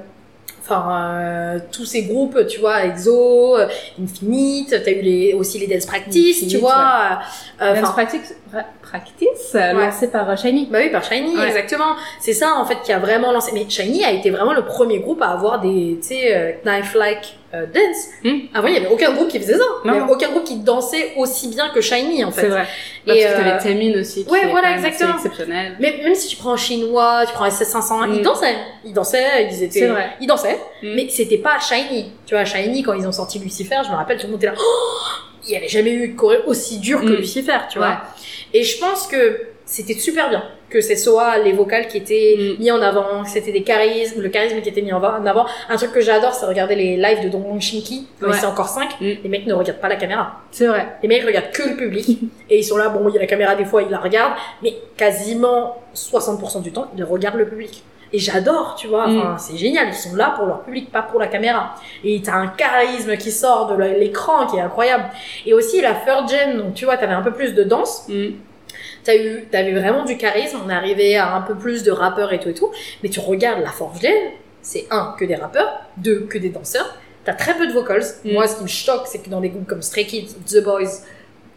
enfin, 0.66 1.20
euh, 1.20 1.60
tous 1.72 1.86
ces 1.86 2.04
groupes, 2.04 2.46
tu 2.48 2.60
vois, 2.60 2.84
EXO, 2.86 3.58
euh, 3.58 3.68
Infinite, 4.02 4.82
t'as 4.84 4.92
eu 4.92 5.02
les, 5.02 5.34
aussi 5.34 5.60
les 5.60 5.68
Dance 5.68 5.86
Practice, 5.86 6.48
tu 6.48 6.58
vois, 6.58 7.20
euh, 7.62 7.80
Dance 7.82 7.92
practice, 7.92 8.36
pra- 8.54 8.66
practice 8.82 9.54
euh, 9.56 9.74
lancé 9.74 10.08
par 10.10 10.30
euh, 10.30 10.36
Shiny. 10.36 10.68
Bah 10.72 10.80
oui, 10.82 10.90
par 10.90 11.04
Shiny, 11.04 11.38
Ouais. 11.38 11.48
exactement. 11.48 11.96
C'est 12.20 12.34
ça, 12.34 12.56
en 12.56 12.66
fait, 12.66 12.78
qui 12.84 12.92
a 12.92 13.00
vraiment 13.00 13.32
lancé. 13.32 13.52
Mais 13.54 13.66
Shiny 13.70 14.04
a 14.04 14.12
été 14.12 14.30
vraiment 14.30 14.54
le 14.54 14.64
premier 14.64 15.00
groupe 15.00 15.22
à 15.22 15.30
avoir 15.30 15.62
des, 15.62 15.98
tu 16.02 16.08
sais, 16.10 16.36
euh, 16.36 16.52
knife-like 16.66 17.38
euh, 17.62 17.66
dance. 17.68 18.08
Hmm. 18.24 18.40
Avant, 18.54 18.68
il 18.68 18.74
y 18.74 18.78
avait 18.78 18.88
aucun 18.88 19.12
groupe 19.14 19.28
qui 19.30 19.40
faisait 19.40 19.58
ça. 19.58 19.64
Il 19.84 19.90
avait 19.92 20.12
aucun 20.12 20.30
groupe 20.30 20.44
qui 20.44 20.58
dansait 20.58 21.14
aussi 21.18 21.48
bien 21.50 21.70
que 21.70 21.82
Shiny, 21.82 22.24
en 22.24 22.32
C'est 22.32 22.42
fait. 22.42 22.48
vrai. 22.50 22.64
Et, 23.06 23.08
Parce 23.08 23.20
que 23.20 23.26
euh, 23.26 23.38
t'avais 23.38 23.58
Taemin 23.64 24.00
aussi, 24.02 24.26
qui 24.26 24.32
ouais, 24.32 24.42
est 24.44 24.50
voilà, 24.50 24.70
assez 24.76 24.86
exactement. 24.88 25.16
exceptionnel. 25.18 25.76
Mais 25.80 26.00
même 26.04 26.16
si 26.16 26.28
tu 26.28 26.36
prends 26.38 26.58
chinois, 26.58 27.24
tu 27.28 27.34
prends 27.34 27.48
SS500, 27.48 28.06
ils 28.14 28.20
Hmm. 28.20 28.22
dansaient. 28.24 28.56
Ils 28.84 28.94
dansaient, 28.94 29.48
ils 29.52 29.64
étaient. 29.64 29.80
C'est 29.80 29.88
vrai. 29.88 30.10
Ils 30.22 30.28
dansaient. 30.28 30.60
Hmm. 30.84 30.94
Mais 30.96 31.08
c'était 31.10 31.38
pas 31.38 31.58
Shiny. 31.60 32.12
Tu 32.26 32.36
vois, 32.36 32.46
Shiny, 32.46 32.84
quand 32.84 32.94
ils 32.94 33.08
ont 33.08 33.12
sorti 33.12 33.40
Lucifer, 33.40 33.78
je 33.86 33.90
me 33.92 33.96
rappelle, 33.96 34.18
tout 34.18 34.28
le 34.28 34.34
monde 34.34 34.44
était 34.44 34.52
là. 34.52 34.58
Oh 34.60 34.64
il 35.48 35.52
y 35.54 35.56
avait 35.58 35.68
jamais 35.68 35.92
eu 35.92 36.08
de 36.10 36.16
choré 36.20 36.40
aussi 36.48 36.80
dur 36.80 37.02
que 37.02 37.06
Mm. 37.06 37.16
Lucifer, 37.18 37.58
tu 37.70 37.78
Ouais. 37.80 37.86
vois. 37.86 38.02
Et 38.54 38.64
je 38.64 38.80
pense 38.80 39.06
que 39.06 39.42
c'était 39.76 40.00
super 40.00 40.30
bien 40.30 40.44
que 40.70 40.82
ce 40.82 40.96
soit 40.96 41.38
les 41.38 41.54
vocales 41.54 41.88
qui 41.88 41.98
étaient 41.98 42.36
Mm. 42.38 42.60
mis 42.62 42.72
en 42.72 42.82
avant, 42.82 43.24
que 43.24 43.30
c'était 43.30 43.52
des 43.54 43.62
charismes, 43.64 44.22
le 44.22 44.28
charisme 44.30 44.60
qui 44.62 44.68
était 44.70 44.82
mis 44.82 44.92
en 44.92 45.02
avant. 45.02 45.46
Un 45.70 45.76
truc 45.78 45.92
que 45.94 46.02
j'adore, 46.02 46.34
c'est 46.34 46.46
regarder 46.48 46.76
les 46.76 46.98
lives 46.98 47.24
de 47.24 47.30
Dong 47.30 47.62
Shinki, 47.62 48.08
quand 48.20 48.28
Ouais. 48.28 48.34
c'est 48.38 48.46
encore 48.48 48.68
5. 48.68 49.00
Mm. 49.00 49.06
Les 49.24 49.30
mecs 49.30 49.46
ne 49.46 49.54
regardent 49.54 49.80
pas 49.80 49.88
la 49.88 49.96
caméra. 49.96 50.42
C'est 50.52 50.68
vrai. 50.68 50.86
Les 51.02 51.08
mecs 51.08 51.24
regardent 51.24 51.52
que 51.52 51.64
le 51.70 51.78
public. 51.78 52.20
et 52.50 52.58
ils 52.60 52.64
sont 52.64 52.76
là, 52.78 52.90
bon, 52.90 53.08
il 53.08 53.14
y 53.14 53.18
a 53.18 53.22
la 53.22 53.28
caméra 53.28 53.56
des 53.56 53.64
fois, 53.64 53.84
ils 53.84 53.90
la 53.90 54.00
regardent, 54.00 54.34
mais 54.64 54.74
quasiment 54.98 55.78
60% 55.94 56.62
du 56.62 56.72
temps, 56.74 56.88
ils 56.98 57.04
regardent 57.04 57.38
le 57.38 57.48
public. 57.48 57.84
Et 58.14 58.20
j'adore, 58.20 58.76
tu 58.78 58.88
vois, 58.88 59.06
enfin, 59.08 59.36
c'est 59.38 59.58
génial, 59.58 59.88
ils 59.90 59.94
sont 59.94 60.16
là 60.16 60.34
pour 60.38 60.46
leur 60.46 60.62
public, 60.64 60.90
pas 60.92 61.02
pour 61.02 61.20
la 61.20 61.28
caméra. 61.28 61.76
Et 62.04 62.22
t'as 62.22 62.36
un 62.36 62.48
charisme 62.48 63.18
qui 63.18 63.30
sort 63.32 63.68
de 63.68 63.82
l'écran 63.84 64.46
qui 64.48 64.56
est 64.58 64.62
incroyable. 64.62 65.06
Et 65.46 65.54
aussi 65.54 65.82
la 65.82 65.94
third 65.94 66.30
gen, 66.30 66.58
donc 66.58 66.74
tu 66.76 66.86
vois, 66.86 66.98
t'avais 66.98 67.14
un 67.14 67.22
peu 67.24 67.32
plus 67.32 67.54
de 67.54 67.64
danse, 67.64 68.06
Mm. 68.08 68.28
T'as 69.06 69.16
eu, 69.16 69.46
t'avais 69.50 69.72
vraiment 69.72 70.04
du 70.04 70.18
charisme, 70.18 70.58
on 70.66 70.70
est 70.70 70.74
arrivé 70.74 71.16
à 71.16 71.34
un 71.36 71.42
peu 71.42 71.56
plus 71.56 71.84
de 71.84 71.92
rappeurs 71.92 72.34
et 72.34 72.40
tout 72.40 72.50
et 72.50 72.54
tout, 72.54 72.72
mais 73.04 73.10
tu 73.10 73.20
regardes 73.22 73.62
la 73.62 73.70
fourth 73.70 74.02
gen, 74.02 74.12
c'est 74.62 74.88
un, 74.92 75.16
que 75.18 75.24
des 75.24 75.36
rappeurs, 75.36 75.82
deux, 75.98 76.22
que 76.22 76.38
des 76.38 76.50
danseurs, 76.50 76.98
t'as 77.24 77.34
très 77.34 77.56
peu 77.56 77.68
de 77.68 77.72
vocals. 77.72 78.04
Mm. 78.26 78.34
Moi, 78.34 78.48
ce 78.48 78.58
qui 78.58 78.64
me 78.64 78.68
choque, 78.68 79.04
c'est 79.06 79.20
que 79.20 79.30
dans 79.30 79.42
des 79.42 79.50
groupes 79.50 79.68
comme 79.68 79.82
Stray 79.82 80.06
Kids, 80.06 80.36
The 80.48 80.64
Boys, 80.64 81.04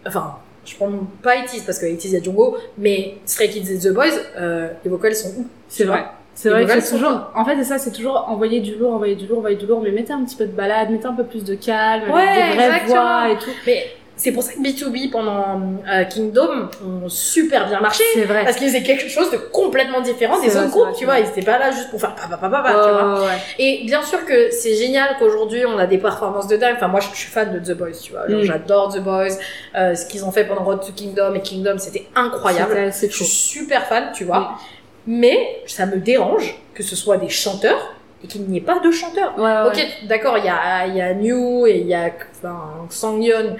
enfin, 0.06 0.36
je 0.64 0.76
prends 0.76 0.90
pas 1.22 1.36
ITZY 1.36 1.62
parce 1.64 1.78
que 1.78 1.86
ITZY 1.86 2.08
il 2.08 2.14
y 2.14 2.16
a 2.18 2.22
Jungkook, 2.22 2.56
mais 2.76 3.16
Stray 3.24 3.48
Kids 3.48 3.72
et 3.72 3.78
The 3.78 3.94
Boys, 3.94 4.12
euh, 4.36 4.68
les 4.84 4.90
vocals 4.90 5.14
sont 5.14 5.30
où 5.38 5.46
C'est 5.68 5.84
vrai. 5.84 6.04
C'est 6.34 6.50
vrai 6.50 6.66
que 6.66 6.70
c'est 6.70 6.80
sont 6.82 6.98
toujours, 6.98 7.32
en 7.34 7.44
fait, 7.44 7.56
c'est 7.56 7.64
ça, 7.64 7.78
c'est 7.78 7.90
toujours 7.90 8.26
envoyer 8.28 8.60
du 8.60 8.76
lourd, 8.76 8.94
envoyer 8.94 9.16
du 9.16 9.26
lourd, 9.26 9.38
envoyer 9.38 9.56
du 9.56 9.66
lourd, 9.66 9.80
mais 9.82 9.90
mettez 9.90 10.12
un 10.12 10.24
petit 10.24 10.36
peu 10.36 10.46
de 10.46 10.52
balade, 10.52 10.88
mettez 10.90 11.06
un 11.06 11.14
peu 11.14 11.24
plus 11.24 11.42
de 11.42 11.56
calme, 11.56 12.08
Ouais, 12.12 12.26
des 12.26 12.54
vraies 12.54 12.66
exactement. 12.66 12.94
voix 12.94 13.30
et 13.32 13.38
tout. 13.38 13.50
Mais 13.66 13.86
c'est 14.18 14.32
pour 14.32 14.42
ça 14.42 14.52
que 14.52 14.58
B2B 14.58 15.10
pendant 15.10 15.60
euh, 15.88 16.04
Kingdom 16.04 16.68
ont 16.84 17.08
super 17.08 17.68
bien 17.68 17.80
marché. 17.80 18.02
C'est 18.14 18.24
vrai. 18.24 18.44
Parce 18.44 18.56
qu'ils 18.56 18.66
faisaient 18.66 18.82
quelque 18.82 19.08
chose 19.08 19.30
de 19.30 19.36
complètement 19.36 20.00
différent 20.00 20.40
des 20.40 20.48
vrai, 20.48 20.64
autres 20.64 20.70
groupes, 20.70 20.96
tu 20.98 21.04
vois. 21.04 21.20
Ils 21.20 21.28
étaient 21.28 21.42
pas 21.42 21.58
là 21.58 21.70
juste 21.70 21.88
pour 21.90 22.00
faire 22.00 22.16
papa 22.16 22.36
papa 22.36 22.62
papa, 22.62 22.70
tu 22.70 22.90
vois. 22.90 23.20
Ouais. 23.20 23.38
Et 23.60 23.84
bien 23.84 24.02
sûr 24.02 24.24
que 24.26 24.50
c'est 24.50 24.74
génial 24.74 25.16
qu'aujourd'hui 25.18 25.64
on 25.66 25.78
a 25.78 25.86
des 25.86 25.98
performances 25.98 26.48
de 26.48 26.56
dingue. 26.56 26.74
Enfin, 26.76 26.88
moi 26.88 27.00
je 27.00 27.16
suis 27.16 27.30
fan 27.30 27.52
de 27.52 27.60
The 27.60 27.76
Boys, 27.76 27.92
tu 28.02 28.12
vois. 28.12 28.28
Mm. 28.28 28.42
J'adore 28.42 28.92
The 28.92 29.00
Boys. 29.00 29.38
Euh, 29.76 29.94
ce 29.94 30.04
qu'ils 30.06 30.24
ont 30.24 30.32
fait 30.32 30.44
pendant 30.44 30.64
Road 30.64 30.80
to 30.80 30.92
Kingdom 30.92 31.34
et 31.34 31.40
Kingdom, 31.40 31.78
c'était 31.78 32.06
incroyable. 32.16 32.90
Je 32.92 33.06
suis 33.06 33.24
super 33.24 33.86
fan, 33.86 34.10
tu 34.12 34.24
vois. 34.24 34.58
Mais 35.06 35.62
ça 35.66 35.86
me 35.86 35.96
dérange 35.96 36.58
que 36.74 36.82
ce 36.82 36.96
soit 36.96 37.16
des 37.18 37.28
chanteurs 37.28 37.94
et 38.22 38.26
qu'il 38.26 38.42
n'y 38.42 38.58
ait 38.58 38.62
pas 38.62 38.80
de 38.80 38.90
chanteurs. 38.90 39.38
Ouais, 39.38 39.44
ouais. 39.44 39.68
Ok, 39.68 40.06
d'accord, 40.08 40.36
il 40.38 40.44
y 40.44 40.48
a, 40.48 40.86
il 40.86 40.96
y 40.96 41.00
a 41.00 41.14
New 41.14 41.66
et 41.66 41.78
il 41.78 41.86
y 41.86 41.94
a 41.94 42.10
enfin, 42.36 42.86
Sangyeon 42.90 43.56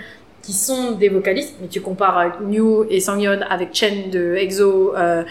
qui 0.49 0.55
sont 0.55 0.92
des 0.92 1.11
vocalistes, 1.11 1.57
mais 1.61 1.68
tu 1.68 1.82
compares 1.82 2.40
New 2.40 2.86
et 2.88 3.01
Sangyeon 3.01 3.40
avec 3.51 3.74
Chen 3.74 4.09
de 4.09 4.34
EXO, 4.34 4.94
euh, 4.96 5.22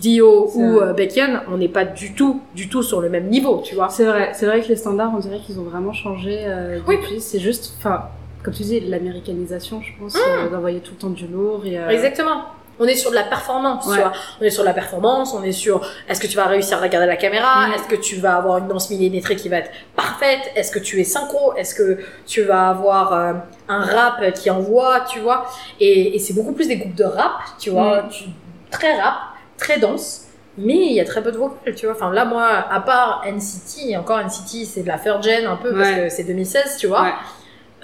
Dio 0.00 0.50
ou 0.52 0.80
euh, 0.80 0.92
Baekhyun, 0.94 1.44
on 1.48 1.58
n'est 1.58 1.68
pas 1.68 1.84
du 1.84 2.12
tout, 2.12 2.40
du 2.56 2.68
tout 2.68 2.82
sur 2.82 3.00
le 3.00 3.08
même 3.08 3.28
niveau, 3.28 3.62
tu 3.64 3.76
vois. 3.76 3.88
C'est 3.88 4.04
vrai, 4.04 4.32
c'est 4.34 4.46
vrai 4.46 4.60
que 4.60 4.66
les 4.66 4.74
standards, 4.74 5.12
on 5.14 5.20
dirait 5.20 5.38
qu'ils 5.38 5.60
ont 5.60 5.62
vraiment 5.62 5.92
changé 5.92 6.40
euh, 6.40 6.80
Oui. 6.88 6.96
depuis. 6.96 7.20
C'est 7.20 7.38
juste, 7.38 7.74
enfin, 7.78 8.06
comme 8.42 8.52
tu 8.52 8.64
dis, 8.64 8.80
l'américanisation, 8.80 9.80
je 9.80 9.92
pense, 9.96 10.16
euh, 10.16 10.50
d'envoyer 10.50 10.80
tout 10.80 10.94
le 10.96 10.98
temps 10.98 11.10
du 11.10 11.28
lourd 11.28 11.64
et. 11.64 11.76
Exactement. 11.94 12.42
On 12.80 12.84
est 12.86 12.94
sur 12.94 13.10
de 13.10 13.16
la 13.16 13.24
performance, 13.24 13.86
Ouais. 13.86 13.96
tu 13.96 14.00
vois. 14.02 14.12
On 14.40 14.44
est 14.44 14.50
sur 14.50 14.62
de 14.62 14.68
la 14.68 14.74
performance, 14.74 15.34
on 15.34 15.42
est 15.42 15.52
sur 15.52 15.80
est-ce 16.08 16.20
que 16.20 16.26
tu 16.26 16.36
vas 16.36 16.46
réussir 16.46 16.78
à 16.78 16.80
regarder 16.80 17.06
la 17.06 17.16
caméra, 17.16 17.66
Mm. 17.68 17.72
est-ce 17.72 17.88
que 17.88 17.96
tu 17.96 18.16
vas 18.16 18.36
avoir 18.36 18.58
une 18.58 18.68
danse 18.68 18.88
millimétrée 18.90 19.36
qui 19.36 19.48
va 19.48 19.56
être 19.58 19.70
parfaite, 19.96 20.40
est-ce 20.54 20.70
que 20.70 20.78
tu 20.78 21.00
es 21.00 21.04
synchro, 21.04 21.54
est-ce 21.56 21.74
que 21.74 21.98
tu 22.26 22.42
vas 22.42 22.68
avoir 22.68 23.12
euh, 23.12 23.32
un 23.68 23.80
rap 23.84 24.32
qui 24.34 24.50
envoie, 24.50 25.00
tu 25.10 25.18
vois? 25.20 25.46
Et, 25.80 26.14
et 26.14 26.18
c'est 26.18 26.34
beaucoup 26.34 26.52
plus 26.52 26.68
des 26.68 26.76
groupes 26.76 26.94
de 26.94 27.04
rap, 27.04 27.32
tu 27.58 27.70
vois, 27.70 28.02
Mm. 28.02 28.08
tu- 28.10 28.24
très 28.70 29.00
rap, 29.00 29.14
très 29.56 29.78
danse. 29.78 30.24
Mais 30.60 30.74
il 30.74 30.92
y 30.92 31.00
a 31.00 31.04
très 31.04 31.22
peu 31.22 31.30
de 31.30 31.36
vocales, 31.38 31.74
tu 31.76 31.86
vois. 31.86 31.94
Enfin, 31.94 32.12
là, 32.12 32.24
moi, 32.24 32.44
à 32.48 32.80
part 32.80 33.22
NCT, 33.24 33.90
et 33.90 33.96
encore 33.96 34.18
NCT, 34.18 34.64
c'est 34.64 34.82
de 34.82 34.88
la 34.88 34.98
third 34.98 35.22
gen 35.22 35.46
un 35.46 35.54
peu, 35.56 35.72
parce 35.72 35.90
que 35.90 36.08
c'est 36.08 36.24
2016, 36.24 36.76
tu 36.78 36.88
vois. 36.88 37.02
Ouais. 37.02 37.12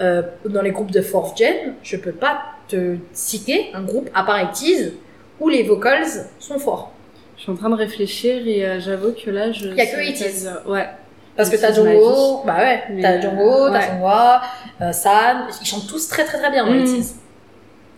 Euh, 0.01 0.21
dans 0.45 0.61
les 0.61 0.71
groupes 0.71 0.91
de 0.91 1.01
fourth 1.01 1.37
gen, 1.37 1.73
je 1.83 1.95
peux 1.95 2.11
pas 2.11 2.37
te 2.67 2.97
citer 3.13 3.71
un 3.73 3.81
groupe 3.81 4.09
à 4.13 4.23
part 4.23 4.41
ITZY 4.41 4.93
où 5.39 5.49
les 5.49 5.63
vocals 5.63 6.27
sont 6.39 6.59
forts. 6.59 6.91
Je 7.37 7.43
suis 7.43 7.51
en 7.51 7.55
train 7.55 7.69
de 7.69 7.75
réfléchir 7.75 8.47
et 8.47 8.65
euh, 8.65 8.79
j'avoue 8.79 9.13
que 9.13 9.29
là, 9.29 9.51
je. 9.51 9.67
Y 9.67 9.81
a 9.81 9.85
que 9.85 10.11
dire. 10.11 10.61
Ouais. 10.65 10.87
Parce 11.35 11.49
que 11.49 11.55
ITZY, 11.55 11.61
t'as 11.61 11.83
ma 11.83 11.93
Jongho, 11.93 12.43
bah 12.45 12.55
ouais, 12.57 12.83
t'as 13.01 13.13
euh, 13.13 13.21
Jongho, 13.21 13.69
t'as 13.69 13.79
ouais. 13.79 13.87
Songhwa, 13.87 14.41
euh, 14.81 14.91
San, 14.93 15.47
ils 15.61 15.65
chantent 15.67 15.87
tous 15.87 16.07
très 16.07 16.23
très 16.23 16.37
très 16.37 16.49
bien 16.49 16.65
dans 16.65 16.71
Mm. 16.71 17.03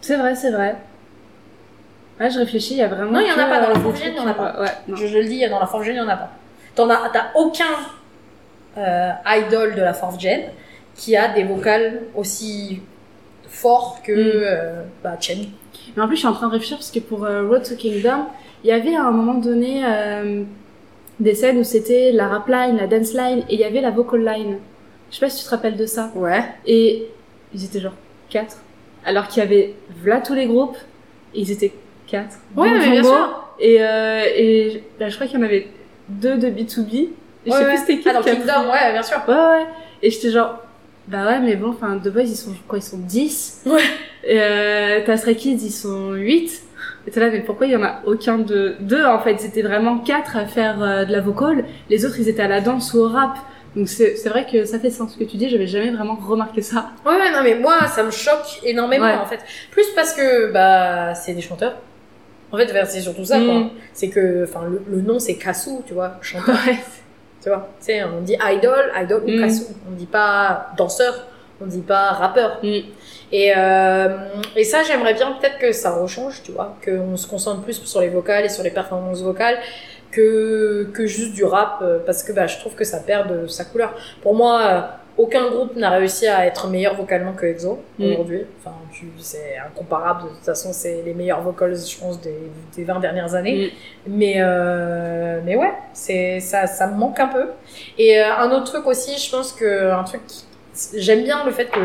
C'est 0.01 0.15
vrai, 0.15 0.36
c'est 0.36 0.51
vrai. 0.51 0.76
Ouais, 2.20 2.32
je 2.32 2.39
réfléchis, 2.39 2.74
il 2.74 2.78
y 2.78 2.82
a 2.82 2.88
vraiment. 2.88 3.11
Non, 3.11 3.20
il 3.20 3.28
y 3.28 3.32
en 3.32 3.38
a 3.38 3.45
pas, 3.45 3.61
dans 3.61 3.70
la 3.70 3.76
euh, 3.76 3.76
des 3.76 3.80
fourth 3.82 3.95
gen, 3.97 4.13
trucs 4.13 4.15
il 4.15 4.18
y 4.18 4.20
en 4.20 4.28
a 4.28 4.34
pas. 4.34 4.61
Ouais. 4.61 4.95
Je, 4.95 5.07
je 5.07 5.18
le 5.18 5.26
dis, 5.26 5.47
dans 5.49 5.59
la 5.59 5.65
gen, 5.86 5.95
il 5.95 5.97
y 5.97 6.01
en 6.01 6.07
a 6.07 6.18
pas. 6.18 6.32
T'en 6.76 6.89
as, 6.89 7.09
t'as 7.11 7.28
aucun 7.36 7.65
euh, 8.78 9.11
idol 9.26 9.76
de 9.76 9.82
la 9.82 9.93
gen 10.20 10.41
qui 10.95 11.15
a 11.15 11.28
des 11.30 11.43
vocales 11.43 12.01
aussi 12.15 12.82
forts 13.62 13.99
que 14.03 14.12
Mm. 14.12 14.41
euh, 14.43 14.84
bah, 15.03 15.18
Chen. 15.20 15.39
Mais 15.95 16.03
en 16.03 16.08
plus, 16.08 16.16
je 16.16 16.20
suis 16.22 16.28
en 16.28 16.34
train 16.34 16.47
de 16.47 16.53
réfléchir 16.53 16.78
parce 16.78 16.91
que 16.91 16.99
pour 16.99 17.24
euh, 17.26 17.47
Road 17.47 17.64
to 17.68 17.76
Kingdom, 17.76 18.26
il 18.64 18.70
y 18.70 18.72
avait 18.74 18.95
à 18.95 19.03
un 19.03 19.12
moment 19.12 19.36
donné 19.36 19.84
euh, 19.86 20.43
des 21.20 21.34
scènes 21.36 21.58
où 21.58 21.64
c'était 21.64 22.12
la 22.12 22.28
rap 22.28 22.47
line, 22.47 22.78
la 22.78 22.88
dance 22.88 23.14
line 23.14 23.39
et 23.49 23.55
il 23.55 23.60
y 23.60 23.64
avait 23.64 23.82
la 23.82 23.91
vocal 23.91 24.24
line. 24.24 24.58
Je 25.10 25.16
sais 25.16 25.26
pas 25.26 25.30
si 25.30 25.39
tu 25.39 25.45
te 25.45 25.49
rappelles 25.49 25.78
de 25.78 25.86
ça. 25.86 26.12
Ouais. 26.16 26.43
Et 26.66 27.08
ils 27.53 27.64
étaient 27.64 27.80
genre 27.80 27.93
4. 28.30 28.58
Alors 29.05 29.28
qu'il 29.28 29.41
y 29.41 29.45
avait 29.45 29.74
là 30.05 30.20
tous 30.22 30.34
les 30.34 30.45
groupes 30.47 30.78
et 31.34 31.39
ils 31.41 31.51
étaient 31.51 31.72
4. 32.08 32.28
Ouais, 32.55 32.70
mais 32.78 32.89
bien 32.91 33.03
sûr. 33.03 33.43
Et, 33.60 33.76
et 33.76 34.84
là, 34.99 35.10
je 35.10 35.16
crois 35.16 35.28
qu'il 35.28 35.39
y 35.39 35.41
en 35.41 35.45
avait 35.45 35.68
deux 36.10 36.38
de 36.38 36.47
B2B. 36.49 36.93
Et 36.95 37.10
je 37.45 37.51
sais 37.51 37.58
ouais. 37.60 37.66
plus 37.70 37.78
c'était 37.78 37.97
qui. 37.99 38.10
Ah, 38.10 38.14
dans 38.14 38.22
Kingdom, 38.22 38.70
ouais, 38.72 38.91
bien 38.91 39.03
sûr. 39.03 39.18
Ouais, 39.28 39.34
ouais. 39.34 39.66
Et 40.03 40.12
j'étais 40.12 40.32
genre, 40.32 40.60
bah 41.08 41.26
ouais, 41.26 41.39
mais 41.39 41.55
bon, 41.55 41.70
enfin, 41.70 41.97
The 42.03 42.10
Boys, 42.10 42.24
ils 42.24 42.36
sont 42.36 42.53
quoi 42.68 42.80
Ils 42.80 42.84
sont 42.84 42.97
10. 42.97 43.62
Ouais. 43.66 43.82
Et 44.24 44.39
euh, 44.41 44.99
t'as 45.05 45.18
Stray 45.18 45.36
Kids, 45.36 45.60
ils 45.64 45.72
sont 45.72 46.12
8. 46.14 46.64
Et 47.08 47.12
t'es 47.12 47.20
là, 47.22 47.30
mais 47.30 47.39
pourquoi 47.41 47.68
il 47.68 47.72
y 47.72 47.76
en 47.76 47.84
a 47.84 48.01
aucun 48.05 48.38
de 48.39 48.76
deux 48.82 49.05
En 49.05 49.20
fait, 49.20 49.39
c'était 49.39 49.62
vraiment 49.62 49.99
quatre 49.99 50.36
à 50.36 50.45
faire 50.45 50.82
euh, 50.84 51.05
de 51.05 51.12
la 51.14 51.22
vocal. 51.22 51.64
Les 51.89 52.05
autres, 52.05 52.20
ils 52.20 52.28
étaient 52.28 52.41
à 52.41 52.47
la 52.49 52.60
danse 52.62 52.93
ou 52.93 52.99
au 52.99 53.08
rap. 53.08 53.38
Donc 53.76 53.88
c'est 53.89 54.16
c'est 54.16 54.30
vrai 54.30 54.45
que 54.51 54.66
ça 54.66 54.80
fait 54.80 54.89
sens 54.89 55.14
ce 55.14 55.18
que 55.18 55.24
tu 55.24 55.38
dis. 55.38 55.47
J'avais 55.49 55.68
jamais 55.68 55.91
vraiment 55.91 56.16
remarqué 56.16 56.62
ça. 56.62 56.89
Ouais, 57.05 57.14
ouais, 57.14 57.32
non, 57.32 57.39
mais 57.43 57.55
moi, 57.55 57.88
ça 57.88 58.03
me 58.03 58.12
choque 58.12 58.60
énormément, 58.64 59.05
Ouais. 59.05 59.16
en 59.16 59.26
fait. 59.26 59.39
Plus 59.72 59.86
parce 59.95 60.14
que, 60.14 60.51
bah, 60.51 61.14
c'est 61.16 61.34
des 61.34 61.41
chanteurs. 61.41 61.78
En 62.51 62.58
fait, 62.58 62.68
c'est 62.86 63.01
surtout 63.01 63.24
ça, 63.26 63.39
quoi. 63.39 63.53
Mm. 63.60 63.70
C'est 63.93 64.10
que, 64.10 64.43
enfin, 64.43 64.62
le, 64.70 64.82
le 64.89 65.01
nom, 65.01 65.20
c'est 65.20 65.36
Kasu, 65.36 65.70
tu 65.86 65.93
vois, 65.93 66.18
chanteur, 66.22 66.55
Ouais. 66.66 66.78
Tu 67.48 67.54
vois. 67.54 67.70
Tu 67.80 67.86
sais, 67.86 68.04
on 68.04 68.22
dit 68.22 68.36
idol, 68.41 68.91
idol 68.95 69.24
ou 69.24 69.32
Mm. 69.32 69.41
Kasu. 69.41 69.64
On 69.89 69.95
dit 69.95 70.06
pas 70.06 70.68
danseur, 70.76 71.16
on 71.62 71.66
dit 71.66 71.82
pas 71.82 72.10
rappeur. 72.12 72.60
Mm. 72.62 72.80
Et, 73.32 73.54
euh, 73.56 74.10
et 74.56 74.64
ça, 74.66 74.84
j'aimerais 74.84 75.14
bien 75.14 75.32
peut-être 75.34 75.58
que 75.58 75.72
ça 75.72 75.91
rechange, 75.95 76.41
tu 76.43 76.52
vois, 76.52 76.76
qu'on 76.84 77.16
se 77.16 77.26
concentre 77.28 77.62
plus 77.62 77.82
sur 77.86 78.02
les 78.02 78.10
vocales 78.10 78.45
et 78.45 78.50
sur 78.50 78.64
les 78.64 78.72
performances 78.72 79.22
vocales 79.22 79.58
que, 80.12 80.89
que 80.93 81.06
juste 81.06 81.34
du 81.34 81.43
rap, 81.45 81.80
euh, 81.82 82.00
parce 82.06 82.24
que 82.24 82.32
bah, 82.34 82.48
je 82.48 82.58
trouve 82.58 82.76
que 82.76 82.84
ça 82.84 83.00
perd 83.00 83.41
de 83.43 83.48
sa 83.48 83.64
couleur. 83.66 83.93
Pour 84.22 84.36
moi, 84.36 84.62
euh, 84.62 84.82
aucun 85.18 85.49
groupe 85.49 85.76
n'a 85.76 85.89
réussi 85.89 86.28
à 86.28 86.45
être 86.45 86.68
meilleur 86.68 86.95
vocalement 86.95 87.34
que 87.34 87.45
EXO 87.45 87.80
Mm. 87.97 88.05
aujourd'hui. 88.11 88.45
Enfin, 88.59 88.76
c'est 89.20 89.57
incomparable. 89.57 90.24
De 90.24 90.36
toute 90.36 90.45
façon, 90.45 90.70
c'est 90.74 91.01
les 91.03 91.13
meilleurs 91.13 91.41
vocals, 91.41 91.76
je 91.76 91.97
pense, 91.99 92.22
des, 92.22 92.38
des 92.76 92.84
20 92.84 92.99
dernières 92.99 93.34
années. 93.34 93.74
Mais, 94.05 94.36
euh, 94.38 95.41
mais 95.43 95.55
ouais, 95.55 95.74
c'est, 95.93 96.39
ça, 96.39 96.68
ça 96.68 96.88
me 96.88 96.95
manque 96.95 97.20
un 97.20 97.28
peu. 97.28 97.47
Et 97.97 98.20
euh, 98.20 98.36
un 98.38 98.51
autre 98.51 98.65
truc 98.72 98.86
aussi, 98.86 99.18
je 99.18 99.32
pense 99.32 99.51
que 99.53 99.91
un 99.91 100.03
truc, 100.03 100.22
j'aime 100.95 101.24
bien 101.24 101.43
le 101.45 101.51
fait 101.51 101.65
que 101.65 101.80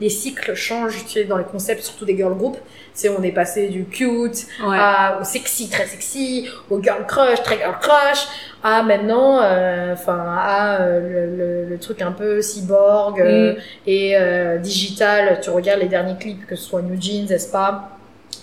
les 0.00 0.08
cycles 0.10 0.54
changent, 0.54 1.04
tu 1.06 1.10
sais, 1.12 1.24
dans 1.24 1.36
les 1.38 1.44
concepts, 1.44 1.82
surtout 1.82 2.04
des 2.04 2.16
girl 2.16 2.34
groups. 2.36 2.58
C'est 2.94 3.08
on 3.08 3.22
est 3.22 3.32
passé 3.32 3.68
du 3.68 3.84
cute 3.84 4.46
Ouais. 4.64 4.76
à, 4.78 5.18
au 5.20 5.24
sexy, 5.24 5.68
très 5.70 5.86
sexy, 5.86 6.48
au 6.70 6.82
girl 6.82 7.06
crush, 7.06 7.42
très 7.42 7.56
girl 7.58 7.74
crush, 7.80 8.26
à 8.64 8.82
maintenant, 8.82 9.40
euh, 9.40 9.92
enfin, 9.92 10.24
à 10.36 10.80
euh, 10.80 11.00
le, 11.00 11.36
le- 11.36 11.64
le 11.68 11.78
truc 11.78 12.02
un 12.02 12.12
peu 12.12 12.42
cyborg 12.42 13.20
euh, 13.20 13.52
Mm. 13.54 13.56
et 13.86 14.16
digital. 14.60 15.38
Tu 15.42 15.50
regardes 15.50 15.80
les 15.80 15.88
derniers 15.88 16.16
clips, 16.18 16.46
que 16.46 16.56
ce 16.56 16.62
soit 16.64 16.82
New 16.82 17.00
Jeans, 17.00 17.30
Espa, 17.30 17.90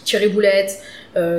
Cherry 0.05 0.29
Boulette, 0.29 0.81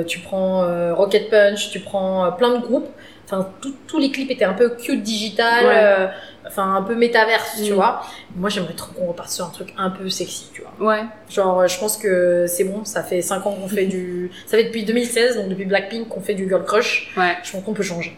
tu 0.07 0.19
prends 0.19 0.63
Rocket 0.95 1.29
Punch, 1.29 1.69
tu 1.71 1.79
prends 1.79 2.31
plein 2.33 2.57
de 2.57 2.65
groupes. 2.65 2.89
Enfin, 3.25 3.49
tous 3.87 3.99
les 3.99 4.09
clips 4.11 4.31
étaient 4.31 4.45
un 4.45 4.53
peu 4.53 4.69
cute 4.69 5.03
digital, 5.03 5.65
Ouais. 5.65 6.09
Enfin 6.47 6.75
un 6.75 6.81
peu 6.81 6.95
métaverse, 6.95 7.61
tu 7.63 7.71
Mm. 7.71 7.75
vois. 7.75 8.01
Moi, 8.35 8.49
j'aimerais 8.49 8.73
trop 8.73 8.91
qu'on 8.93 9.07
reparte 9.07 9.29
sur 9.29 9.45
un 9.45 9.49
truc 9.49 9.73
un 9.77 9.89
peu 9.89 10.09
sexy, 10.09 10.47
tu 10.53 10.61
vois. 10.77 10.87
Ouais. 10.93 11.03
Genre, 11.29 11.59
euh, 11.61 11.67
je 11.67 11.77
pense 11.79 11.97
que 11.97 12.45
c'est 12.47 12.63
bon, 12.63 12.85
ça 12.85 13.03
fait 13.03 13.21
5 13.21 13.45
ans 13.45 13.51
qu'on 13.53 13.67
fait 13.67 13.85
du... 13.87 14.31
Ça 14.45 14.57
fait 14.57 14.65
depuis 14.65 14.83
2016, 14.85 15.37
donc 15.37 15.49
depuis 15.49 15.65
Blackpink 15.65 16.07
qu'on 16.09 16.21
fait 16.21 16.33
du 16.35 16.47
girl 16.47 16.63
crush. 16.65 17.11
Ouais. 17.17 17.35
Je 17.43 17.51
pense 17.51 17.63
qu'on 17.63 17.73
peut 17.73 17.83
changer. 17.83 18.17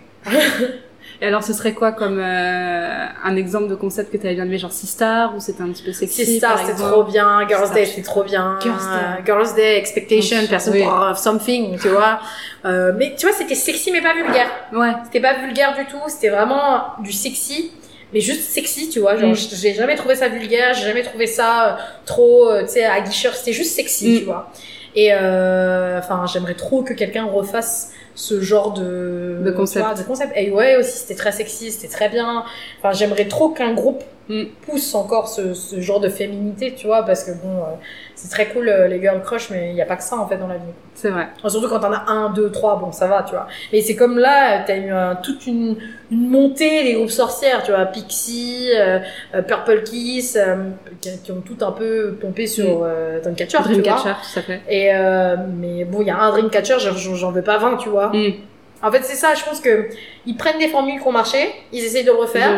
Et 1.22 1.26
alors, 1.26 1.44
ce 1.44 1.52
serait 1.52 1.74
quoi 1.74 1.92
comme 1.92 2.18
euh, 2.18 3.06
un 3.26 3.36
exemple 3.36 3.68
de 3.68 3.76
concept 3.76 4.10
que 4.10 4.16
tu 4.16 4.26
avais 4.26 4.36
bien 4.36 4.46
aimé, 4.46 4.58
genre 4.58 4.72
Sistar, 4.72 5.36
ou 5.36 5.42
c'était 5.42 5.62
un 5.64 5.68
petit 5.70 5.84
peu 5.84 5.92
sexy 5.92 6.40
par 6.40 6.58
c'était 6.60 6.76
trop 6.82 7.04
bien. 7.04 7.46
Girls 7.46 7.74
Day, 7.74 7.84
c'est 7.86 7.92
c'était 7.92 8.02
trop 8.04 8.24
bien. 8.24 8.58
Girls 8.62 8.78
Day. 8.78 8.86
Euh, 9.22 9.26
Girls 9.26 9.54
Day, 9.56 9.78
Expectation, 9.80 10.38
Oui. 10.40 10.48
personne 10.50 10.74
Oui. 10.76 10.84
pour 10.84 11.18
something, 11.18 11.78
tu 11.78 11.90
vois. 11.90 12.22
Euh, 12.64 12.94
mais 12.98 13.16
tu 13.18 13.26
vois, 13.28 13.36
c'était 13.36 13.56
sexy 13.56 13.92
mais 13.92 14.00
pas 14.02 14.14
vulgaire. 14.14 14.48
Ouais. 14.72 14.94
C'était 15.06 15.20
pas 15.20 15.34
vulgaire 15.34 15.76
du 15.76 15.86
tout, 15.88 16.00
c'était 16.08 16.30
vraiment 16.30 16.84
du 17.02 17.12
sexy, 17.12 17.72
mais 18.14 18.20
juste 18.22 18.42
sexy, 18.50 18.90
tu 18.90 19.00
vois. 19.00 19.16
Genre, 19.18 19.32
Mm. 19.32 19.36
j'ai 19.36 19.74
jamais 19.74 19.96
trouvé 19.96 20.16
ça 20.16 20.28
vulgaire, 20.30 20.74
j'ai 20.74 20.84
jamais 20.86 21.04
trouvé 21.04 21.28
ça 21.28 21.68
euh, 21.68 21.82
trop, 22.06 22.50
euh, 22.50 22.64
tu 22.64 22.70
sais, 22.74 22.86
aguicheur, 22.86 23.34
c'était 23.36 23.54
juste 23.54 23.74
sexy, 23.76 24.10
Mm. 24.16 24.18
tu 24.20 24.24
vois. 24.26 24.52
Et 24.96 25.10
euh, 25.14 26.00
enfin, 26.00 26.26
j'aimerais 26.32 26.56
trop 26.56 26.82
que 26.82 26.94
quelqu'un 26.94 27.26
refasse 27.26 27.92
ce 28.16 28.42
genre 28.42 28.74
de, 28.74 29.38
De 29.46 29.52
concept. 29.52 29.86
vois, 29.86 29.94
de 29.94 30.04
concept. 30.04 30.34
Et 30.36 30.50
ouais, 30.52 30.76
aussi, 30.78 30.98
c'était 30.98 31.16
très 31.16 31.32
sexy, 31.32 31.72
c'était 31.72 31.88
très 31.88 32.10
bien. 32.10 32.44
Enfin, 32.80 32.92
j'aimerais 32.92 33.26
trop 33.28 33.50
qu'un 33.50 33.74
groupe 33.74 34.04
Mm. 34.30 34.46
pousse 34.62 34.94
encore 34.94 35.28
ce, 35.28 35.56
ce 35.56 35.80
genre 35.82 36.00
de 36.00 36.08
féminité, 36.10 36.76
tu 36.76 36.86
vois, 36.86 37.04
parce 37.04 37.24
que 37.24 37.32
bon, 37.32 37.58
euh, 37.62 37.76
c'est 38.22 38.30
très 38.30 38.48
cool 38.48 38.68
euh, 38.68 38.88
les 38.88 39.00
girl 39.00 39.22
crush, 39.22 39.50
mais 39.50 39.70
il 39.70 39.76
n'y 39.76 39.82
a 39.82 39.86
pas 39.86 39.96
que 39.96 40.04
ça 40.04 40.18
en 40.18 40.28
fait 40.28 40.36
dans 40.38 40.48
la 40.48 40.56
vie. 40.56 40.74
C'est 40.94 41.10
vrai. 41.10 41.28
Surtout 41.48 41.70
quand 41.70 41.80
t'en 41.80 41.94
as 41.94 42.04
un, 42.10 42.30
deux, 42.32 42.52
trois, 42.52 42.76
bon, 42.78 42.92
ça 42.92 43.08
va, 43.08 43.24
tu 43.24 43.32
vois. 43.32 43.48
Mais 43.72 43.80
c'est 43.82 43.96
comme 43.96 44.18
là, 44.20 44.64
t'as 44.68 44.76
eu 44.76 44.90
un- 44.92 45.16
toute 45.16 45.48
une, 45.48 45.78
une 46.12 46.30
montée 46.30 46.84
des 46.84 46.94
groupes 46.96 47.10
sorcières, 47.10 47.64
tu 47.64 47.72
vois, 47.72 47.86
Pixie, 47.86 48.70
euh, 48.76 49.00
euh, 49.36 49.42
Purple 49.42 49.84
Kiss, 49.84 50.36
euh, 50.36 50.56
qui, 51.00 51.10
qui 51.24 51.32
ont 51.32 51.40
tout 51.42 51.64
un 51.64 51.72
peu 51.72 52.18
pompé 52.20 52.46
sur 52.48 52.82
euh, 52.84 53.22
Dreamcatcher. 53.22 53.60
Dreamcatcher, 53.64 54.14
tout 54.34 54.40
à 54.40 54.42
fait. 54.42 54.62
Et 54.70 54.94
euh, 54.94 55.38
mais 55.58 55.86
bon, 55.86 56.02
il 56.02 56.08
y 56.08 56.12
a 56.12 56.18
un 56.18 56.30
Dreamcatcher, 56.32 56.76
j'en 56.80 56.94
j'en 57.16 57.32
veux 57.32 57.42
pas 57.44 57.58
20, 57.58 57.78
tu 57.78 57.88
vois. 57.88 58.08
Mm. 58.10 58.34
En 58.82 58.92
fait, 58.92 59.04
c'est 59.04 59.16
ça, 59.16 59.34
je 59.36 59.44
pense 59.44 59.60
que 59.60 59.88
ils 60.26 60.36
prennent 60.38 60.58
des 60.60 60.68
formules 60.70 61.02
qui 61.02 61.08
ont 61.08 61.12
marché, 61.12 61.38
ils 61.74 61.84
essayent 61.84 62.06
de 62.06 62.12
le 62.12 62.18
refaire. 62.18 62.50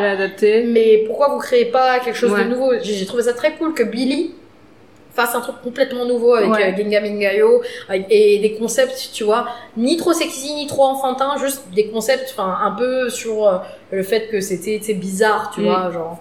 Mais 0.67 1.03
pourquoi 1.07 1.29
vous 1.29 1.39
créez 1.39 1.65
pas 1.65 1.99
quelque 1.99 2.15
chose 2.15 2.31
Ouais. 2.31 2.43
de 2.45 2.49
nouveau? 2.49 2.73
J'ai 2.81 3.05
trouvé 3.05 3.23
ça 3.23 3.33
très 3.33 3.53
cool 3.53 3.73
que 3.73 3.81
Billy 3.83 4.33
fasse 5.13 5.35
un 5.35 5.41
truc 5.41 5.55
complètement 5.63 6.05
nouveau 6.05 6.33
avec 6.35 6.49
Ouais. 6.51 6.73
euh, 6.77 7.01
Mingayo 7.01 7.61
avec- 7.89 8.05
et 8.09 8.39
des 8.39 8.53
concepts, 8.53 9.09
tu 9.13 9.23
vois, 9.23 9.45
ni 9.77 9.97
trop 9.97 10.13
sexy 10.13 10.53
ni 10.53 10.67
trop 10.67 10.83
enfantin, 10.85 11.35
juste 11.37 11.63
des 11.75 11.87
concepts, 11.87 12.29
enfin 12.35 12.57
un 12.63 12.71
peu 12.71 13.09
sur 13.09 13.47
euh, 13.47 13.57
le 13.91 14.03
fait 14.03 14.27
que 14.27 14.39
c'était 14.41 14.93
bizarre, 14.93 15.51
tu 15.53 15.61
Mm. 15.61 15.63
vois, 15.65 15.91
genre. 15.91 16.17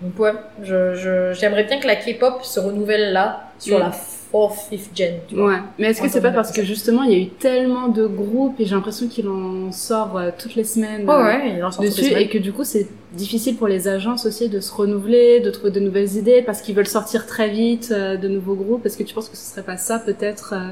Donc 0.00 0.18
ouais, 0.20 0.32
je 0.62 0.94
je- 0.94 1.32
j'aimerais 1.32 1.64
bien 1.64 1.80
que 1.80 1.86
la 1.88 1.96
K-pop 1.96 2.44
se 2.44 2.60
renouvelle 2.60 3.12
là 3.12 3.44
sur 3.58 3.78
Mm. 3.78 3.80
la 3.82 3.92
4th, 4.32 4.70
5th 4.70 4.88
gen. 4.94 5.14
Tu 5.28 5.34
vois. 5.36 5.46
Ouais. 5.48 5.58
Mais 5.78 5.88
est-ce 5.88 6.02
que 6.02 6.08
c'est 6.08 6.20
pas 6.20 6.30
parce 6.30 6.52
que 6.52 6.62
justement, 6.62 7.02
il 7.02 7.12
y 7.12 7.14
a 7.14 7.18
eu 7.18 7.28
tellement 7.28 7.88
de 7.88 8.06
groupes 8.06 8.60
et 8.60 8.64
j'ai 8.66 8.74
l'impression 8.74 9.08
qu'il 9.08 9.28
en 9.28 9.72
sort 9.72 10.16
euh, 10.18 10.30
toutes 10.38 10.54
les 10.54 10.64
semaines 10.64 11.08
Ouais, 11.08 11.14
euh, 11.14 11.24
ouais, 11.24 11.54
il 11.56 11.64
en 11.64 11.70
sort 11.70 11.84
toutes 11.84 11.84
les 11.84 11.90
dessus 11.90 12.04
semaines. 12.10 12.22
et 12.22 12.28
que 12.28 12.38
du 12.38 12.52
coup, 12.52 12.64
c'est 12.64 12.86
difficile 13.12 13.56
pour 13.56 13.68
les 13.68 13.88
agences 13.88 14.26
aussi 14.26 14.48
de 14.48 14.60
se 14.60 14.72
renouveler, 14.72 15.40
de 15.40 15.50
trouver 15.50 15.70
de 15.70 15.80
nouvelles 15.80 16.16
idées 16.16 16.42
parce 16.42 16.60
qu'ils 16.60 16.74
veulent 16.74 16.86
sortir 16.86 17.26
très 17.26 17.48
vite 17.48 17.88
euh, 17.90 18.16
de 18.16 18.28
nouveaux 18.28 18.54
groupes. 18.54 18.84
Est-ce 18.86 18.96
que 18.98 19.02
tu 19.02 19.14
penses 19.14 19.28
que 19.28 19.36
ce 19.36 19.50
serait 19.50 19.62
pas 19.62 19.76
ça 19.78 19.98
peut-être 19.98 20.52
euh, 20.54 20.70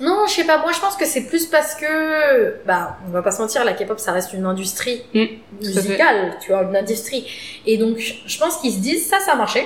Non, 0.00 0.24
je 0.26 0.32
sais 0.32 0.44
pas. 0.44 0.58
Moi, 0.58 0.72
je 0.72 0.80
pense 0.80 0.96
que 0.96 1.04
c'est 1.04 1.24
plus 1.26 1.46
parce 1.46 1.74
que, 1.74 2.54
bah, 2.66 2.96
on 3.06 3.10
va 3.10 3.20
pas 3.22 3.30
se 3.30 3.42
mentir, 3.42 3.64
la 3.64 3.72
K-pop, 3.74 3.98
ça 3.98 4.12
reste 4.12 4.32
une 4.32 4.46
industrie 4.46 5.02
Mm, 5.12 5.24
musicale, 5.60 6.36
tu 6.40 6.52
vois, 6.52 6.62
une 6.62 6.76
industrie. 6.76 7.26
Et 7.66 7.76
donc, 7.76 7.98
je 7.98 8.38
pense 8.38 8.56
qu'ils 8.58 8.72
se 8.72 8.78
disent, 8.78 9.06
ça, 9.06 9.18
ça 9.20 9.32
a 9.32 9.36
marché. 9.36 9.64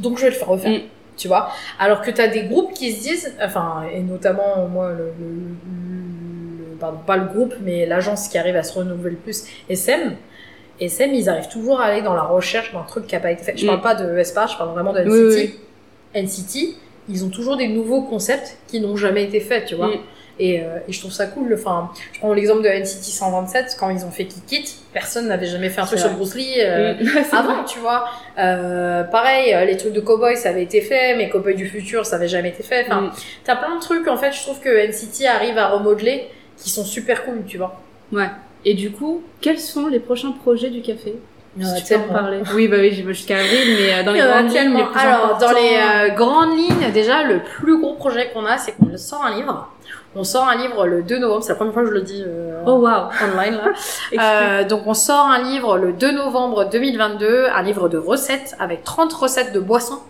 Donc, 0.00 0.18
je 0.18 0.22
vais 0.24 0.30
le 0.30 0.36
faire 0.36 0.48
refaire. 0.48 0.70
Mm. 0.78 0.82
Tu 1.16 1.28
vois. 1.28 1.50
Alors 1.78 2.00
que 2.02 2.10
t'as 2.10 2.28
des 2.28 2.44
groupes 2.44 2.72
qui 2.72 2.92
se 2.92 3.02
disent, 3.02 3.34
enfin, 3.44 3.82
et 3.92 4.00
notamment, 4.00 4.66
moi, 4.68 4.90
le, 4.92 5.12
le- 5.18 6.64
le- 6.70 6.76
pardon, 6.80 6.98
pas 7.06 7.16
le 7.16 7.26
groupe, 7.26 7.54
mais 7.62 7.86
l'agence 7.86 8.28
qui 8.28 8.38
arrive 8.38 8.56
à 8.56 8.62
se 8.62 8.78
renouveler 8.78 9.10
le 9.10 9.16
plus, 9.16 9.44
SM. 9.68 10.16
SM, 10.80 11.14
ils 11.14 11.28
arrivent 11.28 11.48
toujours 11.48 11.80
à 11.80 11.84
aller 11.84 12.02
dans 12.02 12.14
la 12.14 12.22
recherche 12.22 12.72
d'un 12.72 12.82
truc 12.82 13.06
qui 13.06 13.14
a 13.14 13.20
pas 13.20 13.30
été 13.30 13.42
fait. 13.44 13.56
Je 13.56 13.64
Mm. 13.64 13.68
parle 13.68 13.80
pas 13.82 13.94
de 13.94 14.16
Espa, 14.18 14.46
je 14.46 14.56
parle 14.56 14.70
vraiment 14.72 14.92
de 14.92 15.00
NCT. 15.00 15.10
Oui, 15.12 15.54
oui. 16.14 16.22
NCT, 16.22 16.76
ils 17.08 17.24
ont 17.24 17.28
toujours 17.28 17.56
des 17.56 17.68
nouveaux 17.68 18.02
concepts 18.02 18.56
qui 18.68 18.80
n'ont 18.80 18.96
jamais 18.96 19.24
été 19.24 19.38
faits, 19.40 19.66
tu 19.66 19.74
vois. 19.74 19.88
Mm. 19.88 20.00
Et, 20.38 20.60
euh, 20.60 20.78
et 20.88 20.92
je 20.92 20.98
trouve 20.98 21.12
ça 21.12 21.26
cool. 21.26 21.52
Enfin, 21.54 21.90
je 22.12 22.18
prends 22.18 22.32
l'exemple 22.32 22.62
de 22.62 22.68
NCT 22.68 23.04
127, 23.04 23.76
quand 23.78 23.90
ils 23.90 24.04
ont 24.04 24.10
fait 24.10 24.24
Kick 24.24 24.50
It, 24.52 24.74
personne 24.92 25.28
n'avait 25.28 25.46
jamais 25.46 25.68
fait 25.68 25.80
un 25.82 25.86
truc 25.86 25.98
sur. 25.98 26.10
Bruce 26.10 26.34
Lee 26.34 26.54
euh, 26.58 26.94
Mm. 26.94 27.08
Avant, 27.32 27.54
vrai. 27.54 27.64
tu 27.66 27.78
vois. 27.78 28.04
Euh, 28.38 29.04
pareil, 29.04 29.52
euh, 29.54 29.64
les 29.64 29.76
trucs 29.76 29.92
de 29.92 30.00
Cowboy, 30.00 30.36
ça 30.36 30.48
avait 30.48 30.62
été 30.62 30.80
fait, 30.80 31.16
mais 31.16 31.28
Cowboy 31.28 31.54
du 31.54 31.66
futur, 31.68 32.06
ça 32.06 32.16
avait 32.16 32.28
jamais 32.28 32.48
été 32.48 32.62
fait. 32.62 32.84
Enfin, 32.86 33.02
Mm. 33.02 33.10
t'as 33.44 33.56
plein 33.56 33.74
de 33.76 33.80
trucs, 33.80 34.08
en 34.08 34.16
fait, 34.16 34.32
je 34.32 34.40
trouve 34.42 34.58
que 34.60 34.68
NCT 34.70 35.26
arrive 35.26 35.58
à 35.58 35.68
remodeler 35.68 36.26
qui 36.56 36.70
sont 36.70 36.84
super 36.84 37.24
cool, 37.24 37.42
tu 37.46 37.58
vois. 37.58 37.78
Ouais. 38.12 38.28
Et 38.64 38.74
du 38.74 38.90
coup, 38.90 39.22
quels 39.40 39.58
sont 39.60 39.88
les 39.88 40.00
prochains 40.00 40.32
projets 40.32 40.70
du 40.70 40.80
café? 40.82 41.14
Il 41.58 41.66
y 41.66 41.70
en 41.70 41.74
a 41.74 41.80
tellement. 41.82 42.06
parler. 42.14 42.38
Oui, 42.54 42.66
bah 42.66 42.76
oui, 42.78 42.90
jusqu'à 43.06 43.36
avril, 43.36 43.76
mais 43.78 43.92
euh, 43.92 44.02
dans 44.04 44.12
les 44.12 44.20
grandes 44.20 44.48
lignes, 44.50 44.74
les 44.78 44.84
plus 44.84 44.98
Alors, 44.98 45.36
dans 45.38 45.50
les 45.52 45.76
euh, 45.76 46.14
grandes 46.14 46.56
lignes, 46.56 46.90
déjà, 46.94 47.24
le 47.24 47.40
plus 47.40 47.78
gros 47.78 47.92
projet 47.94 48.30
qu'on 48.32 48.46
a, 48.46 48.56
c'est 48.56 48.72
qu'on 48.72 48.96
sort 48.96 49.22
un 49.24 49.36
livre. 49.36 49.68
On 50.14 50.24
sort 50.24 50.46
un 50.46 50.56
livre 50.56 50.86
le 50.86 51.02
2 51.02 51.18
novembre, 51.18 51.42
c'est 51.42 51.50
la 51.50 51.54
première 51.56 51.72
fois 51.72 51.82
que 51.82 51.88
je 51.88 51.94
le 51.94 52.02
dis 52.02 52.22
euh, 52.26 52.62
Oh 52.66 52.72
waouh. 52.72 53.08
online 53.22 53.56
là. 53.56 53.64
Euh, 54.20 54.64
donc 54.64 54.82
on 54.86 54.92
sort 54.94 55.26
un 55.26 55.42
livre 55.42 55.78
le 55.78 55.92
2 55.92 56.12
novembre 56.12 56.68
2022, 56.70 57.46
un 57.46 57.62
livre 57.62 57.88
de 57.88 57.96
recettes 57.96 58.54
avec 58.60 58.84
30 58.84 59.10
recettes 59.12 59.52
de 59.54 59.60
boissons 59.60 60.00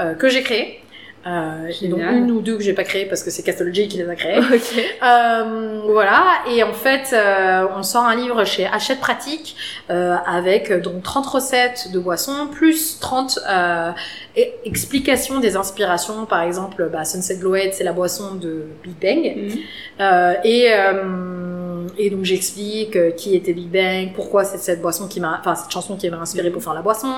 euh, 0.00 0.12
que 0.14 0.28
j'ai 0.28 0.42
créées. 0.42 0.82
Euh, 1.26 1.70
donc 1.88 2.00
une 2.00 2.30
ou 2.30 2.40
deux 2.40 2.56
que 2.56 2.62
j'ai 2.62 2.72
pas 2.72 2.84
créées 2.84 3.04
parce 3.04 3.22
que 3.22 3.30
c'est 3.30 3.42
Castle 3.42 3.74
J 3.74 3.88
qui 3.88 3.98
les 3.98 4.08
a 4.08 4.14
créées. 4.14 4.38
Ok. 4.38 4.84
Euh, 5.02 5.80
voilà, 5.84 6.24
et 6.50 6.62
en 6.62 6.72
fait, 6.72 7.10
euh, 7.12 7.66
on 7.76 7.82
sort 7.82 8.04
un 8.04 8.14
livre 8.16 8.44
chez 8.44 8.66
Hachette 8.66 9.00
Pratique 9.00 9.56
euh, 9.90 10.16
avec 10.26 10.70
euh, 10.70 10.80
donc 10.80 11.02
30 11.02 11.26
recettes 11.26 11.88
de 11.92 11.98
boissons, 11.98 12.46
plus 12.50 12.98
30 13.00 13.40
euh, 13.48 13.90
e- 14.36 14.40
explications 14.64 15.40
des 15.40 15.56
inspirations. 15.56 16.24
Par 16.24 16.42
exemple, 16.42 16.88
bah, 16.90 17.04
Sunset 17.04 17.36
Glowhead, 17.36 17.74
c'est 17.74 17.84
la 17.84 17.92
boisson 17.92 18.34
de 18.36 18.64
Big 18.84 18.94
Bang. 19.00 19.36
Mhm. 19.36 19.58
Euh, 20.00 20.34
et, 20.44 20.68
euh, 20.72 21.67
et 21.98 22.10
donc 22.10 22.24
j'explique 22.24 22.96
euh, 22.96 23.10
qui 23.10 23.34
était 23.34 23.52
Big 23.52 23.68
Bang, 23.68 24.12
pourquoi 24.14 24.44
c'est 24.44 24.58
cette 24.58 24.80
boisson 24.82 25.08
qui 25.08 25.20
m'a, 25.20 25.38
enfin 25.40 25.54
cette 25.54 25.70
chanson 25.70 25.96
qui 25.96 26.08
m'a 26.10 26.18
inspiré 26.18 26.50
pour 26.50 26.62
faire 26.62 26.74
la 26.74 26.82
boisson, 26.82 27.12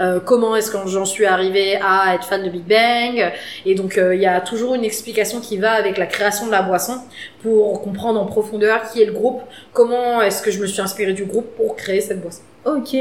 euh, 0.00 0.20
comment 0.20 0.56
est-ce 0.56 0.70
que 0.70 0.78
j'en 0.86 1.04
suis 1.04 1.26
arrivée 1.26 1.76
à 1.82 2.14
être 2.14 2.24
fan 2.24 2.42
de 2.42 2.50
Big 2.50 2.64
Bang. 2.64 3.32
Et 3.66 3.74
donc 3.74 3.98
euh, 3.98 4.14
il 4.14 4.20
y 4.20 4.26
a 4.26 4.40
toujours 4.40 4.74
une 4.74 4.84
explication 4.84 5.40
qui 5.40 5.56
va 5.56 5.72
avec 5.72 5.98
la 5.98 6.06
création 6.06 6.46
de 6.46 6.50
la 6.50 6.62
boisson 6.62 6.98
pour 7.42 7.82
comprendre 7.82 8.20
en 8.20 8.26
profondeur 8.26 8.90
qui 8.90 9.02
est 9.02 9.06
le 9.06 9.12
groupe, 9.12 9.40
comment 9.72 10.20
est-ce 10.22 10.42
que 10.42 10.50
je 10.50 10.60
me 10.60 10.66
suis 10.66 10.80
inspirée 10.80 11.12
du 11.12 11.24
groupe 11.24 11.54
pour 11.56 11.76
créer 11.76 12.00
cette 12.00 12.20
boisson. 12.20 12.42
Ok. 12.66 12.94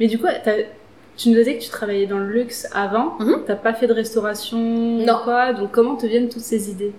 Mais 0.00 0.06
du 0.08 0.18
coup, 0.18 0.26
tu 1.16 1.28
nous 1.28 1.36
disais 1.36 1.56
que 1.56 1.62
tu 1.62 1.68
travaillais 1.70 2.06
dans 2.06 2.18
le 2.18 2.28
luxe 2.28 2.68
avant. 2.74 3.14
Mhm. 3.20 3.42
T'as 3.46 3.54
pas 3.54 3.72
fait 3.74 3.86
de 3.86 3.92
restauration 3.92 4.58
Non. 4.58 5.18
quoi? 5.22 5.52
Donc 5.52 5.70
comment 5.70 5.96
te 5.96 6.06
viennent 6.06 6.28
toutes 6.28 6.42
ces 6.42 6.70
idées? 6.70 6.92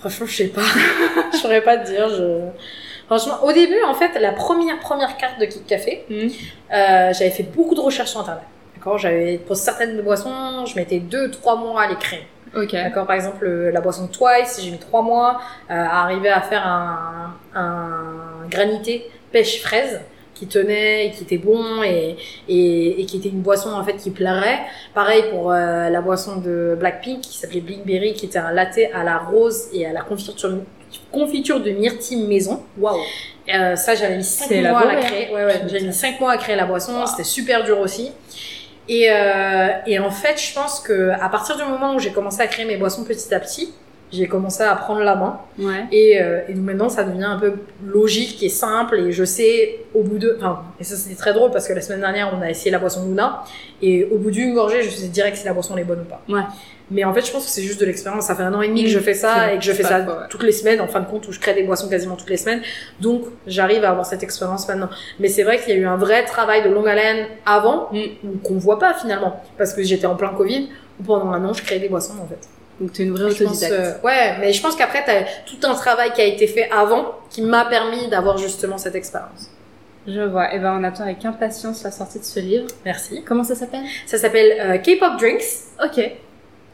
Franchement, 0.00 0.26
je 0.26 0.36
sais 0.36 0.48
pas. 0.48 0.62
je 1.32 1.36
saurais 1.38 1.62
pas 1.62 1.76
te 1.78 1.86
dire. 1.88 2.08
Je... 2.08 2.40
Franchement, 3.06 3.42
au 3.42 3.52
début, 3.52 3.82
en 3.86 3.94
fait, 3.94 4.18
la 4.20 4.32
première 4.32 4.78
première 4.80 5.16
carte 5.16 5.38
de 5.40 5.46
Kit 5.46 5.62
Café, 5.66 6.04
Mhm. 6.08 6.30
Euh, 6.72 7.12
j'avais 7.12 7.30
fait 7.30 7.42
beaucoup 7.44 7.74
de 7.74 7.80
recherches 7.80 8.10
sur 8.10 8.20
internet. 8.20 8.42
D'accord, 8.76 8.98
j'avais 8.98 9.38
pour 9.38 9.56
certaines 9.56 10.00
boissons, 10.02 10.66
je 10.66 10.76
mettais 10.76 10.98
deux, 11.00 11.30
trois 11.30 11.56
mois 11.56 11.82
à 11.82 11.88
les 11.88 11.96
créer. 11.96 12.26
Ok. 12.54 12.72
D'accord, 12.72 13.06
par 13.06 13.16
exemple 13.16 13.44
euh, 13.46 13.70
la 13.72 13.80
boisson 13.80 14.06
Twice, 14.08 14.60
j'ai 14.62 14.70
mis 14.70 14.78
trois 14.78 15.02
mois 15.02 15.40
euh, 15.70 15.74
à 15.74 16.02
arriver 16.04 16.28
à 16.30 16.40
faire 16.40 16.66
un, 16.66 17.34
un 17.54 18.46
granité 18.48 19.10
pêche 19.32 19.60
fraise 19.62 20.00
qui 20.38 20.46
tenait 20.46 21.06
et 21.06 21.10
qui 21.10 21.24
était 21.24 21.38
bon 21.38 21.82
et, 21.82 22.16
et, 22.48 23.00
et 23.00 23.06
qui 23.06 23.16
était 23.16 23.28
une 23.28 23.40
boisson 23.40 23.70
en 23.70 23.84
fait 23.84 23.96
qui 23.96 24.10
plairait. 24.10 24.60
Pareil 24.94 25.24
pour 25.30 25.52
euh, 25.52 25.88
la 25.88 26.00
boisson 26.00 26.36
de 26.36 26.76
Blackpink 26.78 27.20
qui 27.22 27.38
s'appelait 27.38 27.60
Blinkberry 27.60 28.14
qui 28.14 28.26
était 28.26 28.38
un 28.38 28.52
latte 28.52 28.78
à 28.94 29.04
la 29.04 29.18
rose 29.18 29.68
et 29.72 29.86
à 29.86 29.92
la 29.92 30.02
confiture, 30.02 30.50
confiture 31.10 31.60
de 31.60 31.70
myrtille 31.70 32.26
maison. 32.26 32.62
Waouh. 32.78 32.98
Euh, 33.54 33.76
ça, 33.76 33.94
j'avais 33.94 34.18
mis 34.18 34.24
5 34.24 34.46
C'est 34.48 34.60
mois 34.60 34.80
à 34.80 34.94
la 34.94 35.00
créer. 35.00 35.32
Ouais, 35.32 35.44
ouais, 35.44 35.62
j'avais 35.66 35.86
mis 35.86 35.92
5 35.92 36.20
mois 36.20 36.32
à 36.32 36.36
créer 36.36 36.56
la 36.56 36.66
boisson. 36.66 37.06
C'était 37.06 37.24
super 37.24 37.64
dur 37.64 37.80
aussi. 37.80 38.12
Et, 38.88 39.10
euh, 39.10 39.68
et 39.86 39.98
en 39.98 40.10
fait, 40.10 40.40
je 40.40 40.54
pense 40.54 40.80
que 40.80 41.10
à 41.10 41.28
partir 41.28 41.56
du 41.56 41.62
moment 41.62 41.94
où 41.94 41.98
j'ai 41.98 42.10
commencé 42.10 42.40
à 42.40 42.46
créer 42.46 42.64
mes 42.64 42.76
boissons 42.76 43.04
petit 43.04 43.34
à 43.34 43.40
petit, 43.40 43.72
j'ai 44.12 44.26
commencé 44.26 44.62
à 44.62 44.74
prendre 44.76 45.02
la 45.02 45.14
main. 45.16 45.38
Ouais. 45.58 45.84
Et, 45.92 46.20
euh, 46.20 46.40
et 46.48 46.54
donc 46.54 46.64
maintenant, 46.64 46.88
ça 46.88 47.04
devient 47.04 47.24
un 47.24 47.38
peu 47.38 47.54
logique 47.84 48.42
et 48.42 48.48
simple. 48.48 48.98
Et 49.00 49.12
je 49.12 49.24
sais, 49.24 49.80
au 49.94 50.02
bout 50.02 50.18
de. 50.18 50.36
Enfin, 50.38 50.62
et 50.80 50.84
ça, 50.84 50.96
c'était 50.96 51.16
très 51.16 51.32
drôle 51.34 51.50
parce 51.50 51.68
que 51.68 51.72
la 51.74 51.80
semaine 51.80 52.00
dernière, 52.00 52.32
on 52.36 52.40
a 52.42 52.48
essayé 52.50 52.70
la 52.70 52.78
boisson 52.78 53.06
Luna. 53.06 53.42
Et 53.82 54.04
au 54.06 54.18
bout 54.18 54.30
d'une 54.30 54.54
gorgée, 54.54 54.82
je 54.82 54.90
sais 54.90 55.08
direct 55.08 55.36
si 55.36 55.44
la 55.44 55.52
boisson 55.52 55.74
elle 55.74 55.82
est 55.82 55.84
bonne 55.84 56.00
ou 56.00 56.04
pas. 56.04 56.22
Ouais. 56.28 56.42
Mais 56.90 57.04
en 57.04 57.12
fait, 57.12 57.26
je 57.26 57.30
pense 57.30 57.44
que 57.44 57.50
c'est 57.50 57.60
juste 57.62 57.78
de 57.80 57.84
l'expérience. 57.84 58.24
Ça 58.24 58.34
fait 58.34 58.44
un 58.44 58.54
an 58.54 58.62
et 58.62 58.68
demi 58.68 58.84
que 58.84 58.88
je 58.88 58.98
fais 58.98 59.12
ça 59.12 59.52
et 59.52 59.58
que 59.58 59.64
je 59.64 59.72
fais 59.72 59.82
ça 59.82 60.00
quoi, 60.00 60.14
ouais. 60.20 60.26
toutes 60.30 60.42
les 60.42 60.52
semaines, 60.52 60.80
en 60.80 60.86
fin 60.88 61.00
de 61.00 61.06
compte, 61.06 61.28
où 61.28 61.32
je 61.32 61.38
crée 61.38 61.52
des 61.52 61.64
boissons 61.64 61.86
quasiment 61.90 62.16
toutes 62.16 62.30
les 62.30 62.38
semaines. 62.38 62.62
Donc, 62.98 63.24
j'arrive 63.46 63.84
à 63.84 63.90
avoir 63.90 64.06
cette 64.06 64.22
expérience 64.22 64.66
maintenant. 64.66 64.88
Mais 65.20 65.28
c'est 65.28 65.42
vrai 65.42 65.58
qu'il 65.60 65.68
y 65.68 65.72
a 65.76 65.80
eu 65.80 65.84
un 65.86 65.98
vrai 65.98 66.24
travail 66.24 66.62
de 66.64 66.70
longue 66.70 66.88
haleine 66.88 67.26
avant, 67.44 67.90
Mm. 67.92 68.38
qu'on 68.42 68.56
voit 68.56 68.78
pas 68.78 68.94
finalement. 68.94 69.42
Parce 69.58 69.74
que 69.74 69.82
j'étais 69.82 70.06
en 70.06 70.16
plein 70.16 70.30
Covid, 70.30 70.70
où 70.98 71.02
pendant 71.02 71.30
un 71.30 71.44
an, 71.44 71.52
je 71.52 71.62
créais 71.62 71.78
des 71.78 71.90
boissons, 71.90 72.14
en 72.22 72.26
fait. 72.26 72.48
Donc 72.80 72.92
tu 72.92 73.02
es 73.02 73.04
une 73.06 73.12
vraie 73.14 73.24
autodidacte. 73.30 73.72
euh, 73.72 73.92
ouais, 74.04 74.36
mais 74.40 74.52
je 74.52 74.62
pense 74.62 74.76
qu'après, 74.76 75.04
t'as 75.04 75.22
tout 75.46 75.58
un 75.66 75.74
travail 75.74 76.12
qui 76.12 76.20
a 76.20 76.24
été 76.24 76.46
fait 76.46 76.70
avant, 76.70 77.12
qui 77.30 77.42
m'a 77.42 77.64
permis 77.64 78.08
d'avoir 78.08 78.38
justement 78.38 78.78
cette 78.78 78.94
expérience. 78.94 79.50
Je 80.06 80.20
vois. 80.20 80.54
Et 80.54 80.58
ben 80.58 80.78
on 80.80 80.84
attend 80.84 81.02
avec 81.04 81.24
impatience 81.24 81.82
la 81.82 81.90
sortie 81.90 82.18
de 82.20 82.24
ce 82.24 82.40
livre. 82.40 82.66
Merci. 82.84 83.22
Comment 83.26 83.44
ça 83.44 83.54
s'appelle? 83.54 83.82
Ça 84.06 84.16
s'appelle 84.16 84.52
euh, 84.60 84.78
K-pop 84.78 85.18
Drinks. 85.18 85.42
Ok. 85.84 86.00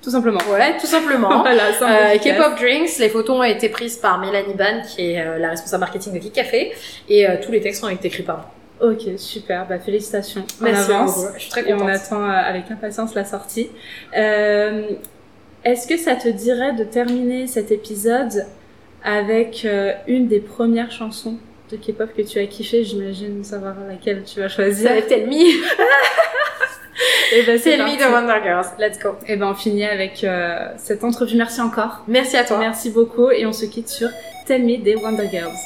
Tout 0.02 0.10
simplement. 0.10 0.40
Ouais, 0.52 0.76
tout 0.78 0.86
simplement. 0.86 1.40
voilà, 1.42 1.68
Euh. 1.80 2.18
K-pop 2.18 2.58
Drinks, 2.60 2.98
les 2.98 3.08
photos 3.08 3.38
ont 3.38 3.42
été 3.42 3.70
prises 3.70 3.96
par 3.96 4.18
Mélanie 4.20 4.52
Ban, 4.54 4.82
qui 4.86 5.12
est 5.12 5.20
euh, 5.26 5.38
la 5.38 5.48
responsable 5.48 5.80
marketing 5.80 6.12
de 6.12 6.18
Kik 6.18 6.32
Café, 6.34 6.72
et 7.08 7.26
euh, 7.26 7.36
tous 7.42 7.50
les 7.50 7.60
textes 7.62 7.82
ont 7.82 7.88
été 7.88 8.08
écrits 8.08 8.22
par 8.22 8.36
moi. 8.36 8.50
Ok, 8.92 9.02
super. 9.16 9.66
Bah 9.66 9.78
félicitations. 9.78 10.44
Merci 10.60 10.92
en 10.92 10.94
avance. 10.96 11.16
beaucoup. 11.16 11.28
Je 11.36 11.40
suis 11.40 11.50
très 11.50 11.62
Et 11.68 11.72
on 11.72 11.78
contente. 11.78 11.94
attend 11.94 12.22
euh, 12.22 12.32
avec 12.34 12.70
impatience 12.70 13.14
la 13.14 13.24
sortie. 13.24 13.70
Euh, 14.16 14.82
Est-ce 15.64 15.88
que 15.88 15.96
ça 15.96 16.14
te 16.14 16.28
dirait 16.28 16.74
de 16.74 16.84
terminer 16.84 17.46
cet 17.46 17.70
épisode 17.70 18.44
avec 19.02 19.64
euh, 19.64 19.94
une 20.06 20.28
des 20.28 20.40
premières 20.40 20.90
chansons 20.90 21.38
de 21.70 21.78
K-pop 21.78 22.10
que 22.14 22.20
tu 22.20 22.38
as 22.38 22.44
kiffé? 22.46 22.84
J'imagine 22.84 23.42
savoir 23.42 23.74
laquelle 23.88 24.24
tu 24.24 24.40
vas 24.40 24.48
choisir. 24.48 24.90
Ça 24.90 24.94
va 24.94 25.00
Tell 25.02 25.26
Me. 25.26 25.32
Et 27.34 27.42
ben 27.44 27.58
Tell 27.58 27.80
Me 27.80 27.98
de 27.98 28.12
Wonder 28.12 28.44
Girls. 28.44 28.66
Let's 28.78 28.98
go. 29.02 29.16
Et 29.26 29.36
ben 29.36 29.48
on 29.48 29.54
finit 29.54 29.86
avec 29.86 30.22
euh, 30.22 30.68
cette 30.76 31.02
entrevue. 31.02 31.38
Merci 31.38 31.62
encore. 31.62 32.04
Merci 32.08 32.36
à 32.36 32.44
toi. 32.44 32.58
Merci 32.58 32.90
beaucoup 32.90 33.30
et 33.30 33.46
on 33.46 33.54
se 33.54 33.64
quitte 33.64 33.88
sur 33.88 34.10
Tell 34.46 34.62
Me 34.62 34.76
des 34.76 34.96
Wonder 34.96 35.28
Girls. 35.30 35.56